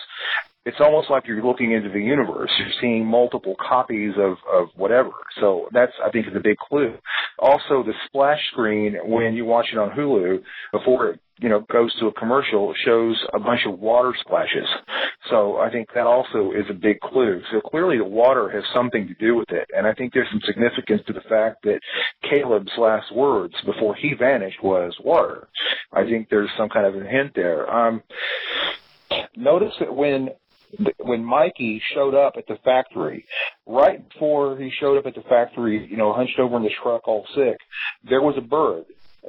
it's 0.66 0.80
almost 0.80 1.08
like 1.10 1.28
you're 1.28 1.42
looking 1.44 1.70
into 1.70 1.88
the 1.88 2.00
universe. 2.00 2.50
You're 2.58 2.74
seeing 2.80 3.06
multiple 3.06 3.54
copies 3.56 4.14
of, 4.18 4.36
of 4.52 4.68
whatever. 4.74 5.12
So 5.40 5.68
that's, 5.72 5.92
I 6.04 6.10
think, 6.10 6.26
is 6.26 6.34
a 6.34 6.40
big 6.40 6.56
clue. 6.58 6.92
Also, 7.38 7.84
the 7.84 7.92
splash 8.06 8.40
screen, 8.50 8.96
when 9.04 9.34
you 9.34 9.44
watch 9.44 9.66
it 9.72 9.78
on 9.78 9.90
Hulu, 9.90 10.42
before 10.72 11.10
it, 11.10 11.20
you 11.38 11.48
know, 11.48 11.60
goes 11.70 11.94
to 12.00 12.08
a 12.08 12.12
commercial, 12.12 12.74
shows 12.84 13.16
a 13.32 13.38
bunch 13.38 13.60
of 13.64 13.78
water 13.78 14.12
splashes. 14.18 14.66
So 15.30 15.58
I 15.58 15.70
think 15.70 15.88
that 15.94 16.06
also 16.06 16.50
is 16.50 16.64
a 16.68 16.74
big 16.74 16.98
clue. 16.98 17.42
So 17.52 17.60
clearly 17.60 17.98
the 17.98 18.04
water 18.04 18.50
has 18.50 18.64
something 18.74 19.06
to 19.06 19.14
do 19.14 19.36
with 19.36 19.52
it. 19.52 19.68
And 19.76 19.86
I 19.86 19.94
think 19.94 20.14
there's 20.14 20.30
some 20.32 20.40
significance 20.44 21.02
to 21.06 21.12
the 21.12 21.20
fact 21.28 21.62
that 21.62 21.78
Caleb's 22.28 22.72
last 22.76 23.14
words 23.14 23.54
before 23.64 23.94
he 23.94 24.14
vanished 24.18 24.62
was 24.64 24.96
water. 25.04 25.46
I 25.92 26.02
think 26.04 26.28
there's 26.28 26.50
some 26.58 26.70
kind 26.70 26.86
of 26.86 27.00
a 27.00 27.06
hint 27.06 27.32
there. 27.36 27.72
Um, 27.72 28.02
notice 29.36 29.74
that 29.78 29.94
when 29.94 30.30
when 30.98 31.24
Mikey 31.24 31.82
showed 31.94 32.14
up 32.14 32.34
at 32.36 32.46
the 32.46 32.56
factory, 32.64 33.24
right 33.66 34.06
before 34.08 34.56
he 34.58 34.70
showed 34.70 34.98
up 34.98 35.06
at 35.06 35.14
the 35.14 35.28
factory, 35.28 35.86
you 35.90 35.96
know, 35.96 36.12
hunched 36.12 36.38
over 36.38 36.56
in 36.56 36.62
the 36.62 36.70
truck 36.82 37.06
all 37.06 37.26
sick, 37.34 37.58
there 38.04 38.22
was 38.22 38.34
a 38.36 38.42
bird 38.42 38.84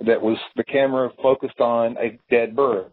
that 0.05 0.21
was 0.21 0.37
the 0.55 0.63
camera 0.63 1.09
focused 1.21 1.59
on 1.59 1.97
a 1.97 2.19
dead 2.29 2.55
bird 2.55 2.91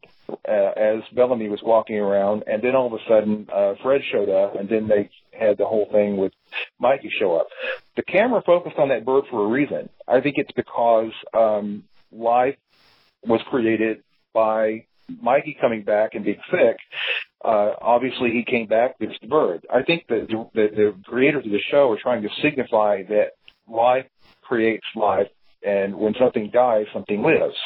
uh, 0.48 0.72
as 0.76 1.02
Bellamy 1.14 1.48
was 1.48 1.60
walking 1.62 1.96
around, 1.96 2.44
and 2.46 2.62
then 2.62 2.74
all 2.74 2.86
of 2.86 2.92
a 2.92 3.04
sudden 3.08 3.46
uh, 3.52 3.74
Fred 3.82 4.00
showed 4.10 4.30
up, 4.30 4.56
and 4.56 4.68
then 4.68 4.88
they 4.88 5.10
had 5.38 5.58
the 5.58 5.66
whole 5.66 5.88
thing 5.92 6.16
with 6.16 6.32
Mikey 6.78 7.10
show 7.18 7.36
up. 7.36 7.48
The 7.96 8.02
camera 8.02 8.42
focused 8.44 8.78
on 8.78 8.88
that 8.88 9.04
bird 9.04 9.24
for 9.30 9.44
a 9.44 9.48
reason. 9.48 9.90
I 10.08 10.20
think 10.20 10.36
it's 10.38 10.52
because 10.52 11.12
um, 11.34 11.84
life 12.10 12.56
was 13.26 13.40
created 13.50 14.02
by 14.32 14.86
Mikey 15.20 15.56
coming 15.60 15.82
back 15.82 16.14
and 16.14 16.24
being 16.24 16.40
sick, 16.50 16.76
uh, 17.44 17.74
obviously 17.80 18.30
he 18.30 18.44
came 18.44 18.66
back. 18.66 18.96
It's 19.00 19.18
the 19.20 19.28
bird. 19.28 19.66
I 19.72 19.82
think 19.82 20.06
that 20.08 20.28
the, 20.28 20.48
the, 20.54 20.68
the 20.74 20.94
creators 21.04 21.44
of 21.44 21.52
the 21.52 21.60
show 21.70 21.90
are 21.92 21.98
trying 22.00 22.22
to 22.22 22.28
signify 22.42 23.02
that 23.08 23.32
life 23.68 24.06
creates 24.42 24.86
life, 24.96 25.28
and 25.62 25.94
when 25.96 26.14
something 26.18 26.50
dies, 26.50 26.86
something 26.92 27.22
lives. 27.22 27.56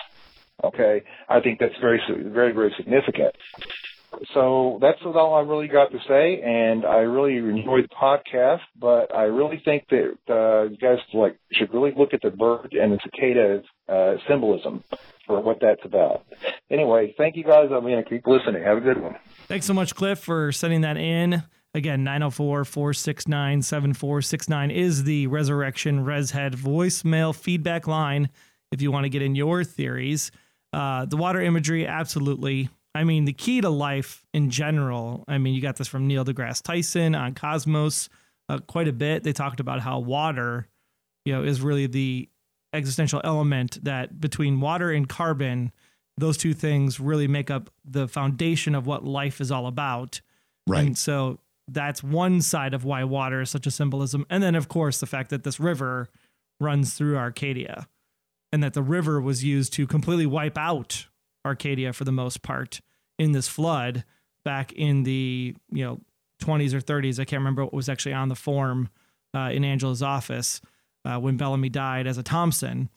Okay, 0.64 1.02
I 1.28 1.40
think 1.40 1.60
that's 1.60 1.78
very, 1.80 2.00
very, 2.08 2.52
very 2.52 2.74
significant. 2.76 3.36
So 4.34 4.78
that's 4.80 4.98
all 5.04 5.34
I 5.34 5.40
really 5.40 5.68
got 5.68 5.90
to 5.92 5.98
say, 6.08 6.40
and 6.42 6.84
I 6.84 6.98
really 6.98 7.36
enjoyed 7.36 7.84
the 7.84 7.94
podcast. 7.94 8.60
But 8.78 9.14
I 9.14 9.24
really 9.24 9.60
think 9.64 9.84
that 9.90 10.16
uh, 10.28 10.70
you 10.70 10.76
guys 10.76 10.98
like 11.12 11.38
should 11.52 11.72
really 11.72 11.92
look 11.96 12.14
at 12.14 12.22
the 12.22 12.30
bird 12.30 12.72
and 12.72 12.92
the 12.92 12.98
cicada 13.04 13.62
uh, 13.88 14.14
symbolism 14.28 14.82
for 15.26 15.40
what 15.40 15.58
that's 15.60 15.84
about. 15.84 16.24
Anyway, 16.70 17.14
thank 17.16 17.36
you 17.36 17.44
guys. 17.44 17.68
I'm 17.72 17.82
going 17.82 18.02
to 18.02 18.08
keep 18.08 18.26
listening. 18.26 18.62
Have 18.64 18.78
a 18.78 18.80
good 18.80 19.00
one. 19.00 19.16
Thanks 19.46 19.66
so 19.66 19.74
much, 19.74 19.94
Cliff, 19.94 20.18
for 20.18 20.52
sending 20.52 20.80
that 20.80 20.96
in. 20.96 21.42
Again, 21.74 22.02
904 22.02 22.64
469 22.64 23.62
7469 23.62 24.70
is 24.70 25.04
the 25.04 25.26
Resurrection 25.26 26.04
Reshead 26.04 26.54
voicemail 26.54 27.34
feedback 27.34 27.86
line 27.86 28.30
if 28.72 28.80
you 28.82 28.90
want 28.90 29.04
to 29.04 29.10
get 29.10 29.22
in 29.22 29.34
your 29.34 29.64
theories. 29.64 30.30
Uh, 30.72 31.04
the 31.04 31.16
water 31.16 31.40
imagery, 31.40 31.86
absolutely. 31.86 32.68
I 32.94 33.04
mean, 33.04 33.24
the 33.24 33.32
key 33.32 33.60
to 33.60 33.70
life 33.70 34.24
in 34.32 34.50
general. 34.50 35.24
I 35.28 35.38
mean, 35.38 35.54
you 35.54 35.60
got 35.60 35.76
this 35.76 35.88
from 35.88 36.06
Neil 36.06 36.24
deGrasse 36.24 36.62
Tyson 36.62 37.14
on 37.14 37.34
Cosmos 37.34 38.08
uh, 38.48 38.58
quite 38.58 38.88
a 38.88 38.92
bit. 38.92 39.22
They 39.22 39.32
talked 39.32 39.60
about 39.60 39.80
how 39.80 39.98
water, 40.00 40.68
you 41.24 41.32
know, 41.32 41.44
is 41.44 41.60
really 41.60 41.86
the 41.86 42.28
existential 42.72 43.20
element 43.24 43.82
that 43.84 44.20
between 44.20 44.60
water 44.60 44.90
and 44.90 45.08
carbon, 45.08 45.72
those 46.16 46.36
two 46.36 46.54
things 46.54 46.98
really 46.98 47.28
make 47.28 47.50
up 47.50 47.70
the 47.84 48.08
foundation 48.08 48.74
of 48.74 48.86
what 48.86 49.04
life 49.04 49.40
is 49.40 49.52
all 49.52 49.66
about. 49.66 50.20
Right. 50.66 50.86
And 50.86 50.98
so 50.98 51.38
that's 51.68 52.02
one 52.02 52.40
side 52.40 52.74
of 52.74 52.84
why 52.84 53.04
water 53.04 53.42
is 53.42 53.50
such 53.50 53.66
a 53.66 53.70
symbolism. 53.70 54.26
And 54.30 54.42
then, 54.42 54.54
of 54.54 54.68
course, 54.68 55.00
the 55.00 55.06
fact 55.06 55.30
that 55.30 55.44
this 55.44 55.60
river 55.60 56.08
runs 56.60 56.94
through 56.94 57.16
Arcadia 57.16 57.86
and 58.52 58.62
that 58.62 58.74
the 58.74 58.82
river 58.82 59.20
was 59.20 59.44
used 59.44 59.72
to 59.74 59.86
completely 59.86 60.26
wipe 60.26 60.58
out 60.58 61.06
Arcadia 61.48 61.92
for 61.92 62.04
the 62.04 62.12
most 62.12 62.42
part 62.42 62.80
in 63.18 63.32
this 63.32 63.48
flood 63.48 64.04
back 64.44 64.72
in 64.72 65.02
the, 65.02 65.56
you 65.70 65.84
know, 65.84 66.00
20s 66.40 66.72
or 66.72 66.80
30s. 66.80 67.18
I 67.18 67.24
can't 67.24 67.40
remember 67.40 67.64
what 67.64 67.74
was 67.74 67.88
actually 67.88 68.12
on 68.12 68.28
the 68.28 68.36
form 68.36 68.88
uh, 69.34 69.50
in 69.52 69.64
Angela's 69.64 70.02
office 70.02 70.60
uh, 71.04 71.18
when 71.18 71.36
Bellamy 71.36 71.68
died 71.68 72.06
as 72.06 72.18
a 72.18 72.22
Thompson. 72.22 72.88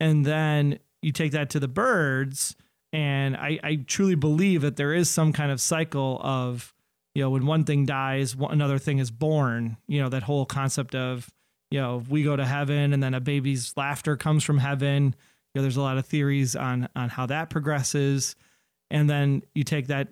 And 0.00 0.26
then 0.26 0.78
you 1.02 1.12
take 1.12 1.32
that 1.32 1.50
to 1.50 1.60
the 1.60 1.68
birds, 1.68 2.56
and 2.92 3.36
I, 3.36 3.58
I 3.62 3.76
truly 3.86 4.14
believe 4.14 4.62
that 4.62 4.76
there 4.76 4.94
is 4.94 5.10
some 5.10 5.32
kind 5.32 5.50
of 5.50 5.60
cycle 5.60 6.20
of, 6.22 6.72
you 7.14 7.22
know, 7.22 7.30
when 7.30 7.46
one 7.46 7.64
thing 7.64 7.86
dies, 7.86 8.36
another 8.38 8.78
thing 8.78 8.98
is 8.98 9.10
born. 9.10 9.76
You 9.86 10.00
know, 10.02 10.08
that 10.10 10.22
whole 10.22 10.46
concept 10.46 10.94
of, 10.94 11.28
you 11.70 11.80
know, 11.80 12.02
we 12.08 12.22
go 12.22 12.36
to 12.36 12.44
heaven 12.44 12.92
and 12.92 13.02
then 13.02 13.14
a 13.14 13.20
baby's 13.20 13.76
laughter 13.76 14.16
comes 14.16 14.44
from 14.44 14.58
heaven. 14.58 15.16
Know, 15.54 15.62
there's 15.62 15.76
a 15.76 15.82
lot 15.82 15.98
of 15.98 16.06
theories 16.06 16.56
on 16.56 16.88
on 16.96 17.08
how 17.08 17.26
that 17.26 17.50
progresses. 17.50 18.36
And 18.90 19.08
then 19.08 19.42
you 19.54 19.64
take 19.64 19.86
that 19.88 20.08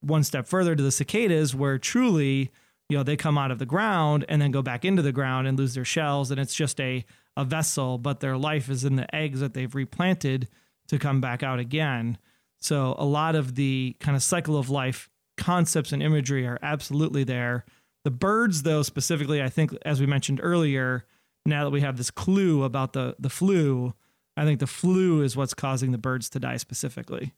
one 0.00 0.24
step 0.24 0.46
further 0.46 0.74
to 0.74 0.82
the 0.82 0.90
cicadas, 0.90 1.54
where 1.54 1.78
truly, 1.78 2.50
you 2.88 2.96
know, 2.96 3.02
they 3.02 3.16
come 3.16 3.38
out 3.38 3.50
of 3.50 3.58
the 3.58 3.66
ground 3.66 4.24
and 4.28 4.40
then 4.40 4.50
go 4.50 4.62
back 4.62 4.84
into 4.84 5.02
the 5.02 5.12
ground 5.12 5.46
and 5.46 5.58
lose 5.58 5.74
their 5.74 5.84
shells, 5.84 6.30
and 6.30 6.40
it's 6.40 6.54
just 6.54 6.80
a 6.80 7.04
a 7.36 7.44
vessel, 7.44 7.98
but 7.98 8.20
their 8.20 8.36
life 8.36 8.68
is 8.68 8.84
in 8.84 8.96
the 8.96 9.14
eggs 9.14 9.40
that 9.40 9.54
they've 9.54 9.74
replanted 9.74 10.48
to 10.88 10.98
come 10.98 11.20
back 11.20 11.42
out 11.42 11.58
again. 11.58 12.18
So 12.60 12.94
a 12.98 13.04
lot 13.04 13.34
of 13.34 13.54
the 13.54 13.96
kind 14.00 14.16
of 14.16 14.22
cycle 14.22 14.58
of 14.58 14.68
life 14.68 15.08
concepts 15.36 15.92
and 15.92 16.02
imagery 16.02 16.46
are 16.46 16.58
absolutely 16.62 17.24
there. 17.24 17.64
The 18.04 18.10
birds, 18.10 18.62
though, 18.62 18.82
specifically, 18.82 19.42
I 19.42 19.48
think, 19.48 19.76
as 19.86 20.00
we 20.00 20.06
mentioned 20.06 20.40
earlier, 20.42 21.04
now 21.46 21.64
that 21.64 21.70
we 21.70 21.80
have 21.80 21.96
this 21.96 22.10
clue 22.10 22.64
about 22.64 22.92
the 22.92 23.14
the 23.18 23.30
flu, 23.30 23.94
I 24.36 24.44
think 24.44 24.60
the 24.60 24.66
flu 24.66 25.22
is 25.22 25.36
what's 25.36 25.54
causing 25.54 25.92
the 25.92 25.98
birds 25.98 26.30
to 26.30 26.40
die 26.40 26.56
specifically. 26.56 27.34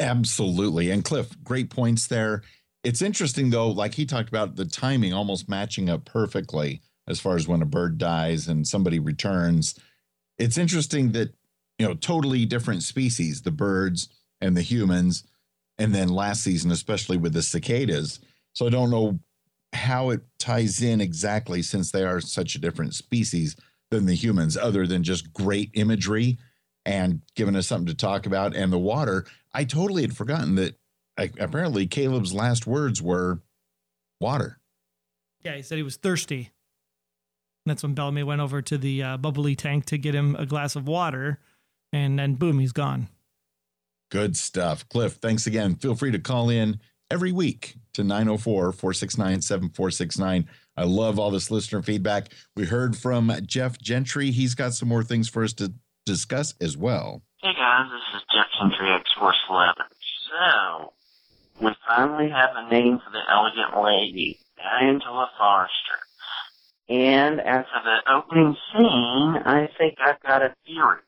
Absolutely. 0.00 0.90
And 0.90 1.04
Cliff, 1.04 1.36
great 1.42 1.70
points 1.70 2.06
there. 2.06 2.42
It's 2.84 3.02
interesting 3.02 3.50
though, 3.50 3.68
like 3.68 3.94
he 3.94 4.06
talked 4.06 4.28
about 4.28 4.56
the 4.56 4.64
timing 4.64 5.12
almost 5.12 5.48
matching 5.48 5.90
up 5.90 6.04
perfectly 6.04 6.80
as 7.08 7.20
far 7.20 7.36
as 7.36 7.48
when 7.48 7.62
a 7.62 7.66
bird 7.66 7.98
dies 7.98 8.48
and 8.48 8.66
somebody 8.66 8.98
returns. 8.98 9.78
It's 10.38 10.58
interesting 10.58 11.12
that, 11.12 11.34
you 11.78 11.86
know, 11.86 11.94
totally 11.94 12.44
different 12.44 12.82
species, 12.82 13.42
the 13.42 13.50
birds 13.50 14.08
and 14.40 14.56
the 14.56 14.62
humans, 14.62 15.24
and 15.78 15.94
then 15.94 16.08
last 16.08 16.42
season, 16.42 16.70
especially 16.70 17.16
with 17.16 17.32
the 17.32 17.42
cicadas. 17.42 18.20
So 18.52 18.66
I 18.66 18.70
don't 18.70 18.90
know 18.90 19.18
how 19.72 20.10
it 20.10 20.20
ties 20.38 20.82
in 20.82 21.00
exactly 21.00 21.62
since 21.62 21.90
they 21.90 22.04
are 22.04 22.20
such 22.20 22.54
a 22.54 22.60
different 22.60 22.94
species 22.94 23.56
than 23.90 24.06
the 24.06 24.14
humans, 24.14 24.56
other 24.56 24.86
than 24.86 25.02
just 25.02 25.32
great 25.32 25.70
imagery 25.74 26.38
and 26.84 27.22
giving 27.34 27.56
us 27.56 27.66
something 27.66 27.86
to 27.86 27.94
talk 27.94 28.26
about. 28.26 28.54
And 28.54 28.72
the 28.72 28.78
water, 28.78 29.26
I 29.52 29.64
totally 29.64 30.02
had 30.02 30.16
forgotten 30.16 30.54
that 30.56 30.78
apparently 31.16 31.86
Caleb's 31.86 32.32
last 32.32 32.66
words 32.66 33.02
were 33.02 33.40
water. 34.20 34.60
Yeah, 35.44 35.56
he 35.56 35.62
said 35.62 35.76
he 35.76 35.82
was 35.82 35.96
thirsty. 35.96 36.50
That's 37.66 37.82
when 37.82 37.94
Bellamy 37.94 38.22
went 38.22 38.40
over 38.40 38.62
to 38.62 38.78
the 38.78 39.02
uh, 39.02 39.16
bubbly 39.18 39.54
tank 39.54 39.84
to 39.86 39.98
get 39.98 40.14
him 40.14 40.34
a 40.36 40.46
glass 40.46 40.74
of 40.74 40.88
water, 40.88 41.38
and 41.92 42.18
then 42.18 42.34
boom, 42.34 42.58
he's 42.58 42.72
gone. 42.72 43.08
Good 44.10 44.36
stuff. 44.36 44.88
Cliff, 44.88 45.14
thanks 45.14 45.46
again. 45.46 45.74
Feel 45.74 45.94
free 45.94 46.10
to 46.12 46.18
call 46.18 46.48
in 46.48 46.80
every 47.10 47.32
week 47.32 47.76
to 47.94 48.02
904 48.02 48.72
469 48.72 49.42
7469. 49.42 50.48
I 50.78 50.84
love 50.84 51.18
all 51.18 51.32
this 51.32 51.50
listener 51.50 51.82
feedback. 51.82 52.28
We 52.54 52.64
heard 52.64 52.96
from 52.96 53.32
Jeff 53.44 53.80
Gentry. 53.80 54.30
He's 54.30 54.54
got 54.54 54.74
some 54.74 54.88
more 54.88 55.02
things 55.02 55.28
for 55.28 55.42
us 55.42 55.52
to 55.54 55.72
discuss 56.06 56.54
as 56.60 56.76
well. 56.76 57.22
Hey 57.42 57.52
guys, 57.52 57.90
this 57.90 58.20
is 58.20 58.26
Jeff 58.32 58.46
Gentry, 58.60 58.94
X 58.94 59.10
Force 59.18 59.36
11. 59.50 59.74
So, 60.30 60.92
we 61.60 61.74
finally 61.88 62.30
have 62.30 62.50
a 62.54 62.70
name 62.70 63.00
for 63.04 63.10
the 63.10 63.22
elegant 63.28 63.82
lady, 63.82 64.38
Angela 64.80 65.28
Forrester. 65.36 65.98
And 66.88 67.40
after 67.40 67.80
the 67.82 68.12
opening 68.14 68.56
scene, 68.72 69.42
I 69.44 69.68
think 69.78 69.98
I've 69.98 70.22
got 70.22 70.42
a 70.42 70.54
theory. 70.64 71.02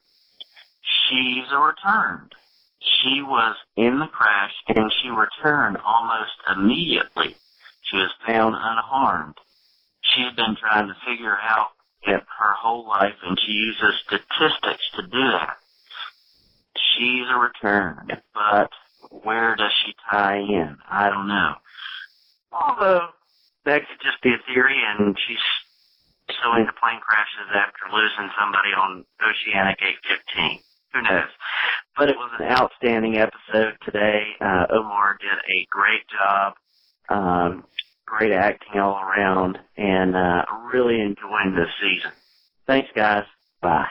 She's 0.83 1.47
a 1.53 1.59
returned. 1.59 2.33
She 2.81 3.23
was 3.23 3.55
in 3.77 4.01
the 4.01 4.09
crash 4.09 4.53
and 4.67 4.93
she 5.01 5.11
returned 5.11 5.77
almost 5.85 6.33
immediately. 6.57 7.37
She 7.83 7.97
was 7.97 8.11
found 8.27 8.57
unharmed. 8.57 9.37
She 10.15 10.23
had 10.23 10.37
been 10.37 10.57
trying 10.57 10.89
to 10.89 10.97
figure 11.07 11.37
out 11.37 11.69
it 12.03 12.23
her 12.39 12.55
whole 12.57 12.89
life 12.89 13.17
and 13.23 13.39
she 13.45 13.53
uses 13.53 14.01
statistics 14.07 14.85
to 14.97 15.03
do 15.03 15.25
that. 15.33 15.57
She's 16.97 17.27
a 17.29 17.39
return, 17.39 18.09
but 18.35 18.71
where 19.11 19.55
does 19.57 19.73
she 19.85 19.93
tie 20.11 20.39
in? 20.39 20.77
I 20.89 21.11
don't 21.11 21.29
know. 21.29 21.55
Although 22.53 23.09
that 23.65 23.83
could 23.87 24.01
just 24.03 24.23
be 24.23 24.31
a 24.31 24.53
theory 24.53 24.79
and 24.81 25.17
she's 25.27 25.45
so 26.43 26.55
into 26.57 26.73
plane 26.81 27.01
crashes 27.01 27.51
after 27.55 27.91
losing 27.93 28.31
somebody 28.39 28.71
on 28.71 29.05
Oceanic 29.21 29.79
815. 29.83 30.61
Who 30.95 31.03
knows? 31.03 31.31
But 31.97 32.09
it 32.09 32.17
was 32.17 32.31
an 32.39 32.47
outstanding 32.47 33.17
episode 33.19 33.75
today. 33.85 34.35
Uh, 34.41 34.67
Omar 34.71 35.19
did 35.21 35.39
a 35.39 35.67
great 35.71 36.07
job. 36.09 36.55
Um, 37.09 37.65
great 38.11 38.33
acting 38.33 38.81
all 38.81 38.97
around 38.97 39.59
and 39.77 40.17
uh, 40.17 40.45
really 40.73 41.01
enjoying 41.01 41.55
this 41.55 41.69
season. 41.81 42.13
Thanks, 42.67 42.89
guys. 42.95 43.25
Bye. 43.63 43.87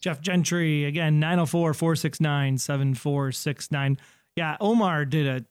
Jeff 0.00 0.20
Gentry, 0.20 0.84
again, 0.84 1.18
904 1.18 1.74
469 1.74 2.58
7469. 2.58 3.98
Yeah, 4.36 4.56
Omar 4.60 5.04
did 5.04 5.26
a 5.26 5.44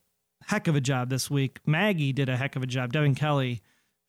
heck 0.46 0.68
of 0.68 0.76
a 0.76 0.80
job 0.80 1.10
this 1.10 1.30
week. 1.30 1.58
Maggie 1.66 2.12
did 2.12 2.28
a 2.28 2.36
heck 2.36 2.56
of 2.56 2.62
a 2.62 2.66
job. 2.66 2.92
Devin 2.92 3.14
Kelly, 3.14 3.62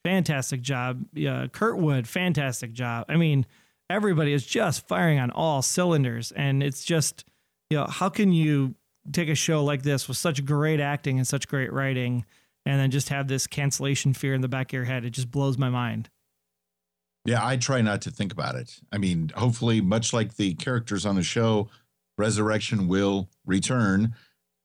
fantastic 0.03 0.61
job. 0.61 1.05
Uh, 1.15 1.47
Kurtwood, 1.47 2.05
fantastic 2.05 2.73
job. 2.73 3.05
I 3.09 3.15
mean, 3.15 3.45
everybody 3.89 4.33
is 4.33 4.45
just 4.45 4.87
firing 4.87 5.19
on 5.19 5.31
all 5.31 5.61
cylinders. 5.61 6.31
And 6.31 6.61
it's 6.61 6.83
just, 6.83 7.25
you 7.69 7.77
know, 7.77 7.85
how 7.85 8.09
can 8.09 8.31
you 8.31 8.75
take 9.11 9.29
a 9.29 9.35
show 9.35 9.63
like 9.63 9.83
this 9.83 10.07
with 10.07 10.17
such 10.17 10.45
great 10.45 10.79
acting 10.79 11.17
and 11.17 11.27
such 11.27 11.47
great 11.47 11.71
writing 11.71 12.25
and 12.65 12.79
then 12.79 12.91
just 12.91 13.09
have 13.09 13.27
this 13.27 13.47
cancellation 13.47 14.13
fear 14.13 14.33
in 14.33 14.41
the 14.41 14.47
back 14.47 14.69
of 14.69 14.73
your 14.73 14.85
head? 14.85 15.05
It 15.05 15.11
just 15.11 15.31
blows 15.31 15.57
my 15.57 15.69
mind. 15.69 16.09
Yeah, 17.25 17.45
I 17.45 17.57
try 17.57 17.81
not 17.81 18.01
to 18.03 18.11
think 18.11 18.31
about 18.31 18.55
it. 18.55 18.79
I 18.91 18.97
mean, 18.97 19.31
hopefully, 19.35 19.81
much 19.81 20.13
like 20.13 20.35
the 20.35 20.53
characters 20.53 21.05
on 21.05 21.15
the 21.15 21.23
show, 21.23 21.69
Resurrection 22.17 22.87
will 22.87 23.29
return 23.45 24.13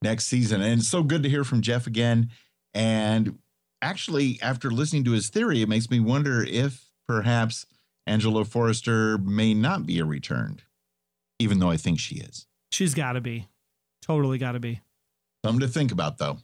next 0.03 0.27
season. 0.27 0.61
And 0.61 0.81
it's 0.81 0.89
so 0.89 1.03
good 1.03 1.23
to 1.23 1.29
hear 1.29 1.43
from 1.43 1.63
Jeff 1.63 1.87
again. 1.87 2.31
And 2.75 3.39
actually, 3.83 4.39
after 4.43 4.71
listening 4.71 5.05
to 5.05 5.13
his 5.13 5.31
theory, 5.31 5.63
it 5.63 5.69
makes 5.69 5.91
me 5.91 6.01
wonder 6.01 6.45
if 6.45 6.91
perhaps 7.09 7.67
Angela 8.07 8.45
Forrester 8.45 9.19
may 9.19 9.55
not 9.55 9.87
be 9.87 9.99
a 9.99 10.05
returned, 10.05 10.63
even 11.39 11.59
though 11.59 11.71
I 11.71 11.77
think 11.77 11.99
she 11.99 12.17
is. 12.17 12.47
She's 12.71 12.95
got 12.95 13.13
to 13.13 13.21
be. 13.21 13.49
Totally 14.03 14.39
got 14.39 14.53
to 14.53 14.61
be. 14.61 14.81
Something 15.45 15.61
to 15.61 15.69
think 15.69 15.93
about, 15.93 16.19
though. 16.19 16.39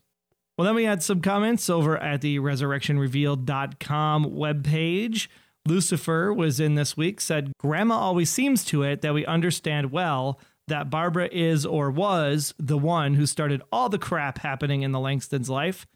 Well, 0.56 0.64
then 0.64 0.74
we 0.74 0.84
had 0.84 1.02
some 1.02 1.20
comments 1.20 1.68
over 1.68 1.98
at 1.98 2.22
the 2.22 2.38
resurrectionrevealed.com 2.38 4.24
webpage. 4.24 5.28
Lucifer 5.66 6.32
was 6.32 6.60
in 6.60 6.76
this 6.76 6.96
week, 6.96 7.20
said, 7.20 7.52
Grandma 7.58 7.96
always 7.96 8.30
seems 8.30 8.64
to 8.66 8.82
it 8.82 9.02
that 9.02 9.12
we 9.12 9.26
understand 9.26 9.92
well 9.92 10.40
that 10.68 10.90
Barbara 10.90 11.28
is 11.30 11.66
or 11.66 11.90
was 11.90 12.54
the 12.58 12.78
one 12.78 13.14
who 13.14 13.26
started 13.26 13.62
all 13.70 13.88
the 13.88 13.98
crap 13.98 14.38
happening 14.38 14.82
in 14.82 14.92
the 14.92 15.00
Langston's 15.00 15.50
life. 15.50 15.86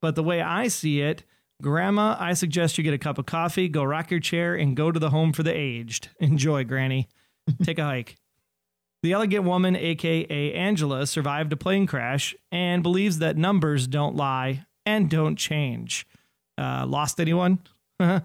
But 0.00 0.14
the 0.14 0.22
way 0.22 0.40
I 0.40 0.68
see 0.68 1.02
it, 1.02 1.24
Grandma, 1.60 2.16
I 2.18 2.32
suggest 2.32 2.78
you 2.78 2.84
get 2.84 2.94
a 2.94 2.98
cup 2.98 3.18
of 3.18 3.26
coffee, 3.26 3.68
go 3.68 3.84
rock 3.84 4.10
your 4.10 4.20
chair, 4.20 4.54
and 4.54 4.76
go 4.76 4.90
to 4.90 4.98
the 4.98 5.10
home 5.10 5.32
for 5.32 5.42
the 5.42 5.54
aged. 5.54 6.08
Enjoy, 6.18 6.64
Granny. 6.64 7.08
Take 7.62 7.78
a 7.78 7.84
hike. 7.84 8.16
The 9.02 9.12
elegant 9.12 9.44
woman, 9.44 9.76
aka 9.76 10.52
Angela, 10.52 11.06
survived 11.06 11.52
a 11.52 11.56
plane 11.56 11.86
crash 11.86 12.34
and 12.52 12.82
believes 12.82 13.18
that 13.18 13.36
numbers 13.36 13.86
don't 13.86 14.14
lie 14.14 14.66
and 14.84 15.08
don't 15.08 15.36
change. 15.36 16.06
Uh, 16.58 16.84
lost 16.86 17.20
anyone? 17.20 17.60
I 18.00 18.22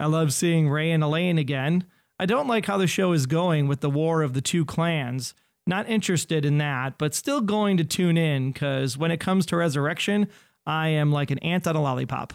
love 0.00 0.32
seeing 0.32 0.68
Ray 0.68 0.90
and 0.90 1.02
Elaine 1.02 1.38
again. 1.38 1.84
I 2.18 2.26
don't 2.26 2.48
like 2.48 2.66
how 2.66 2.76
the 2.76 2.86
show 2.86 3.12
is 3.12 3.26
going 3.26 3.68
with 3.68 3.80
the 3.80 3.90
war 3.90 4.22
of 4.22 4.34
the 4.34 4.40
two 4.40 4.64
clans. 4.64 5.34
Not 5.66 5.88
interested 5.88 6.44
in 6.44 6.58
that, 6.58 6.98
but 6.98 7.14
still 7.14 7.40
going 7.40 7.76
to 7.76 7.84
tune 7.84 8.16
in 8.16 8.52
because 8.52 8.98
when 8.98 9.10
it 9.10 9.20
comes 9.20 9.46
to 9.46 9.56
Resurrection, 9.56 10.28
I 10.66 10.88
am 10.88 11.12
like 11.12 11.30
an 11.30 11.38
ant 11.38 11.66
on 11.66 11.76
a 11.76 11.82
lollipop. 11.82 12.34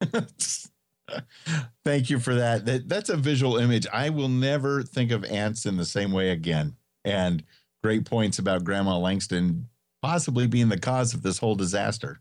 Thank 1.84 2.10
you 2.10 2.18
for 2.18 2.34
that. 2.34 2.66
that. 2.66 2.88
That's 2.88 3.08
a 3.08 3.16
visual 3.16 3.56
image. 3.56 3.86
I 3.92 4.10
will 4.10 4.28
never 4.28 4.82
think 4.82 5.10
of 5.10 5.24
ants 5.24 5.66
in 5.66 5.76
the 5.76 5.84
same 5.84 6.12
way 6.12 6.30
again. 6.30 6.76
And 7.04 7.44
great 7.82 8.04
points 8.04 8.38
about 8.38 8.64
Grandma 8.64 8.98
Langston 8.98 9.68
possibly 10.02 10.46
being 10.46 10.68
the 10.68 10.78
cause 10.78 11.14
of 11.14 11.22
this 11.22 11.38
whole 11.38 11.54
disaster. 11.54 12.20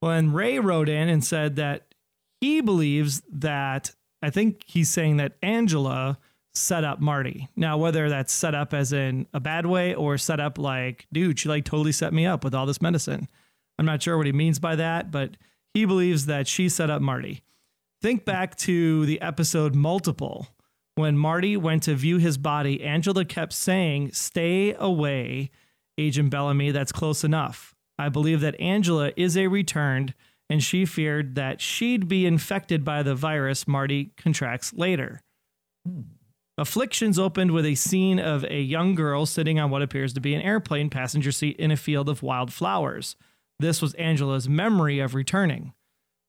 When 0.00 0.32
Ray 0.32 0.58
wrote 0.58 0.88
in 0.88 1.08
and 1.08 1.24
said 1.24 1.56
that 1.56 1.94
he 2.40 2.60
believes 2.60 3.22
that, 3.30 3.94
I 4.20 4.30
think 4.30 4.64
he's 4.66 4.90
saying 4.90 5.18
that 5.18 5.36
Angela 5.42 6.18
set 6.54 6.84
up 6.84 7.00
Marty. 7.00 7.48
Now, 7.56 7.78
whether 7.78 8.08
that's 8.08 8.32
set 8.32 8.54
up 8.54 8.74
as 8.74 8.92
in 8.92 9.26
a 9.32 9.40
bad 9.40 9.66
way 9.66 9.94
or 9.94 10.18
set 10.18 10.40
up 10.40 10.58
like, 10.58 11.06
dude, 11.12 11.38
she 11.38 11.48
like 11.48 11.64
totally 11.64 11.92
set 11.92 12.12
me 12.12 12.26
up 12.26 12.44
with 12.44 12.54
all 12.54 12.66
this 12.66 12.82
medicine. 12.82 13.28
I'm 13.78 13.86
not 13.86 14.02
sure 14.02 14.16
what 14.16 14.26
he 14.26 14.32
means 14.32 14.58
by 14.58 14.76
that, 14.76 15.10
but 15.10 15.36
he 15.74 15.84
believes 15.84 16.26
that 16.26 16.46
she 16.46 16.68
set 16.68 16.90
up 16.90 17.02
Marty. 17.02 17.42
Think 18.00 18.24
back 18.24 18.56
to 18.56 19.06
the 19.06 19.20
episode 19.20 19.74
Multiple. 19.74 20.48
When 20.94 21.16
Marty 21.16 21.56
went 21.56 21.84
to 21.84 21.94
view 21.94 22.18
his 22.18 22.36
body, 22.36 22.82
Angela 22.82 23.24
kept 23.24 23.52
saying, 23.52 24.12
Stay 24.12 24.74
away, 24.74 25.50
Agent 25.96 26.30
Bellamy, 26.30 26.70
that's 26.70 26.92
close 26.92 27.24
enough. 27.24 27.74
I 27.98 28.08
believe 28.08 28.40
that 28.40 28.60
Angela 28.60 29.12
is 29.16 29.36
a 29.36 29.46
returned, 29.46 30.14
and 30.50 30.62
she 30.62 30.84
feared 30.84 31.34
that 31.36 31.60
she'd 31.60 32.08
be 32.08 32.26
infected 32.26 32.84
by 32.84 33.02
the 33.02 33.14
virus 33.14 33.66
Marty 33.66 34.12
contracts 34.16 34.72
later. 34.74 35.22
Afflictions 36.58 37.18
opened 37.18 37.52
with 37.52 37.64
a 37.64 37.74
scene 37.74 38.18
of 38.18 38.44
a 38.44 38.60
young 38.60 38.94
girl 38.94 39.24
sitting 39.24 39.58
on 39.58 39.70
what 39.70 39.80
appears 39.80 40.12
to 40.12 40.20
be 40.20 40.34
an 40.34 40.42
airplane 40.42 40.90
passenger 40.90 41.32
seat 41.32 41.56
in 41.56 41.70
a 41.70 41.76
field 41.76 42.08
of 42.08 42.22
wild 42.22 42.52
flowers. 42.52 43.16
This 43.62 43.80
was 43.80 43.94
Angela's 43.94 44.48
memory 44.48 44.98
of 44.98 45.14
returning. 45.14 45.72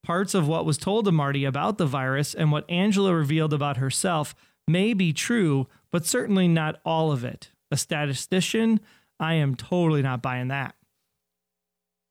Parts 0.03 0.35
of 0.35 0.47
what 0.47 0.65
was 0.65 0.77
told 0.77 1.05
to 1.05 1.11
Marty 1.11 1.45
about 1.45 1.79
the 1.79 1.87
virus 1.87 2.35
and 2.35 2.51
what 2.51 2.69
Angela 2.69 3.11
revealed 3.11 3.53
about 3.53 3.77
herself 3.77 4.35
may 4.67 4.93
be 4.93 5.11
true, 5.11 5.67
but 5.91 6.05
certainly 6.05 6.47
not 6.47 6.79
all 6.85 7.11
of 7.11 7.25
it. 7.25 7.49
A 7.71 7.77
statistician, 7.77 8.79
I 9.19 9.33
am 9.33 9.55
totally 9.55 10.03
not 10.03 10.21
buying 10.21 10.49
that. 10.49 10.75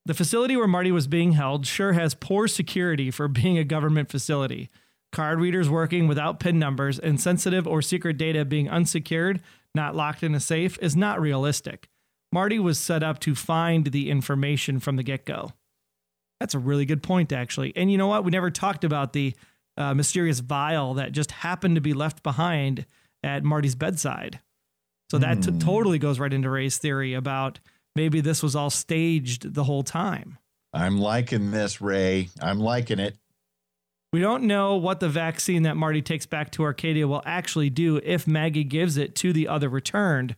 The 0.06 0.14
facility 0.14 0.56
where 0.56 0.66
Marty 0.66 0.90
was 0.90 1.06
being 1.06 1.32
held 1.32 1.68
sure 1.68 1.92
has 1.92 2.16
poor 2.16 2.48
security 2.48 3.12
for 3.12 3.28
being 3.28 3.56
a 3.58 3.64
government 3.64 4.10
facility. 4.10 4.70
Card 5.12 5.38
readers 5.38 5.70
working 5.70 6.08
without 6.08 6.40
PIN 6.40 6.58
numbers 6.58 6.98
and 6.98 7.20
sensitive 7.20 7.68
or 7.68 7.80
secret 7.80 8.18
data 8.18 8.44
being 8.44 8.68
unsecured, 8.68 9.40
not 9.72 9.94
locked 9.94 10.24
in 10.24 10.34
a 10.34 10.40
safe, 10.40 10.76
is 10.82 10.96
not 10.96 11.20
realistic. 11.20 11.88
Marty 12.32 12.58
was 12.58 12.78
set 12.78 13.02
up 13.02 13.18
to 13.20 13.34
find 13.34 13.86
the 13.88 14.10
information 14.10 14.80
from 14.80 14.96
the 14.96 15.02
get 15.02 15.24
go. 15.26 15.52
That's 16.40 16.54
a 16.54 16.58
really 16.58 16.86
good 16.86 17.02
point, 17.02 17.32
actually. 17.32 17.72
And 17.76 17.92
you 17.92 17.98
know 17.98 18.08
what? 18.08 18.24
We 18.24 18.30
never 18.30 18.50
talked 18.50 18.84
about 18.84 19.12
the 19.12 19.34
uh, 19.76 19.94
mysterious 19.94 20.40
vial 20.40 20.94
that 20.94 21.12
just 21.12 21.30
happened 21.30 21.76
to 21.76 21.80
be 21.80 21.92
left 21.94 22.22
behind 22.22 22.84
at 23.22 23.44
Marty's 23.44 23.74
bedside. 23.74 24.40
So 25.10 25.18
that 25.18 25.44
Hmm. 25.44 25.58
t- 25.58 25.64
totally 25.64 25.98
goes 25.98 26.18
right 26.18 26.32
into 26.32 26.50
Ray's 26.50 26.78
theory 26.78 27.14
about 27.14 27.60
maybe 27.94 28.20
this 28.20 28.42
was 28.42 28.56
all 28.56 28.70
staged 28.70 29.54
the 29.54 29.64
whole 29.64 29.82
time. 29.82 30.38
I'm 30.72 30.98
liking 30.98 31.50
this, 31.50 31.80
Ray. 31.82 32.30
I'm 32.40 32.58
liking 32.58 32.98
it. 32.98 33.16
We 34.12 34.20
don't 34.20 34.44
know 34.44 34.76
what 34.76 35.00
the 35.00 35.08
vaccine 35.08 35.62
that 35.62 35.76
Marty 35.76 36.02
takes 36.02 36.26
back 36.26 36.50
to 36.52 36.64
Arcadia 36.64 37.06
will 37.06 37.22
actually 37.24 37.70
do 37.70 37.96
if 38.02 38.26
Maggie 38.26 38.64
gives 38.64 38.96
it 38.96 39.14
to 39.16 39.32
the 39.32 39.48
other 39.48 39.68
returned. 39.68 40.34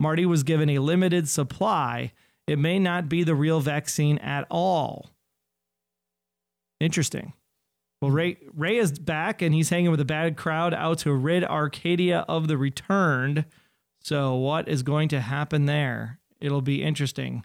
Marty 0.00 0.26
was 0.26 0.42
given 0.42 0.70
a 0.70 0.78
limited 0.78 1.28
supply. 1.28 2.12
It 2.46 2.58
may 2.58 2.78
not 2.78 3.08
be 3.08 3.24
the 3.24 3.34
real 3.34 3.60
vaccine 3.60 4.18
at 4.18 4.46
all. 4.50 5.10
Interesting. 6.80 7.32
Well, 8.00 8.12
Ray 8.12 8.38
Ray 8.54 8.76
is 8.76 8.96
back 8.98 9.42
and 9.42 9.52
he's 9.52 9.70
hanging 9.70 9.90
with 9.90 10.00
a 10.00 10.04
bad 10.04 10.36
crowd 10.36 10.72
out 10.72 10.98
to 10.98 11.12
rid 11.12 11.44
Arcadia 11.44 12.24
of 12.28 12.46
the 12.46 12.56
returned. 12.56 13.44
So, 14.00 14.36
what 14.36 14.68
is 14.68 14.82
going 14.84 15.08
to 15.08 15.20
happen 15.20 15.66
there? 15.66 16.20
It'll 16.40 16.62
be 16.62 16.82
interesting. 16.82 17.44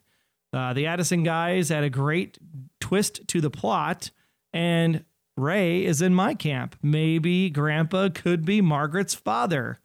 Uh, 0.53 0.73
the 0.73 0.85
Addison 0.85 1.23
guys 1.23 1.69
had 1.69 1.83
a 1.83 1.89
great 1.89 2.37
twist 2.79 3.27
to 3.29 3.41
the 3.41 3.49
plot, 3.49 4.11
and 4.53 5.03
Ray 5.35 5.83
is 5.83 6.01
in 6.01 6.13
my 6.13 6.35
camp. 6.35 6.75
Maybe 6.83 7.49
Grandpa 7.49 8.09
could 8.09 8.45
be 8.45 8.61
Margaret's 8.61 9.15
father. 9.15 9.79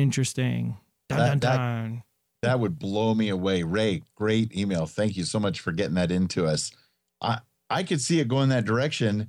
Interesting. 0.00 0.76
Dun, 1.08 1.18
That- 1.18 1.40
dun, 1.40 1.94
that- 1.96 2.02
That 2.42 2.60
would 2.60 2.78
blow 2.78 3.14
me 3.14 3.28
away. 3.28 3.62
Ray, 3.62 4.02
great 4.16 4.56
email. 4.56 4.86
Thank 4.86 5.16
you 5.16 5.24
so 5.24 5.38
much 5.38 5.60
for 5.60 5.70
getting 5.70 5.94
that 5.94 6.10
into 6.10 6.46
us. 6.46 6.72
I 7.20 7.38
I 7.70 7.84
could 7.84 8.00
see 8.00 8.20
it 8.20 8.28
going 8.28 8.48
that 8.50 8.64
direction. 8.64 9.28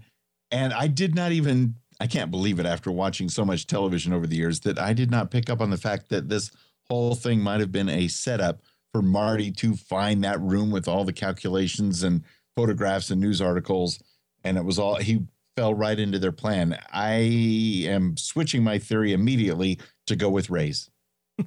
And 0.52 0.74
I 0.74 0.88
did 0.88 1.14
not 1.16 1.32
even 1.32 1.76
I 2.00 2.08
can't 2.08 2.32
believe 2.32 2.60
it 2.60 2.66
after 2.66 2.92
watching 2.92 3.30
so 3.30 3.46
much 3.46 3.68
television 3.68 4.14
over 4.14 4.26
the 4.26 4.36
years 4.36 4.62
that 4.62 4.80
I 4.80 4.94
did 4.94 5.12
not 5.12 5.30
pick 5.32 5.50
up 5.50 5.62
on 5.62 5.70
the 5.70 5.78
fact 5.78 6.10
that 6.10 6.28
this 6.28 6.50
whole 6.90 7.14
thing 7.16 7.40
might 7.40 7.60
have 7.60 7.72
been 7.72 7.88
a 7.88 8.08
setup 8.08 8.62
for 8.92 9.02
Marty 9.04 9.52
to 9.52 9.76
find 9.76 10.24
that 10.24 10.42
room 10.42 10.72
with 10.72 10.88
all 10.88 11.06
the 11.06 11.14
calculations 11.14 12.02
and 12.04 12.24
photographs 12.56 13.10
and 13.12 13.22
news 13.22 13.42
articles. 13.42 14.00
And 14.44 14.58
it 14.58 14.66
was 14.66 14.80
all 14.80 14.96
he 14.96 15.22
fell 15.56 15.74
right 15.76 16.00
into 16.00 16.18
their 16.20 16.32
plan. 16.32 16.78
I 16.92 17.12
am 17.88 18.18
switching 18.18 18.64
my 18.64 18.80
theory 18.80 19.14
immediately 19.14 19.80
to 20.08 20.16
go 20.16 20.30
with 20.30 20.50
Ray's. 20.50 20.90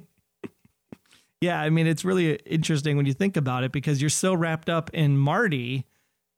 Yeah, 1.39 1.61
I 1.61 1.69
mean, 1.69 1.85
it's 1.85 2.03
really 2.03 2.33
interesting 2.47 2.97
when 2.97 3.05
you 3.05 3.13
think 3.13 3.37
about 3.37 3.63
it 3.63 3.71
because 3.71 4.01
you're 4.01 4.09
so 4.09 4.33
wrapped 4.33 4.69
up 4.69 4.89
in 4.91 5.19
Marty 5.19 5.85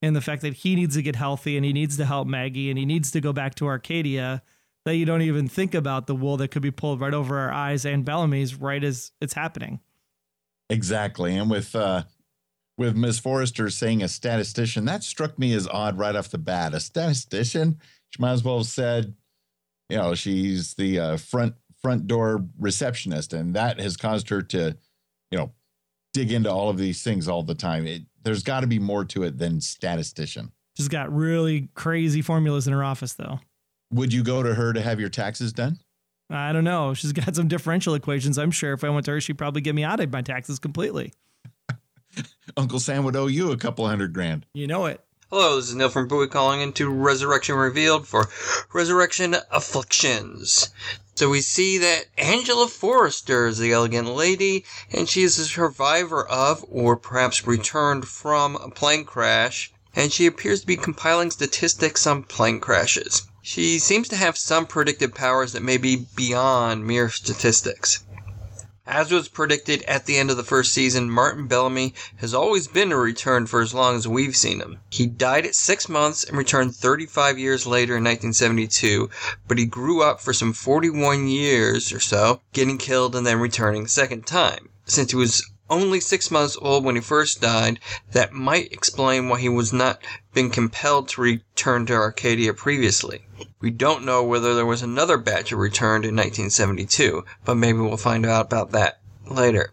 and 0.01 0.13
the 0.13 0.20
fact 0.20 0.41
that 0.41 0.55
he 0.55 0.76
needs 0.76 0.95
to 0.95 1.01
get 1.01 1.15
healthy 1.15 1.55
and 1.55 1.65
he 1.65 1.72
needs 1.72 1.95
to 1.95 2.05
help 2.05 2.28
Maggie 2.28 2.70
and 2.70 2.78
he 2.78 2.86
needs 2.86 3.09
to 3.11 3.22
go 3.22 3.32
back 3.32 3.55
to 3.55 3.67
Arcadia 3.67 4.41
that 4.86 4.95
you 4.95 5.05
don't 5.05 5.22
even 5.22 5.47
think 5.47 5.74
about 5.74 6.07
the 6.07 6.15
wool 6.15 6.36
that 6.38 6.49
could 6.49 6.61
be 6.61 6.72
pulled 6.72 6.99
right 6.99 7.13
over 7.13 7.38
our 7.38 7.51
eyes 7.51 7.86
and 7.86 8.03
Bellamy's 8.03 8.55
right 8.55 8.84
as 8.84 9.11
it's 9.22 9.34
happening. 9.34 9.80
Exactly. 10.70 11.36
And 11.36 11.49
with 11.49 11.76
uh 11.76 12.03
with 12.78 12.95
Miss 12.95 13.20
Forrester 13.20 13.70
saying 13.70 14.01
a 14.01 14.07
statistician, 14.07 14.86
that 14.86 15.03
struck 15.03 15.38
me 15.38 15.53
as 15.53 15.67
odd 15.67 15.97
right 15.97 16.15
off 16.15 16.30
the 16.30 16.38
bat. 16.38 16.74
A 16.74 16.80
statistician? 16.80 17.78
She 18.09 18.22
might 18.22 18.32
as 18.32 18.43
well 18.43 18.59
have 18.59 18.67
said, 18.67 19.15
you 19.89 19.97
know, 19.97 20.15
she's 20.15 20.76
the 20.76 20.97
uh, 20.97 21.17
front 21.17 21.55
front 21.82 22.07
door 22.07 22.45
receptionist, 22.59 23.34
and 23.34 23.55
that 23.55 23.80
has 23.80 23.97
caused 23.97 24.30
her 24.30 24.41
to, 24.41 24.75
you 25.32 25.38
know, 25.38 25.51
dig 26.13 26.32
into 26.32 26.51
all 26.51 26.69
of 26.69 26.77
these 26.77 27.03
things 27.03 27.27
all 27.27 27.43
the 27.43 27.55
time. 27.55 27.88
It, 27.88 28.03
there's 28.23 28.43
got 28.43 28.61
to 28.61 28.67
be 28.67 28.80
more 28.80 29.05
to 29.05 29.23
it 29.23 29.38
than 29.38 29.61
statistician. 29.61 30.51
She's 30.77 30.88
got 30.88 31.13
really 31.13 31.69
crazy 31.73 32.21
formulas 32.21 32.67
in 32.67 32.73
her 32.73 32.84
office, 32.84 33.13
though. 33.13 33.39
Would 33.91 34.13
you 34.13 34.23
go 34.23 34.43
to 34.43 34.53
her 34.53 34.73
to 34.73 34.82
have 34.82 34.99
your 34.99 35.09
taxes 35.09 35.51
done? 35.51 35.80
I 36.30 36.53
don't 36.53 36.63
know. 36.63 36.93
She's 36.93 37.11
got 37.11 37.36
some 37.36 37.47
differential 37.47 37.95
equations. 37.95 38.38
I'm 38.38 38.51
sure 38.51 38.73
if 38.73 38.84
I 38.84 38.89
went 38.89 39.05
to 39.05 39.11
her, 39.11 39.21
she'd 39.21 39.38
probably 39.38 39.61
get 39.61 39.73
me 39.73 39.84
out 39.84 39.99
of 39.99 40.11
my 40.11 40.21
taxes 40.21 40.59
completely. 40.59 41.13
Uncle 42.57 42.80
Sam 42.80 43.03
would 43.03 43.15
owe 43.15 43.27
you 43.27 43.51
a 43.51 43.57
couple 43.57 43.88
hundred 43.88 44.13
grand. 44.13 44.45
You 44.53 44.67
know 44.67 44.86
it. 44.86 45.03
Hello, 45.32 45.57
this 45.57 45.69
is 45.69 45.75
Neil 45.75 45.89
from 45.89 46.07
Bowie 46.07 46.27
calling 46.27 46.61
into 46.61 46.89
Resurrection 46.89 47.55
Revealed 47.55 48.07
for 48.07 48.30
Resurrection 48.73 49.36
Afflictions. 49.51 50.69
So 51.20 51.30
we 51.30 51.41
see 51.41 51.78
that 51.80 52.05
Angela 52.17 52.70
Forrester 52.70 53.47
is 53.47 53.57
the 53.57 53.74
elegant 53.74 54.07
lady, 54.07 54.63
and 54.89 55.09
she 55.09 55.24
is 55.24 55.38
a 55.38 55.43
survivor 55.43 56.26
of, 56.26 56.63
or 56.70 56.95
perhaps 56.95 57.45
returned 57.45 58.07
from, 58.07 58.55
a 58.55 58.70
plane 58.70 59.03
crash, 59.03 59.70
and 59.93 60.13
she 60.13 60.26
appears 60.26 60.61
to 60.61 60.67
be 60.67 60.78
compiling 60.78 61.30
statistics 61.30 62.07
on 62.07 62.24
plane 62.24 62.61
crashes. 62.61 63.24
She 63.41 63.80
seems 63.80 64.07
to 64.07 64.15
have 64.15 64.38
some 64.38 64.65
predictive 64.65 65.13
powers 65.13 65.51
that 65.51 65.61
may 65.61 65.76
be 65.76 66.05
beyond 66.15 66.88
mere 66.88 67.09
statistics. 67.09 68.01
As 68.91 69.11
was 69.11 69.27
predicted 69.27 69.83
at 69.83 70.07
the 70.07 70.17
end 70.17 70.31
of 70.31 70.37
the 70.37 70.43
first 70.43 70.73
season, 70.73 71.11
Martin 71.11 71.45
Bellamy 71.45 71.93
has 72.15 72.33
always 72.33 72.67
been 72.67 72.91
a 72.91 72.97
return 72.97 73.45
for 73.45 73.61
as 73.61 73.71
long 73.71 73.95
as 73.95 74.07
we've 74.07 74.35
seen 74.35 74.59
him. 74.59 74.79
He 74.89 75.05
died 75.05 75.45
at 75.45 75.53
six 75.53 75.87
months 75.87 76.23
and 76.23 76.35
returned 76.35 76.75
35 76.75 77.37
years 77.37 77.67
later 77.67 77.97
in 77.97 78.03
1972, 78.03 79.07
but 79.47 79.59
he 79.59 79.65
grew 79.67 80.01
up 80.01 80.19
for 80.19 80.33
some 80.33 80.53
41 80.53 81.27
years 81.27 81.93
or 81.93 81.99
so, 81.99 82.41
getting 82.51 82.79
killed 82.79 83.15
and 83.15 83.27
then 83.27 83.39
returning 83.39 83.85
a 83.85 83.87
second 83.87 84.25
time. 84.25 84.69
Since 84.85 85.11
he 85.11 85.17
was 85.17 85.47
only 85.70 85.99
six 85.99 86.32
months 86.32 86.57
old 86.61 86.84
when 86.84 86.95
he 86.95 87.01
first 87.01 87.41
died, 87.41 87.80
that 88.11 88.34
might 88.34 88.72
explain 88.72 89.30
why 89.30 89.39
he 89.39 89.49
was 89.49 89.72
not 89.72 90.01
been 90.34 90.49
compelled 90.49 91.07
to 91.09 91.22
return 91.22 91.86
to 91.86 91.93
Arcadia 91.93 92.53
previously. 92.53 93.26
We 93.61 93.72
don't 93.72 94.05
know 94.05 94.24
whether 94.24 94.55
there 94.55 94.65
was 94.65 94.82
another 94.82 95.17
batch 95.17 95.51
returned 95.51 96.05
in 96.05 96.15
1972, 96.15 97.24
but 97.45 97.55
maybe 97.55 97.80
we'll 97.80 97.97
find 97.97 98.26
out 98.26 98.45
about 98.45 98.72
that 98.72 99.01
later. 99.30 99.72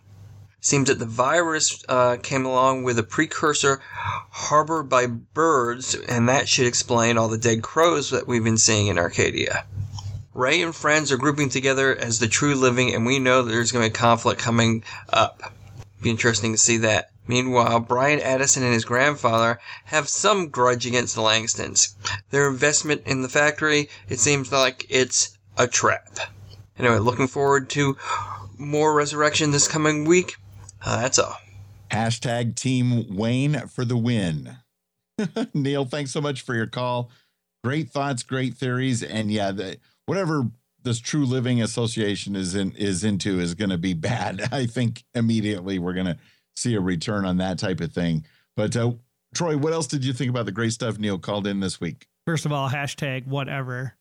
Seems 0.61 0.88
that 0.88 0.99
the 0.99 1.07
virus 1.07 1.84
uh, 1.88 2.16
came 2.22 2.44
along 2.44 2.82
with 2.82 2.99
a 2.99 3.05
precursor 3.05 3.80
harbored 3.92 4.88
by 4.88 5.07
birds, 5.07 5.94
and 5.94 6.28
that 6.28 6.49
should 6.49 6.66
explain 6.66 7.16
all 7.16 7.28
the 7.28 7.38
dead 7.38 7.62
crows 7.62 8.11
that 8.11 8.26
we've 8.26 8.42
been 8.42 8.59
seeing 8.59 8.88
in 8.88 8.99
Arcadia. 8.99 9.64
Ray 10.34 10.61
and 10.61 10.74
friends 10.74 11.11
are 11.12 11.16
grouping 11.16 11.49
together 11.49 11.97
as 11.97 12.18
the 12.18 12.28
true 12.28 12.55
living, 12.55 12.92
and 12.94 13.07
we 13.07 13.18
know 13.18 13.42
there's 13.42 13.72
going 13.72 13.84
to 13.86 13.90
be 13.90 13.99
conflict 13.99 14.40
coming 14.40 14.84
up. 15.09 15.55
Be 16.03 16.11
interesting 16.11 16.53
to 16.53 16.59
see 16.59 16.78
that. 16.78 17.11
Meanwhile, 17.26 17.80
Brian 17.80 18.20
Addison 18.20 18.62
and 18.62 18.72
his 18.72 18.84
grandfather 18.84 19.59
have 19.86 20.09
some 20.09 20.49
grudge 20.49 20.86
against 20.86 21.14
the 21.14 21.22
Langstons. 21.22 21.94
Their 22.30 22.49
investment 22.49 23.03
in 23.07 23.22
the 23.22 23.28
factory, 23.28 23.88
it 24.09 24.20
seems 24.20 24.53
like 24.53 24.86
it's 24.88 25.36
a 25.59 25.66
trap. 25.66 26.18
Anyway, 26.78 26.99
looking 26.99 27.26
forward 27.26 27.68
to 27.70 27.97
more 28.59 28.94
resurrection 28.94 29.51
this 29.51 29.66
coming 29.66 30.05
week. 30.05 30.36
Uh, 30.84 31.01
that's 31.01 31.18
all. 31.18 31.36
Hashtag 31.90 32.55
Team 32.55 33.16
Wayne 33.16 33.66
for 33.68 33.84
the 33.84 33.97
win. 33.97 34.59
Neil, 35.55 35.84
thanks 35.84 36.12
so 36.12 36.20
much 36.20 36.42
for 36.42 36.55
your 36.55 36.66
call. 36.66 37.11
Great 37.64 37.90
thoughts, 37.90 38.22
great 38.22 38.55
theories, 38.55 39.03
and 39.03 39.30
yeah, 39.32 39.51
the, 39.51 39.78
whatever 40.05 40.47
this 40.87 41.01
True 41.01 41.26
Living 41.26 41.61
Association 41.61 42.37
is 42.37 42.55
in 42.55 42.72
is 42.72 43.05
into 43.05 43.41
is 43.41 43.55
going 43.55 43.70
to 43.70 43.76
be 43.76 43.93
bad. 43.93 44.49
I 44.53 44.64
think 44.66 45.05
immediately 45.14 45.78
we're 45.78 45.93
going 45.93 46.07
to 46.07 46.16
see 46.55 46.74
a 46.74 46.80
return 46.80 47.26
on 47.26 47.37
that 47.39 47.59
type 47.59 47.80
of 47.80 47.93
thing. 47.93 48.24
But 48.57 48.74
uh, 48.76 48.93
Troy, 49.34 49.59
what 49.59 49.72
else 49.72 49.89
did 49.89 50.05
you 50.05 50.14
think 50.14 50.30
about 50.30 50.47
the 50.47 50.53
great 50.53 50.72
stuff 50.72 50.99
Neil 50.99 51.18
called 51.18 51.47
in 51.47 51.61
this 51.61 51.80
week? 51.80 52.07
First 52.24 52.47
of 52.47 52.53
all, 52.53 52.70
hashtag 52.70 53.26
whatever. 53.26 53.95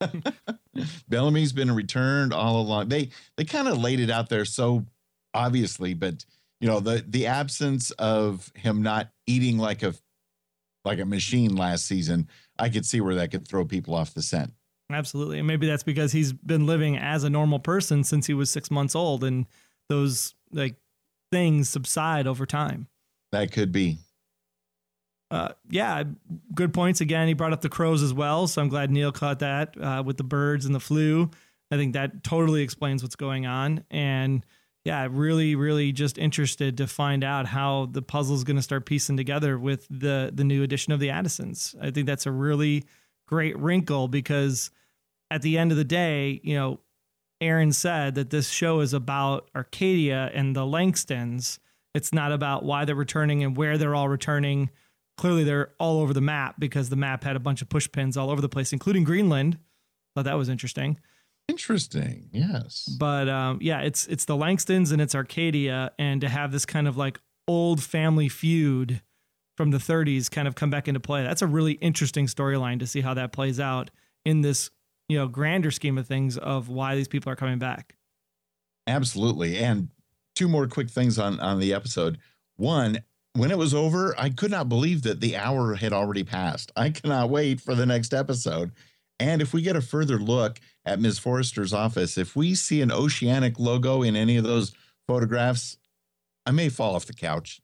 Bellamy's 1.08 1.52
been 1.52 1.70
returned 1.70 2.32
all 2.32 2.60
along. 2.60 2.88
They 2.88 3.10
they 3.36 3.44
kind 3.44 3.68
of 3.68 3.78
laid 3.78 4.00
it 4.00 4.10
out 4.10 4.28
there 4.28 4.44
so 4.44 4.86
obviously, 5.34 5.94
but 5.94 6.24
you 6.60 6.66
know 6.66 6.80
the 6.80 7.04
the 7.06 7.26
absence 7.26 7.90
of 7.92 8.50
him 8.56 8.82
not 8.82 9.10
eating 9.26 9.58
like 9.58 9.82
a 9.82 9.94
like 10.84 10.98
a 10.98 11.04
machine 11.04 11.56
last 11.56 11.84
season, 11.84 12.28
I 12.58 12.70
could 12.70 12.86
see 12.86 13.00
where 13.00 13.16
that 13.16 13.30
could 13.30 13.46
throw 13.46 13.64
people 13.64 13.94
off 13.94 14.14
the 14.14 14.22
scent. 14.22 14.52
Absolutely. 14.90 15.38
And 15.38 15.46
maybe 15.46 15.66
that's 15.66 15.82
because 15.82 16.12
he's 16.12 16.32
been 16.32 16.66
living 16.66 16.96
as 16.96 17.24
a 17.24 17.30
normal 17.30 17.58
person 17.58 18.04
since 18.04 18.26
he 18.26 18.34
was 18.34 18.50
six 18.50 18.70
months 18.70 18.94
old 18.94 19.24
and 19.24 19.46
those 19.88 20.34
like 20.52 20.76
things 21.32 21.68
subside 21.68 22.26
over 22.26 22.46
time. 22.46 22.88
That 23.32 23.52
could 23.52 23.72
be. 23.72 23.98
Uh, 25.30 25.48
yeah, 25.68 26.04
good 26.54 26.72
points. 26.72 27.00
Again, 27.00 27.26
he 27.26 27.34
brought 27.34 27.52
up 27.52 27.60
the 27.60 27.68
crows 27.68 28.02
as 28.02 28.14
well. 28.14 28.46
So 28.46 28.62
I'm 28.62 28.68
glad 28.68 28.90
Neil 28.90 29.10
caught 29.10 29.40
that 29.40 29.74
uh, 29.80 30.02
with 30.06 30.18
the 30.18 30.24
birds 30.24 30.66
and 30.66 30.74
the 30.74 30.80
flu. 30.80 31.30
I 31.70 31.76
think 31.76 31.94
that 31.94 32.22
totally 32.22 32.62
explains 32.62 33.02
what's 33.02 33.16
going 33.16 33.44
on. 33.44 33.84
And 33.90 34.46
yeah, 34.84 35.08
really, 35.10 35.56
really 35.56 35.90
just 35.90 36.16
interested 36.16 36.76
to 36.76 36.86
find 36.86 37.24
out 37.24 37.46
how 37.46 37.86
the 37.90 38.02
puzzle 38.02 38.36
is 38.36 38.44
going 38.44 38.56
to 38.56 38.62
start 38.62 38.86
piecing 38.86 39.16
together 39.16 39.58
with 39.58 39.84
the 39.90 40.30
the 40.32 40.44
new 40.44 40.62
edition 40.62 40.92
of 40.92 41.00
the 41.00 41.10
Addisons. 41.10 41.74
I 41.82 41.90
think 41.90 42.06
that's 42.06 42.24
a 42.24 42.30
really 42.30 42.84
great 43.26 43.58
wrinkle 43.58 44.08
because 44.08 44.70
at 45.30 45.42
the 45.42 45.58
end 45.58 45.72
of 45.72 45.76
the 45.76 45.84
day, 45.84 46.40
you 46.42 46.54
know, 46.54 46.80
Aaron 47.40 47.72
said 47.72 48.14
that 48.14 48.30
this 48.30 48.48
show 48.48 48.80
is 48.80 48.92
about 48.94 49.50
Arcadia 49.54 50.30
and 50.32 50.56
the 50.56 50.60
Langstons. 50.60 51.58
It's 51.94 52.12
not 52.12 52.32
about 52.32 52.64
why 52.64 52.84
they're 52.84 52.94
returning 52.94 53.42
and 53.42 53.56
where 53.56 53.76
they're 53.76 53.94
all 53.94 54.08
returning. 54.08 54.70
Clearly, 55.18 55.44
they're 55.44 55.72
all 55.78 56.00
over 56.00 56.12
the 56.12 56.20
map 56.20 56.56
because 56.58 56.88
the 56.88 56.96
map 56.96 57.24
had 57.24 57.36
a 57.36 57.40
bunch 57.40 57.62
of 57.62 57.68
push 57.68 57.90
pins 57.90 58.16
all 58.16 58.30
over 58.30 58.40
the 58.40 58.48
place, 58.48 58.72
including 58.72 59.04
Greenland. 59.04 59.58
Thought 60.14 60.24
that 60.24 60.38
was 60.38 60.48
interesting. 60.48 60.98
Interesting. 61.48 62.28
Yes. 62.32 62.88
But 62.98 63.28
um, 63.28 63.58
yeah, 63.62 63.80
it's 63.80 64.06
it's 64.06 64.24
the 64.24 64.36
Langstons 64.36 64.92
and 64.92 65.00
it's 65.00 65.14
Arcadia, 65.14 65.92
and 65.98 66.20
to 66.20 66.28
have 66.28 66.52
this 66.52 66.66
kind 66.66 66.88
of 66.88 66.96
like 66.96 67.20
old 67.48 67.82
family 67.82 68.28
feud 68.28 69.02
from 69.56 69.70
the 69.70 69.78
30s 69.78 70.30
kind 70.30 70.46
of 70.46 70.54
come 70.54 70.70
back 70.70 70.86
into 70.88 71.00
play. 71.00 71.22
That's 71.22 71.42
a 71.42 71.46
really 71.46 71.72
interesting 71.72 72.26
storyline 72.26 72.78
to 72.80 72.86
see 72.86 73.00
how 73.00 73.14
that 73.14 73.32
plays 73.32 73.58
out 73.58 73.90
in 74.24 74.42
this 74.42 74.70
you 75.08 75.18
know 75.18 75.28
grander 75.28 75.70
scheme 75.70 75.98
of 75.98 76.06
things 76.06 76.36
of 76.36 76.68
why 76.68 76.94
these 76.94 77.08
people 77.08 77.32
are 77.32 77.36
coming 77.36 77.58
back. 77.58 77.96
Absolutely. 78.86 79.58
And 79.58 79.88
two 80.34 80.48
more 80.48 80.66
quick 80.66 80.90
things 80.90 81.18
on 81.18 81.40
on 81.40 81.58
the 81.58 81.72
episode. 81.72 82.18
One, 82.56 82.98
when 83.34 83.50
it 83.50 83.58
was 83.58 83.74
over, 83.74 84.14
I 84.18 84.30
could 84.30 84.50
not 84.50 84.68
believe 84.68 85.02
that 85.02 85.20
the 85.20 85.36
hour 85.36 85.74
had 85.74 85.92
already 85.92 86.24
passed. 86.24 86.72
I 86.76 86.90
cannot 86.90 87.30
wait 87.30 87.60
for 87.60 87.74
the 87.74 87.86
next 87.86 88.14
episode. 88.14 88.72
And 89.18 89.40
if 89.40 89.52
we 89.52 89.62
get 89.62 89.76
a 89.76 89.80
further 89.80 90.18
look 90.18 90.60
at 90.84 91.00
Ms. 91.00 91.18
Forrester's 91.18 91.72
office, 91.72 92.18
if 92.18 92.36
we 92.36 92.54
see 92.54 92.82
an 92.82 92.92
oceanic 92.92 93.58
logo 93.58 94.02
in 94.02 94.14
any 94.14 94.36
of 94.36 94.44
those 94.44 94.74
photographs, 95.06 95.78
I 96.44 96.50
may 96.50 96.68
fall 96.68 96.94
off 96.94 97.06
the 97.06 97.14
couch. 97.14 97.60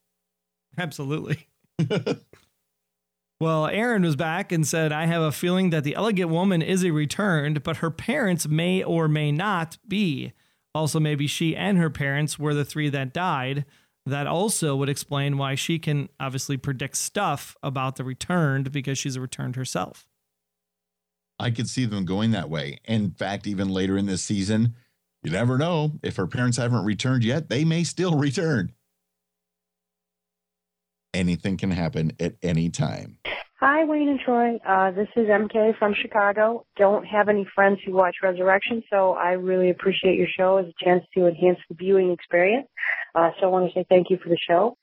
Absolutely. 0.78 1.48
well, 3.40 3.66
Aaron 3.66 4.02
was 4.02 4.16
back 4.16 4.52
and 4.52 4.66
said, 4.66 4.92
I 4.92 5.06
have 5.06 5.22
a 5.22 5.32
feeling 5.32 5.70
that 5.70 5.84
the 5.84 5.94
elegant 5.94 6.30
woman 6.30 6.62
is 6.62 6.84
a 6.84 6.90
returned, 6.90 7.62
but 7.62 7.78
her 7.78 7.90
parents 7.90 8.48
may 8.48 8.82
or 8.82 9.08
may 9.08 9.32
not 9.32 9.78
be. 9.86 10.32
Also, 10.74 10.98
maybe 10.98 11.26
she 11.26 11.54
and 11.54 11.78
her 11.78 11.90
parents 11.90 12.38
were 12.38 12.54
the 12.54 12.64
three 12.64 12.88
that 12.88 13.12
died. 13.12 13.64
That 14.04 14.26
also 14.26 14.74
would 14.74 14.88
explain 14.88 15.38
why 15.38 15.54
she 15.54 15.78
can 15.78 16.08
obviously 16.18 16.56
predict 16.56 16.96
stuff 16.96 17.56
about 17.62 17.96
the 17.96 18.04
returned 18.04 18.72
because 18.72 18.98
she's 18.98 19.16
a 19.16 19.20
returned 19.20 19.54
herself. 19.56 20.06
I 21.38 21.50
could 21.50 21.68
see 21.68 21.86
them 21.86 22.04
going 22.04 22.30
that 22.32 22.50
way. 22.50 22.78
In 22.84 23.10
fact, 23.12 23.46
even 23.46 23.68
later 23.68 23.96
in 23.96 24.06
this 24.06 24.22
season, 24.22 24.74
you 25.22 25.30
never 25.30 25.58
know. 25.58 25.92
If 26.02 26.16
her 26.16 26.26
parents 26.26 26.56
haven't 26.56 26.84
returned 26.84 27.24
yet, 27.24 27.48
they 27.48 27.64
may 27.64 27.84
still 27.84 28.14
return. 28.18 28.72
Anything 31.14 31.58
can 31.58 31.70
happen 31.70 32.12
at 32.18 32.34
any 32.42 32.70
time. 32.70 33.18
Hi, 33.60 33.84
Wayne 33.84 34.08
and 34.08 34.18
Troy. 34.18 34.58
Uh, 34.66 34.90
this 34.90 35.08
is 35.14 35.28
MK 35.28 35.78
from 35.78 35.94
Chicago. 35.94 36.64
Don't 36.76 37.04
have 37.04 37.28
any 37.28 37.46
friends 37.54 37.78
who 37.84 37.92
watch 37.92 38.16
Resurrection, 38.22 38.82
so 38.90 39.12
I 39.12 39.32
really 39.32 39.70
appreciate 39.70 40.16
your 40.16 40.26
show 40.36 40.56
as 40.56 40.66
a 40.66 40.84
chance 40.84 41.04
to 41.14 41.28
enhance 41.28 41.58
the 41.68 41.76
viewing 41.76 42.10
experience. 42.10 42.66
Uh, 43.14 43.30
so 43.38 43.46
I 43.46 43.50
want 43.50 43.68
to 43.68 43.78
say 43.78 43.84
thank 43.88 44.10
you 44.10 44.18
for 44.22 44.30
the 44.30 44.38
show. 44.48 44.76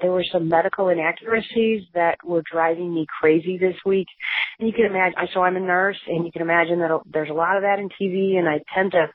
There 0.00 0.12
were 0.12 0.24
some 0.30 0.48
medical 0.48 0.88
inaccuracies 0.88 1.84
that 1.94 2.18
were 2.24 2.42
driving 2.50 2.94
me 2.94 3.06
crazy 3.20 3.58
this 3.58 3.76
week. 3.86 4.08
And 4.58 4.68
you 4.68 4.74
can 4.74 4.84
imagine, 4.84 5.16
so 5.32 5.42
I'm 5.42 5.56
a 5.56 5.60
nurse, 5.60 5.98
and 6.06 6.24
you 6.24 6.32
can 6.32 6.42
imagine 6.42 6.78
that 6.80 7.00
there's 7.06 7.30
a 7.30 7.34
lot 7.34 7.56
of 7.56 7.62
that 7.62 7.78
in 7.78 7.88
TV, 7.88 8.36
and 8.36 8.48
I 8.48 8.60
tend 8.74 8.92
to 8.92 9.06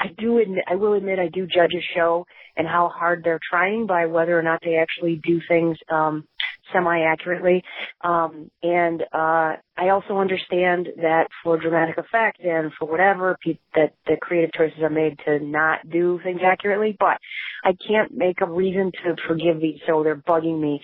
I 0.00 0.06
do 0.16 0.38
admit, 0.38 0.64
I 0.66 0.76
will 0.76 0.94
admit, 0.94 1.18
I 1.18 1.28
do 1.28 1.46
judge 1.46 1.72
a 1.76 1.84
show 1.94 2.26
and 2.56 2.66
how 2.66 2.88
hard 2.88 3.22
they're 3.22 3.40
trying 3.50 3.86
by 3.86 4.06
whether 4.06 4.38
or 4.38 4.42
not 4.42 4.60
they 4.64 4.76
actually 4.76 5.20
do 5.22 5.40
things 5.46 5.76
um, 5.92 6.26
semi 6.72 7.00
accurately. 7.00 7.62
Um, 8.00 8.50
and 8.62 9.02
uh, 9.12 9.56
I 9.76 9.90
also 9.90 10.16
understand 10.16 10.88
that 10.96 11.28
for 11.44 11.58
dramatic 11.58 11.98
effect 11.98 12.40
and 12.40 12.72
for 12.78 12.86
whatever 12.86 13.36
pe- 13.44 13.58
that 13.74 13.92
the 14.06 14.16
creative 14.20 14.52
choices 14.54 14.82
are 14.82 14.88
made 14.88 15.18
to 15.26 15.38
not 15.38 15.80
do 15.88 16.18
things 16.24 16.40
accurately. 16.42 16.96
But 16.98 17.18
I 17.62 17.76
can't 17.86 18.12
make 18.12 18.40
a 18.40 18.50
reason 18.50 18.92
to 19.04 19.16
forgive 19.28 19.60
these, 19.60 19.80
so 19.86 20.02
they're 20.02 20.16
bugging 20.16 20.60
me. 20.60 20.80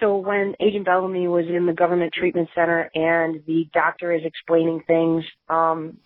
So 0.00 0.16
when 0.18 0.54
Agent 0.60 0.84
Bellamy 0.84 1.28
was 1.28 1.46
in 1.48 1.66
the 1.66 1.72
government 1.72 2.12
treatment 2.12 2.48
center 2.54 2.90
and 2.94 3.42
the 3.46 3.68
doctor 3.72 4.12
is 4.12 4.22
explaining 4.24 4.82
things, 4.86 5.24
um, 5.48 5.98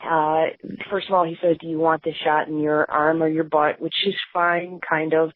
uh, 0.00 0.44
first 0.90 1.08
of 1.08 1.14
all, 1.14 1.24
he 1.24 1.36
says, 1.42 1.56
do 1.60 1.66
you 1.66 1.78
want 1.78 2.04
this 2.04 2.14
shot 2.24 2.46
in 2.46 2.60
your 2.60 2.88
arm 2.88 3.22
or 3.22 3.28
your 3.28 3.44
butt? 3.44 3.80
Which 3.80 3.94
is 4.06 4.14
fine, 4.32 4.80
kind 4.88 5.12
of. 5.12 5.32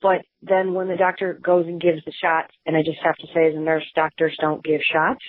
But 0.00 0.22
then 0.42 0.72
when 0.72 0.88
the 0.88 0.96
doctor 0.96 1.34
goes 1.34 1.66
and 1.66 1.80
gives 1.80 2.04
the 2.04 2.12
shot, 2.12 2.50
and 2.64 2.76
I 2.76 2.80
just 2.80 2.98
have 3.04 3.16
to 3.16 3.26
say 3.34 3.48
as 3.48 3.54
a 3.54 3.60
nurse, 3.60 3.84
doctors 3.94 4.36
don't 4.40 4.64
give 4.64 4.80
shots. 4.80 5.22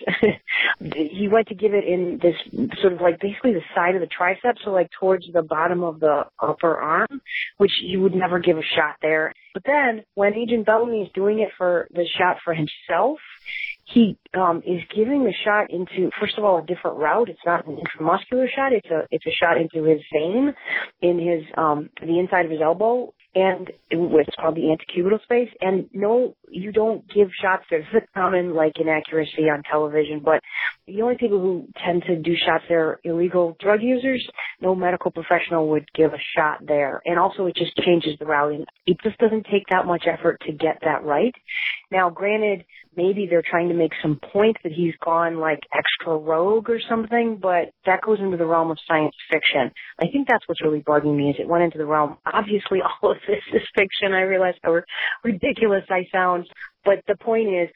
he 0.96 1.28
went 1.30 1.48
to 1.50 1.56
give 1.56 1.74
it 1.74 1.84
in 1.84 2.20
this 2.22 2.36
sort 2.82 2.94
of 2.94 3.02
like 3.02 3.20
basically 3.20 3.54
the 3.54 3.62
side 3.76 3.96
of 3.96 4.02
the 4.02 4.08
tricep, 4.08 4.56
so 4.64 4.72
like 4.72 4.90
towards 5.00 5.26
the 5.34 5.42
bottom 5.42 5.84
of 5.84 6.00
the 6.00 6.26
upper 6.42 6.78
arm, 6.78 7.22
which 7.58 7.72
you 7.82 8.02
would 8.02 8.16
never 8.16 8.40
give 8.40 8.58
a 8.58 8.62
shot 8.62 8.96
there. 9.02 9.34
But 9.54 9.64
then 9.66 10.06
when 10.16 10.34
Agent 10.34 10.66
Bellamy 10.66 11.02
is 11.02 11.10
doing 11.14 11.40
it 11.40 11.50
for 11.58 11.88
the 11.92 12.06
shot 12.18 12.38
for 12.46 12.54
himself, 12.54 13.20
he 13.94 14.18
um, 14.34 14.62
is 14.66 14.82
giving 14.94 15.24
the 15.24 15.34
shot 15.46 15.70
into 15.70 16.10
first 16.20 16.38
of 16.38 16.44
all 16.44 16.60
a 16.60 16.66
different 16.66 16.98
route. 16.98 17.30
It's 17.30 17.40
not 17.46 17.66
an 17.68 17.78
intramuscular 17.78 18.48
shot. 18.54 18.74
It's 18.74 18.88
a 18.88 19.08
it's 19.12 19.26
a 19.26 19.32
shot 19.32 19.58
into 19.58 19.88
his 19.88 20.02
vein 20.12 20.54
in 21.02 21.20
his 21.20 21.44
um, 21.58 21.90
the 22.02 22.20
inside 22.20 22.46
of 22.46 22.52
his 22.52 22.62
elbow, 22.62 23.14
and 23.34 23.72
it's 23.90 24.36
called 24.40 24.56
the 24.56 24.76
antecubital 24.76 25.22
space. 25.24 25.50
And 25.62 25.90
no, 25.94 26.36
you 26.50 26.72
don't 26.72 27.08
give 27.14 27.30
shots 27.42 27.64
there. 27.70 27.80
This 27.80 28.04
a 28.16 28.20
common 28.20 28.56
like 28.56 28.74
inaccuracy 28.80 29.44
on 29.44 29.64
television, 29.64 30.22
but 30.24 30.42
the 30.88 31.02
only 31.02 31.16
people 31.18 31.40
who 31.40 31.68
tend 31.86 32.04
to 32.08 32.16
do 32.18 32.36
shots 32.36 32.64
there 32.68 32.88
are 32.88 33.00
illegal 33.04 33.56
drug 33.60 33.82
users. 33.82 34.28
No 34.60 34.74
medical 34.74 35.12
professional 35.12 35.70
would 35.70 35.88
give 35.94 36.14
a 36.14 36.20
shot 36.36 36.60
there. 36.66 37.02
And 37.06 37.20
also 37.20 37.46
it 37.46 37.56
just 37.56 37.76
changes 37.78 38.18
the 38.20 38.26
route 38.26 38.54
and 38.54 38.66
it 38.86 38.98
just 39.04 39.18
doesn't 39.20 39.46
take 39.52 39.68
that 39.70 39.86
much 39.86 40.06
effort 40.12 40.42
to 40.46 40.52
get 40.52 40.80
that 40.84 41.04
right. 41.04 41.36
Now 41.90 42.10
granted, 42.10 42.66
maybe 42.96 43.28
they're 43.30 43.44
trying 43.48 43.70
to 43.70 43.76
make 43.76 43.94
some 44.02 44.20
point 44.34 44.58
that 44.64 44.74
he's 44.74 44.94
gone 45.04 45.38
like 45.40 45.60
extra 45.74 46.18
rogue 46.18 46.70
or 46.70 46.80
something, 46.90 47.38
but 47.42 47.70
that 47.86 48.02
goes 48.02 48.20
into 48.20 48.38
the 48.38 48.46
realm 48.46 48.72
of 48.72 48.78
science 48.88 49.16
fiction. 49.32 49.72
I 50.00 50.08
think 50.12 50.28
that's 50.28 50.48
what's 50.48 50.62
really 50.62 50.82
bugging 50.82 51.16
me 51.16 51.30
is 51.30 51.38
it 51.40 51.48
went 51.48 51.64
into 51.64 51.78
the 51.78 51.86
realm. 51.86 52.18
Obviously 52.26 52.80
all 53.04 53.12
of 53.12 53.18
this 53.28 53.44
is 53.54 53.62
fiction. 53.76 54.14
I 54.14 54.22
realize 54.22 54.56
how 54.64 54.82
ridiculous 55.24 55.84
I 55.90 56.08
sound, 56.12 56.48
but 56.84 57.00
the 57.08 57.16
point 57.16 57.50
is, 57.50 57.70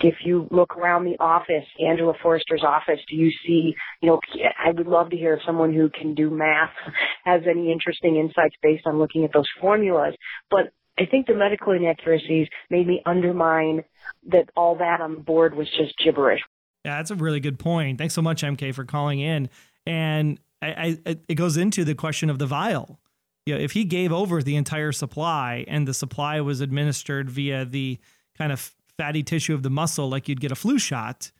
if 0.00 0.14
you 0.24 0.46
look 0.50 0.76
around 0.76 1.04
the 1.04 1.16
office, 1.18 1.64
Angela 1.84 2.12
Forrester's 2.22 2.62
office, 2.62 3.00
do 3.08 3.16
you 3.16 3.30
see, 3.44 3.74
you 4.00 4.08
know, 4.08 4.20
I 4.64 4.70
would 4.70 4.86
love 4.86 5.10
to 5.10 5.16
hear 5.16 5.34
if 5.34 5.40
someone 5.44 5.74
who 5.74 5.90
can 5.90 6.14
do 6.14 6.30
math 6.30 6.70
has 7.24 7.42
any 7.50 7.72
interesting 7.72 8.16
insights 8.16 8.54
based 8.62 8.86
on 8.86 8.98
looking 8.98 9.24
at 9.24 9.32
those 9.32 9.48
formulas. 9.60 10.14
But 10.50 10.70
I 10.98 11.06
think 11.06 11.26
the 11.26 11.34
medical 11.34 11.72
inaccuracies 11.72 12.48
made 12.70 12.86
me 12.86 13.02
undermine 13.06 13.84
that 14.28 14.50
all 14.56 14.76
that 14.76 15.00
on 15.00 15.14
the 15.14 15.20
board 15.20 15.54
was 15.54 15.68
just 15.76 15.96
gibberish. 16.02 16.40
Yeah, 16.84 16.96
that's 16.96 17.10
a 17.10 17.16
really 17.16 17.40
good 17.40 17.58
point. 17.58 17.98
Thanks 17.98 18.14
so 18.14 18.22
much, 18.22 18.42
MK, 18.42 18.74
for 18.74 18.84
calling 18.84 19.20
in. 19.20 19.48
And 19.86 20.40
I, 20.62 20.98
I, 21.06 21.16
it 21.28 21.34
goes 21.34 21.56
into 21.56 21.84
the 21.84 21.94
question 21.94 22.30
of 22.30 22.38
the 22.38 22.46
vial. 22.46 22.98
You 23.46 23.54
know, 23.54 23.60
if 23.60 23.72
he 23.72 23.84
gave 23.84 24.12
over 24.12 24.42
the 24.42 24.56
entire 24.56 24.92
supply 24.92 25.64
and 25.68 25.88
the 25.88 25.94
supply 25.94 26.40
was 26.40 26.60
administered 26.60 27.30
via 27.30 27.64
the 27.64 27.98
kind 28.36 28.52
of 28.52 28.74
fatty 28.96 29.22
tissue 29.22 29.54
of 29.54 29.62
the 29.62 29.70
muscle, 29.70 30.08
like 30.08 30.28
you'd 30.28 30.40
get 30.40 30.52
a 30.52 30.56
flu 30.56 30.78
shot, 30.78 31.30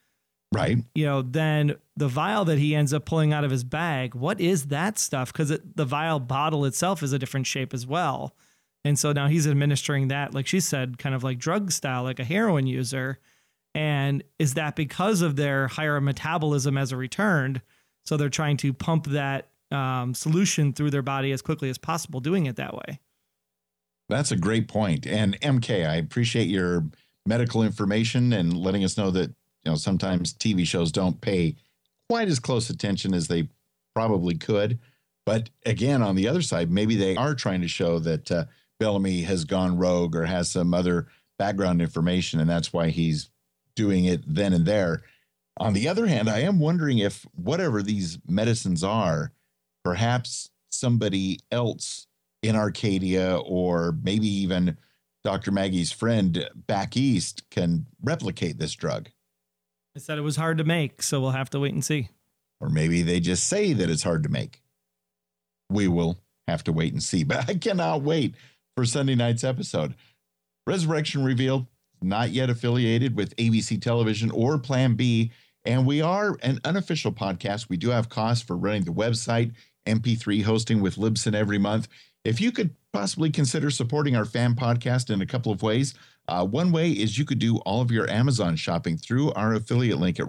right? 0.52 0.78
You 0.94 1.04
know, 1.04 1.22
then 1.22 1.76
the 1.96 2.08
vial 2.08 2.44
that 2.46 2.58
he 2.58 2.74
ends 2.74 2.94
up 2.94 3.04
pulling 3.04 3.32
out 3.32 3.44
of 3.44 3.50
his 3.50 3.64
bag, 3.64 4.14
what 4.14 4.40
is 4.40 4.66
that 4.66 4.98
stuff? 4.98 5.32
Because 5.32 5.58
the 5.74 5.84
vial 5.84 6.20
bottle 6.20 6.64
itself 6.64 7.02
is 7.02 7.12
a 7.12 7.18
different 7.18 7.46
shape 7.46 7.74
as 7.74 7.86
well. 7.86 8.34
And 8.84 8.98
so 8.98 9.12
now 9.12 9.28
he's 9.28 9.46
administering 9.46 10.08
that, 10.08 10.34
like 10.34 10.46
she 10.46 10.60
said, 10.60 10.98
kind 10.98 11.14
of 11.14 11.24
like 11.24 11.38
drug 11.38 11.72
style, 11.72 12.04
like 12.04 12.20
a 12.20 12.24
heroin 12.24 12.66
user. 12.66 13.18
And 13.74 14.22
is 14.38 14.54
that 14.54 14.76
because 14.76 15.20
of 15.20 15.36
their 15.36 15.68
higher 15.68 16.00
metabolism 16.00 16.78
as 16.78 16.92
a 16.92 16.96
returned? 16.96 17.60
So 18.04 18.16
they're 18.16 18.28
trying 18.28 18.56
to 18.58 18.72
pump 18.72 19.06
that 19.08 19.48
um, 19.70 20.14
solution 20.14 20.72
through 20.72 20.90
their 20.90 21.02
body 21.02 21.32
as 21.32 21.42
quickly 21.42 21.68
as 21.68 21.78
possible, 21.78 22.20
doing 22.20 22.46
it 22.46 22.56
that 22.56 22.74
way. 22.74 23.00
That's 24.08 24.30
a 24.30 24.36
great 24.36 24.68
point. 24.68 25.06
And 25.06 25.38
MK, 25.40 25.86
I 25.86 25.96
appreciate 25.96 26.48
your 26.48 26.84
medical 27.26 27.62
information 27.62 28.32
and 28.32 28.56
letting 28.56 28.84
us 28.84 28.96
know 28.96 29.10
that 29.10 29.28
you 29.28 29.72
know 29.72 29.74
sometimes 29.74 30.32
TV 30.32 30.66
shows 30.66 30.90
don't 30.90 31.20
pay 31.20 31.56
quite 32.08 32.28
as 32.28 32.38
close 32.38 32.70
attention 32.70 33.12
as 33.12 33.28
they 33.28 33.48
probably 33.94 34.34
could. 34.34 34.78
But 35.26 35.50
again, 35.66 36.02
on 36.02 36.16
the 36.16 36.26
other 36.26 36.40
side, 36.40 36.70
maybe 36.70 36.96
they 36.96 37.14
are 37.16 37.34
trying 37.34 37.60
to 37.60 37.68
show 37.68 37.98
that 37.98 38.32
uh, 38.32 38.44
Bellamy 38.78 39.22
has 39.22 39.44
gone 39.44 39.78
rogue 39.78 40.14
or 40.14 40.24
has 40.24 40.50
some 40.50 40.72
other 40.72 41.08
background 41.38 41.80
information, 41.80 42.40
and 42.40 42.48
that's 42.48 42.72
why 42.72 42.88
he's 42.90 43.30
doing 43.74 44.04
it 44.04 44.22
then 44.26 44.52
and 44.52 44.66
there. 44.66 45.02
On 45.58 45.72
the 45.72 45.88
other 45.88 46.06
hand, 46.06 46.28
I 46.28 46.40
am 46.40 46.60
wondering 46.60 46.98
if 46.98 47.26
whatever 47.34 47.82
these 47.82 48.18
medicines 48.28 48.84
are, 48.84 49.32
perhaps 49.84 50.50
somebody 50.70 51.40
else 51.50 52.06
in 52.42 52.54
Arcadia 52.54 53.36
or 53.36 53.92
maybe 54.02 54.28
even 54.28 54.76
Dr. 55.24 55.50
Maggie's 55.50 55.90
friend 55.90 56.48
back 56.54 56.96
east 56.96 57.48
can 57.50 57.86
replicate 58.02 58.58
this 58.58 58.74
drug. 58.74 59.10
I 59.96 60.00
said 60.00 60.18
it 60.18 60.22
was 60.22 60.36
hard 60.36 60.58
to 60.58 60.64
make, 60.64 61.02
so 61.02 61.20
we'll 61.20 61.32
have 61.32 61.50
to 61.50 61.60
wait 61.60 61.74
and 61.74 61.84
see. 61.84 62.08
Or 62.60 62.68
maybe 62.68 63.02
they 63.02 63.18
just 63.18 63.48
say 63.48 63.72
that 63.72 63.90
it's 63.90 64.02
hard 64.02 64.22
to 64.22 64.28
make. 64.28 64.62
We 65.70 65.88
will 65.88 66.18
have 66.46 66.62
to 66.64 66.72
wait 66.72 66.92
and 66.92 67.02
see, 67.02 67.24
but 67.24 67.48
I 67.48 67.54
cannot 67.54 68.02
wait 68.02 68.34
for 68.78 68.84
Sunday 68.84 69.16
night's 69.16 69.42
episode. 69.42 69.96
Resurrection 70.64 71.24
Revealed, 71.24 71.66
not 72.00 72.30
yet 72.30 72.48
affiliated 72.48 73.16
with 73.16 73.34
ABC 73.34 73.82
Television 73.82 74.30
or 74.30 74.56
Plan 74.56 74.94
B, 74.94 75.32
and 75.64 75.84
we 75.84 76.00
are 76.00 76.38
an 76.44 76.60
unofficial 76.64 77.10
podcast. 77.10 77.68
We 77.68 77.76
do 77.76 77.88
have 77.88 78.08
costs 78.08 78.44
for 78.44 78.56
running 78.56 78.84
the 78.84 78.92
website, 78.92 79.50
MP3 79.84 80.44
hosting 80.44 80.80
with 80.80 80.94
Libsyn 80.94 81.34
every 81.34 81.58
month. 81.58 81.88
If 82.24 82.40
you 82.40 82.52
could 82.52 82.72
possibly 82.92 83.30
consider 83.30 83.68
supporting 83.72 84.14
our 84.14 84.24
fan 84.24 84.54
podcast 84.54 85.10
in 85.10 85.22
a 85.22 85.26
couple 85.26 85.50
of 85.50 85.60
ways, 85.60 85.94
uh, 86.28 86.46
one 86.46 86.70
way 86.70 86.92
is 86.92 87.18
you 87.18 87.24
could 87.24 87.40
do 87.40 87.56
all 87.66 87.80
of 87.80 87.90
your 87.90 88.08
Amazon 88.08 88.54
shopping 88.54 88.96
through 88.96 89.32
our 89.32 89.54
affiliate 89.54 89.98
link 89.98 90.20
at 90.20 90.28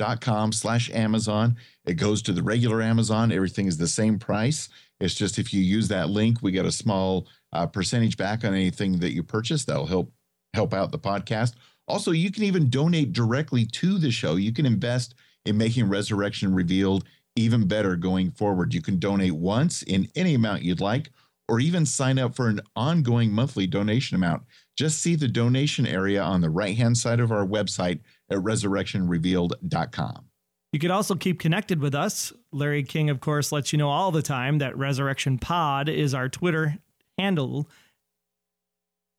resurrectionrevealed.com 0.00 0.52
slash 0.52 0.90
Amazon. 0.90 1.56
It 1.84 1.94
goes 1.94 2.22
to 2.22 2.32
the 2.32 2.42
regular 2.42 2.82
Amazon. 2.82 3.32
Everything 3.32 3.66
is 3.66 3.76
the 3.76 3.88
same 3.88 4.18
price. 4.18 4.68
It's 5.00 5.14
just 5.14 5.38
if 5.38 5.54
you 5.54 5.62
use 5.62 5.88
that 5.88 6.10
link, 6.10 6.38
we 6.42 6.52
get 6.52 6.66
a 6.66 6.72
small 6.72 7.26
uh, 7.52 7.66
percentage 7.66 8.16
back 8.16 8.44
on 8.44 8.54
anything 8.54 8.98
that 9.00 9.12
you 9.12 9.22
purchase. 9.22 9.64
That'll 9.64 9.86
help 9.86 10.12
help 10.54 10.74
out 10.74 10.90
the 10.90 10.98
podcast. 10.98 11.54
Also, 11.86 12.10
you 12.10 12.30
can 12.30 12.44
even 12.44 12.70
donate 12.70 13.12
directly 13.12 13.64
to 13.64 13.98
the 13.98 14.10
show. 14.10 14.36
You 14.36 14.52
can 14.52 14.66
invest 14.66 15.14
in 15.44 15.56
making 15.56 15.88
Resurrection 15.88 16.54
Revealed 16.54 17.04
even 17.36 17.66
better 17.66 17.96
going 17.96 18.30
forward. 18.32 18.74
You 18.74 18.82
can 18.82 18.98
donate 18.98 19.32
once 19.32 19.82
in 19.82 20.08
any 20.16 20.34
amount 20.34 20.62
you'd 20.62 20.80
like, 20.80 21.10
or 21.48 21.60
even 21.60 21.86
sign 21.86 22.18
up 22.18 22.34
for 22.34 22.48
an 22.48 22.60
ongoing 22.76 23.32
monthly 23.32 23.66
donation 23.66 24.16
amount. 24.16 24.42
Just 24.76 25.00
see 25.00 25.14
the 25.14 25.28
donation 25.28 25.86
area 25.86 26.22
on 26.22 26.40
the 26.40 26.50
right 26.50 26.76
hand 26.76 26.98
side 26.98 27.20
of 27.20 27.32
our 27.32 27.46
website 27.46 28.00
at 28.30 28.38
resurrectionrevealed.com. 28.38 30.24
You 30.72 30.78
could 30.78 30.90
also 30.90 31.16
keep 31.16 31.40
connected 31.40 31.80
with 31.80 31.94
us. 31.94 32.32
Larry 32.52 32.84
King, 32.84 33.10
of 33.10 33.20
course, 33.20 33.50
lets 33.50 33.72
you 33.72 33.78
know 33.78 33.90
all 33.90 34.12
the 34.12 34.22
time 34.22 34.58
that 34.58 34.76
Resurrection 34.78 35.38
Pod 35.38 35.88
is 35.88 36.14
our 36.14 36.28
Twitter 36.28 36.78
handle. 37.18 37.68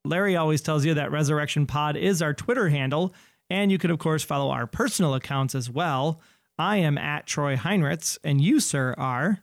Larry 0.06 0.36
always 0.36 0.62
tells 0.62 0.86
you 0.86 0.94
that 0.94 1.12
Resurrection 1.12 1.68
Pod 1.68 1.98
is 1.98 2.22
our 2.22 2.34
Twitter 2.34 2.70
handle, 2.70 3.14
and 3.50 3.72
you 3.72 3.78
could, 3.78 3.92
of 3.92 4.00
course, 4.00 4.24
follow 4.24 4.50
our 4.50 4.66
personal 4.66 5.14
accounts 5.14 5.54
as 5.54 5.70
well. 5.70 6.22
I 6.58 6.78
am 6.78 6.98
at 6.98 7.28
Troy 7.28 7.58
Heinrichs, 7.58 8.18
and 8.24 8.40
you, 8.40 8.60
sir, 8.60 8.96
are 8.98 9.40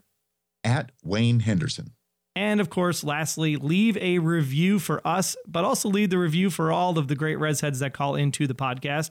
at 0.65 0.93
Wayne 1.05 1.41
Henderson. 1.41 1.93
And 2.35 2.61
of 2.61 2.71
course, 2.71 3.03
lastly, 3.03 3.57
leave 3.57 3.97
a 3.99 4.19
review 4.21 4.79
for 4.79 5.07
us, 5.07 5.37
but 5.47 5.65
also 5.65 5.89
leave 5.89 6.11
the 6.11 6.19
review 6.19 6.51
for 6.51 6.71
all 6.71 6.97
of 6.97 7.09
the 7.09 7.17
great 7.17 7.37
res 7.37 7.61
heads 7.61 7.81
that 7.81 7.93
call 7.93 8.15
into 8.15 8.47
the 8.47 8.55
podcast. 8.55 9.11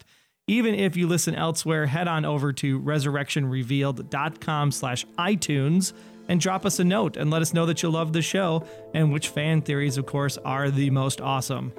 Even 0.50 0.74
if 0.76 0.95
you 0.95 1.08
listen 1.08 1.36
elsewhere, 1.36 1.86
head 1.88 2.08
on 2.08 2.24
over 2.24 2.54
to 2.54 2.80
resurrectionrevealed.com 2.80 4.72
slash 4.72 5.06
iTunes 5.20 5.91
and 6.30 6.39
drop 6.39 6.66
us 6.66 6.80
a 6.80 6.86
note 6.86 7.18
and 7.18 7.30
let 7.30 7.41
us 7.41 7.54
know 7.54 7.66
that 7.66 7.84
you 7.84 7.89
love 7.89 8.14
the 8.14 8.22
show 8.22 8.66
and 8.93 9.12
which 9.12 9.28
fan 9.28 9.62
theories, 9.62 9.98
of 9.98 10.06
course, 10.06 10.38
are 10.38 10.72
the 10.72 10.89
most 10.89 11.20
awesome. 11.20 11.74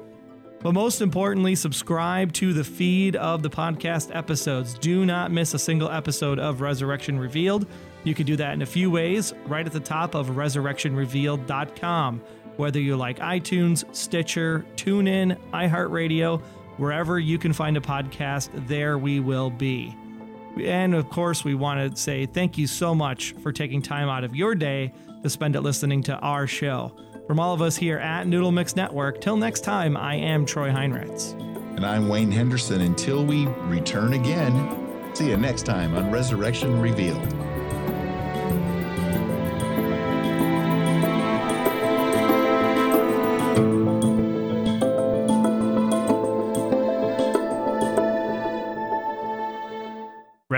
But 0.61 0.73
most 0.73 1.01
importantly, 1.01 1.55
subscribe 1.55 2.35
to 2.35 2.53
the 2.53 2.64
feed 2.64 3.16
of 3.16 3.43
the 3.43 3.49
podcast 3.49 4.14
episodes. 4.14 4.75
Do 4.75 5.07
not 5.07 5.31
miss 5.31 5.55
a 5.55 5.59
single 5.59 5.91
episode 5.91 6.39
of 6.39 6.61
Resurrection 6.61 7.19
Revealed. 7.19 7.66
You 8.05 8.14
can 8.14 8.27
do 8.27 8.37
that 8.37 8.53
in 8.53 8.61
a 8.61 8.66
few 8.66 8.91
ways 8.91 9.33
right 9.47 9.64
at 9.64 9.73
the 9.73 9.81
top 9.81 10.14
of 10.14 10.27
resurrectionrevealed.com. 10.29 12.21
Whether 12.57 12.81
you 12.81 12.97
like 12.97 13.21
iTunes, 13.21 13.85
Stitcher, 13.95 14.66
TuneIn, 14.75 15.39
iHeartRadio, 15.53 16.43
Wherever 16.79 17.18
you 17.18 17.39
can 17.39 17.53
find 17.53 17.76
a 17.76 17.81
podcast, 17.81 18.51
there 18.66 18.97
we 18.97 19.20
will 19.20 19.51
be. 19.51 19.95
And 20.62 20.95
of 20.95 21.11
course, 21.11 21.45
we 21.45 21.55
want 21.55 21.95
to 21.95 22.01
say 22.01 22.24
thank 22.24 22.57
you 22.57 22.66
so 22.66 22.95
much 22.95 23.33
for 23.43 23.53
taking 23.53 23.83
time 23.83 24.09
out 24.09 24.24
of 24.24 24.35
your 24.35 24.55
day 24.55 24.93
to 25.22 25.29
spend 25.29 25.57
it 25.57 25.61
listening 25.61 26.03
to 26.05 26.16
our 26.18 26.47
show. 26.47 26.97
From 27.26 27.41
all 27.41 27.53
of 27.53 27.61
us 27.61 27.76
here 27.76 27.99
at 27.99 28.26
Noodle 28.26 28.53
Mix 28.53 28.74
Network, 28.76 29.20
till 29.20 29.37
next 29.37 29.61
time, 29.61 29.97
I 29.97 30.14
am 30.14 30.47
Troy 30.47 30.70
Heinrichs. 30.70 31.39
And 31.76 31.85
I'm 31.85 32.09
Wayne 32.09 32.31
Henderson. 32.31 32.81
Until 32.81 33.24
we 33.24 33.47
return 33.66 34.14
again, 34.14 35.14
see 35.14 35.31
you 35.31 35.37
next 35.37 35.66
time 35.66 35.95
on 35.95 36.11
Resurrection 36.11 36.81
Revealed. 36.81 37.48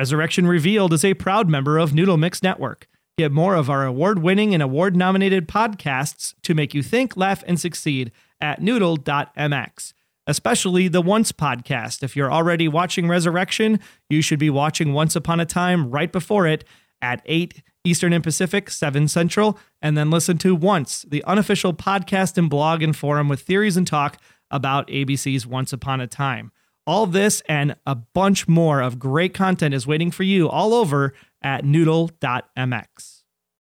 Resurrection 0.00 0.46
Revealed 0.46 0.94
is 0.94 1.04
a 1.04 1.12
proud 1.12 1.50
member 1.50 1.76
of 1.76 1.92
Noodle 1.92 2.16
Mix 2.16 2.42
Network. 2.42 2.88
Get 3.18 3.32
more 3.32 3.54
of 3.54 3.68
our 3.68 3.84
award 3.84 4.20
winning 4.20 4.54
and 4.54 4.62
award 4.62 4.96
nominated 4.96 5.46
podcasts 5.46 6.32
to 6.42 6.54
make 6.54 6.72
you 6.72 6.82
think, 6.82 7.18
laugh, 7.18 7.44
and 7.46 7.60
succeed 7.60 8.10
at 8.40 8.62
noodle.mx, 8.62 9.92
especially 10.26 10.88
the 10.88 11.02
Once 11.02 11.32
podcast. 11.32 12.02
If 12.02 12.16
you're 12.16 12.32
already 12.32 12.66
watching 12.66 13.08
Resurrection, 13.08 13.78
you 14.08 14.22
should 14.22 14.38
be 14.38 14.48
watching 14.48 14.94
Once 14.94 15.14
Upon 15.16 15.38
a 15.38 15.44
Time 15.44 15.90
right 15.90 16.10
before 16.10 16.46
it 16.46 16.64
at 17.02 17.20
8 17.26 17.62
Eastern 17.84 18.14
and 18.14 18.24
Pacific, 18.24 18.70
7 18.70 19.06
Central, 19.06 19.58
and 19.82 19.98
then 19.98 20.10
listen 20.10 20.38
to 20.38 20.54
Once, 20.54 21.04
the 21.10 21.22
unofficial 21.24 21.74
podcast 21.74 22.38
and 22.38 22.48
blog 22.48 22.82
and 22.82 22.96
forum 22.96 23.28
with 23.28 23.42
theories 23.42 23.76
and 23.76 23.86
talk 23.86 24.16
about 24.50 24.88
ABC's 24.88 25.46
Once 25.46 25.74
Upon 25.74 26.00
a 26.00 26.06
Time. 26.06 26.52
All 26.90 27.06
this 27.06 27.40
and 27.48 27.76
a 27.86 27.94
bunch 27.94 28.48
more 28.48 28.82
of 28.82 28.98
great 28.98 29.32
content 29.32 29.74
is 29.74 29.86
waiting 29.86 30.10
for 30.10 30.24
you 30.24 30.48
all 30.48 30.74
over 30.74 31.14
at 31.40 31.64
noodle.mx. 31.64 33.19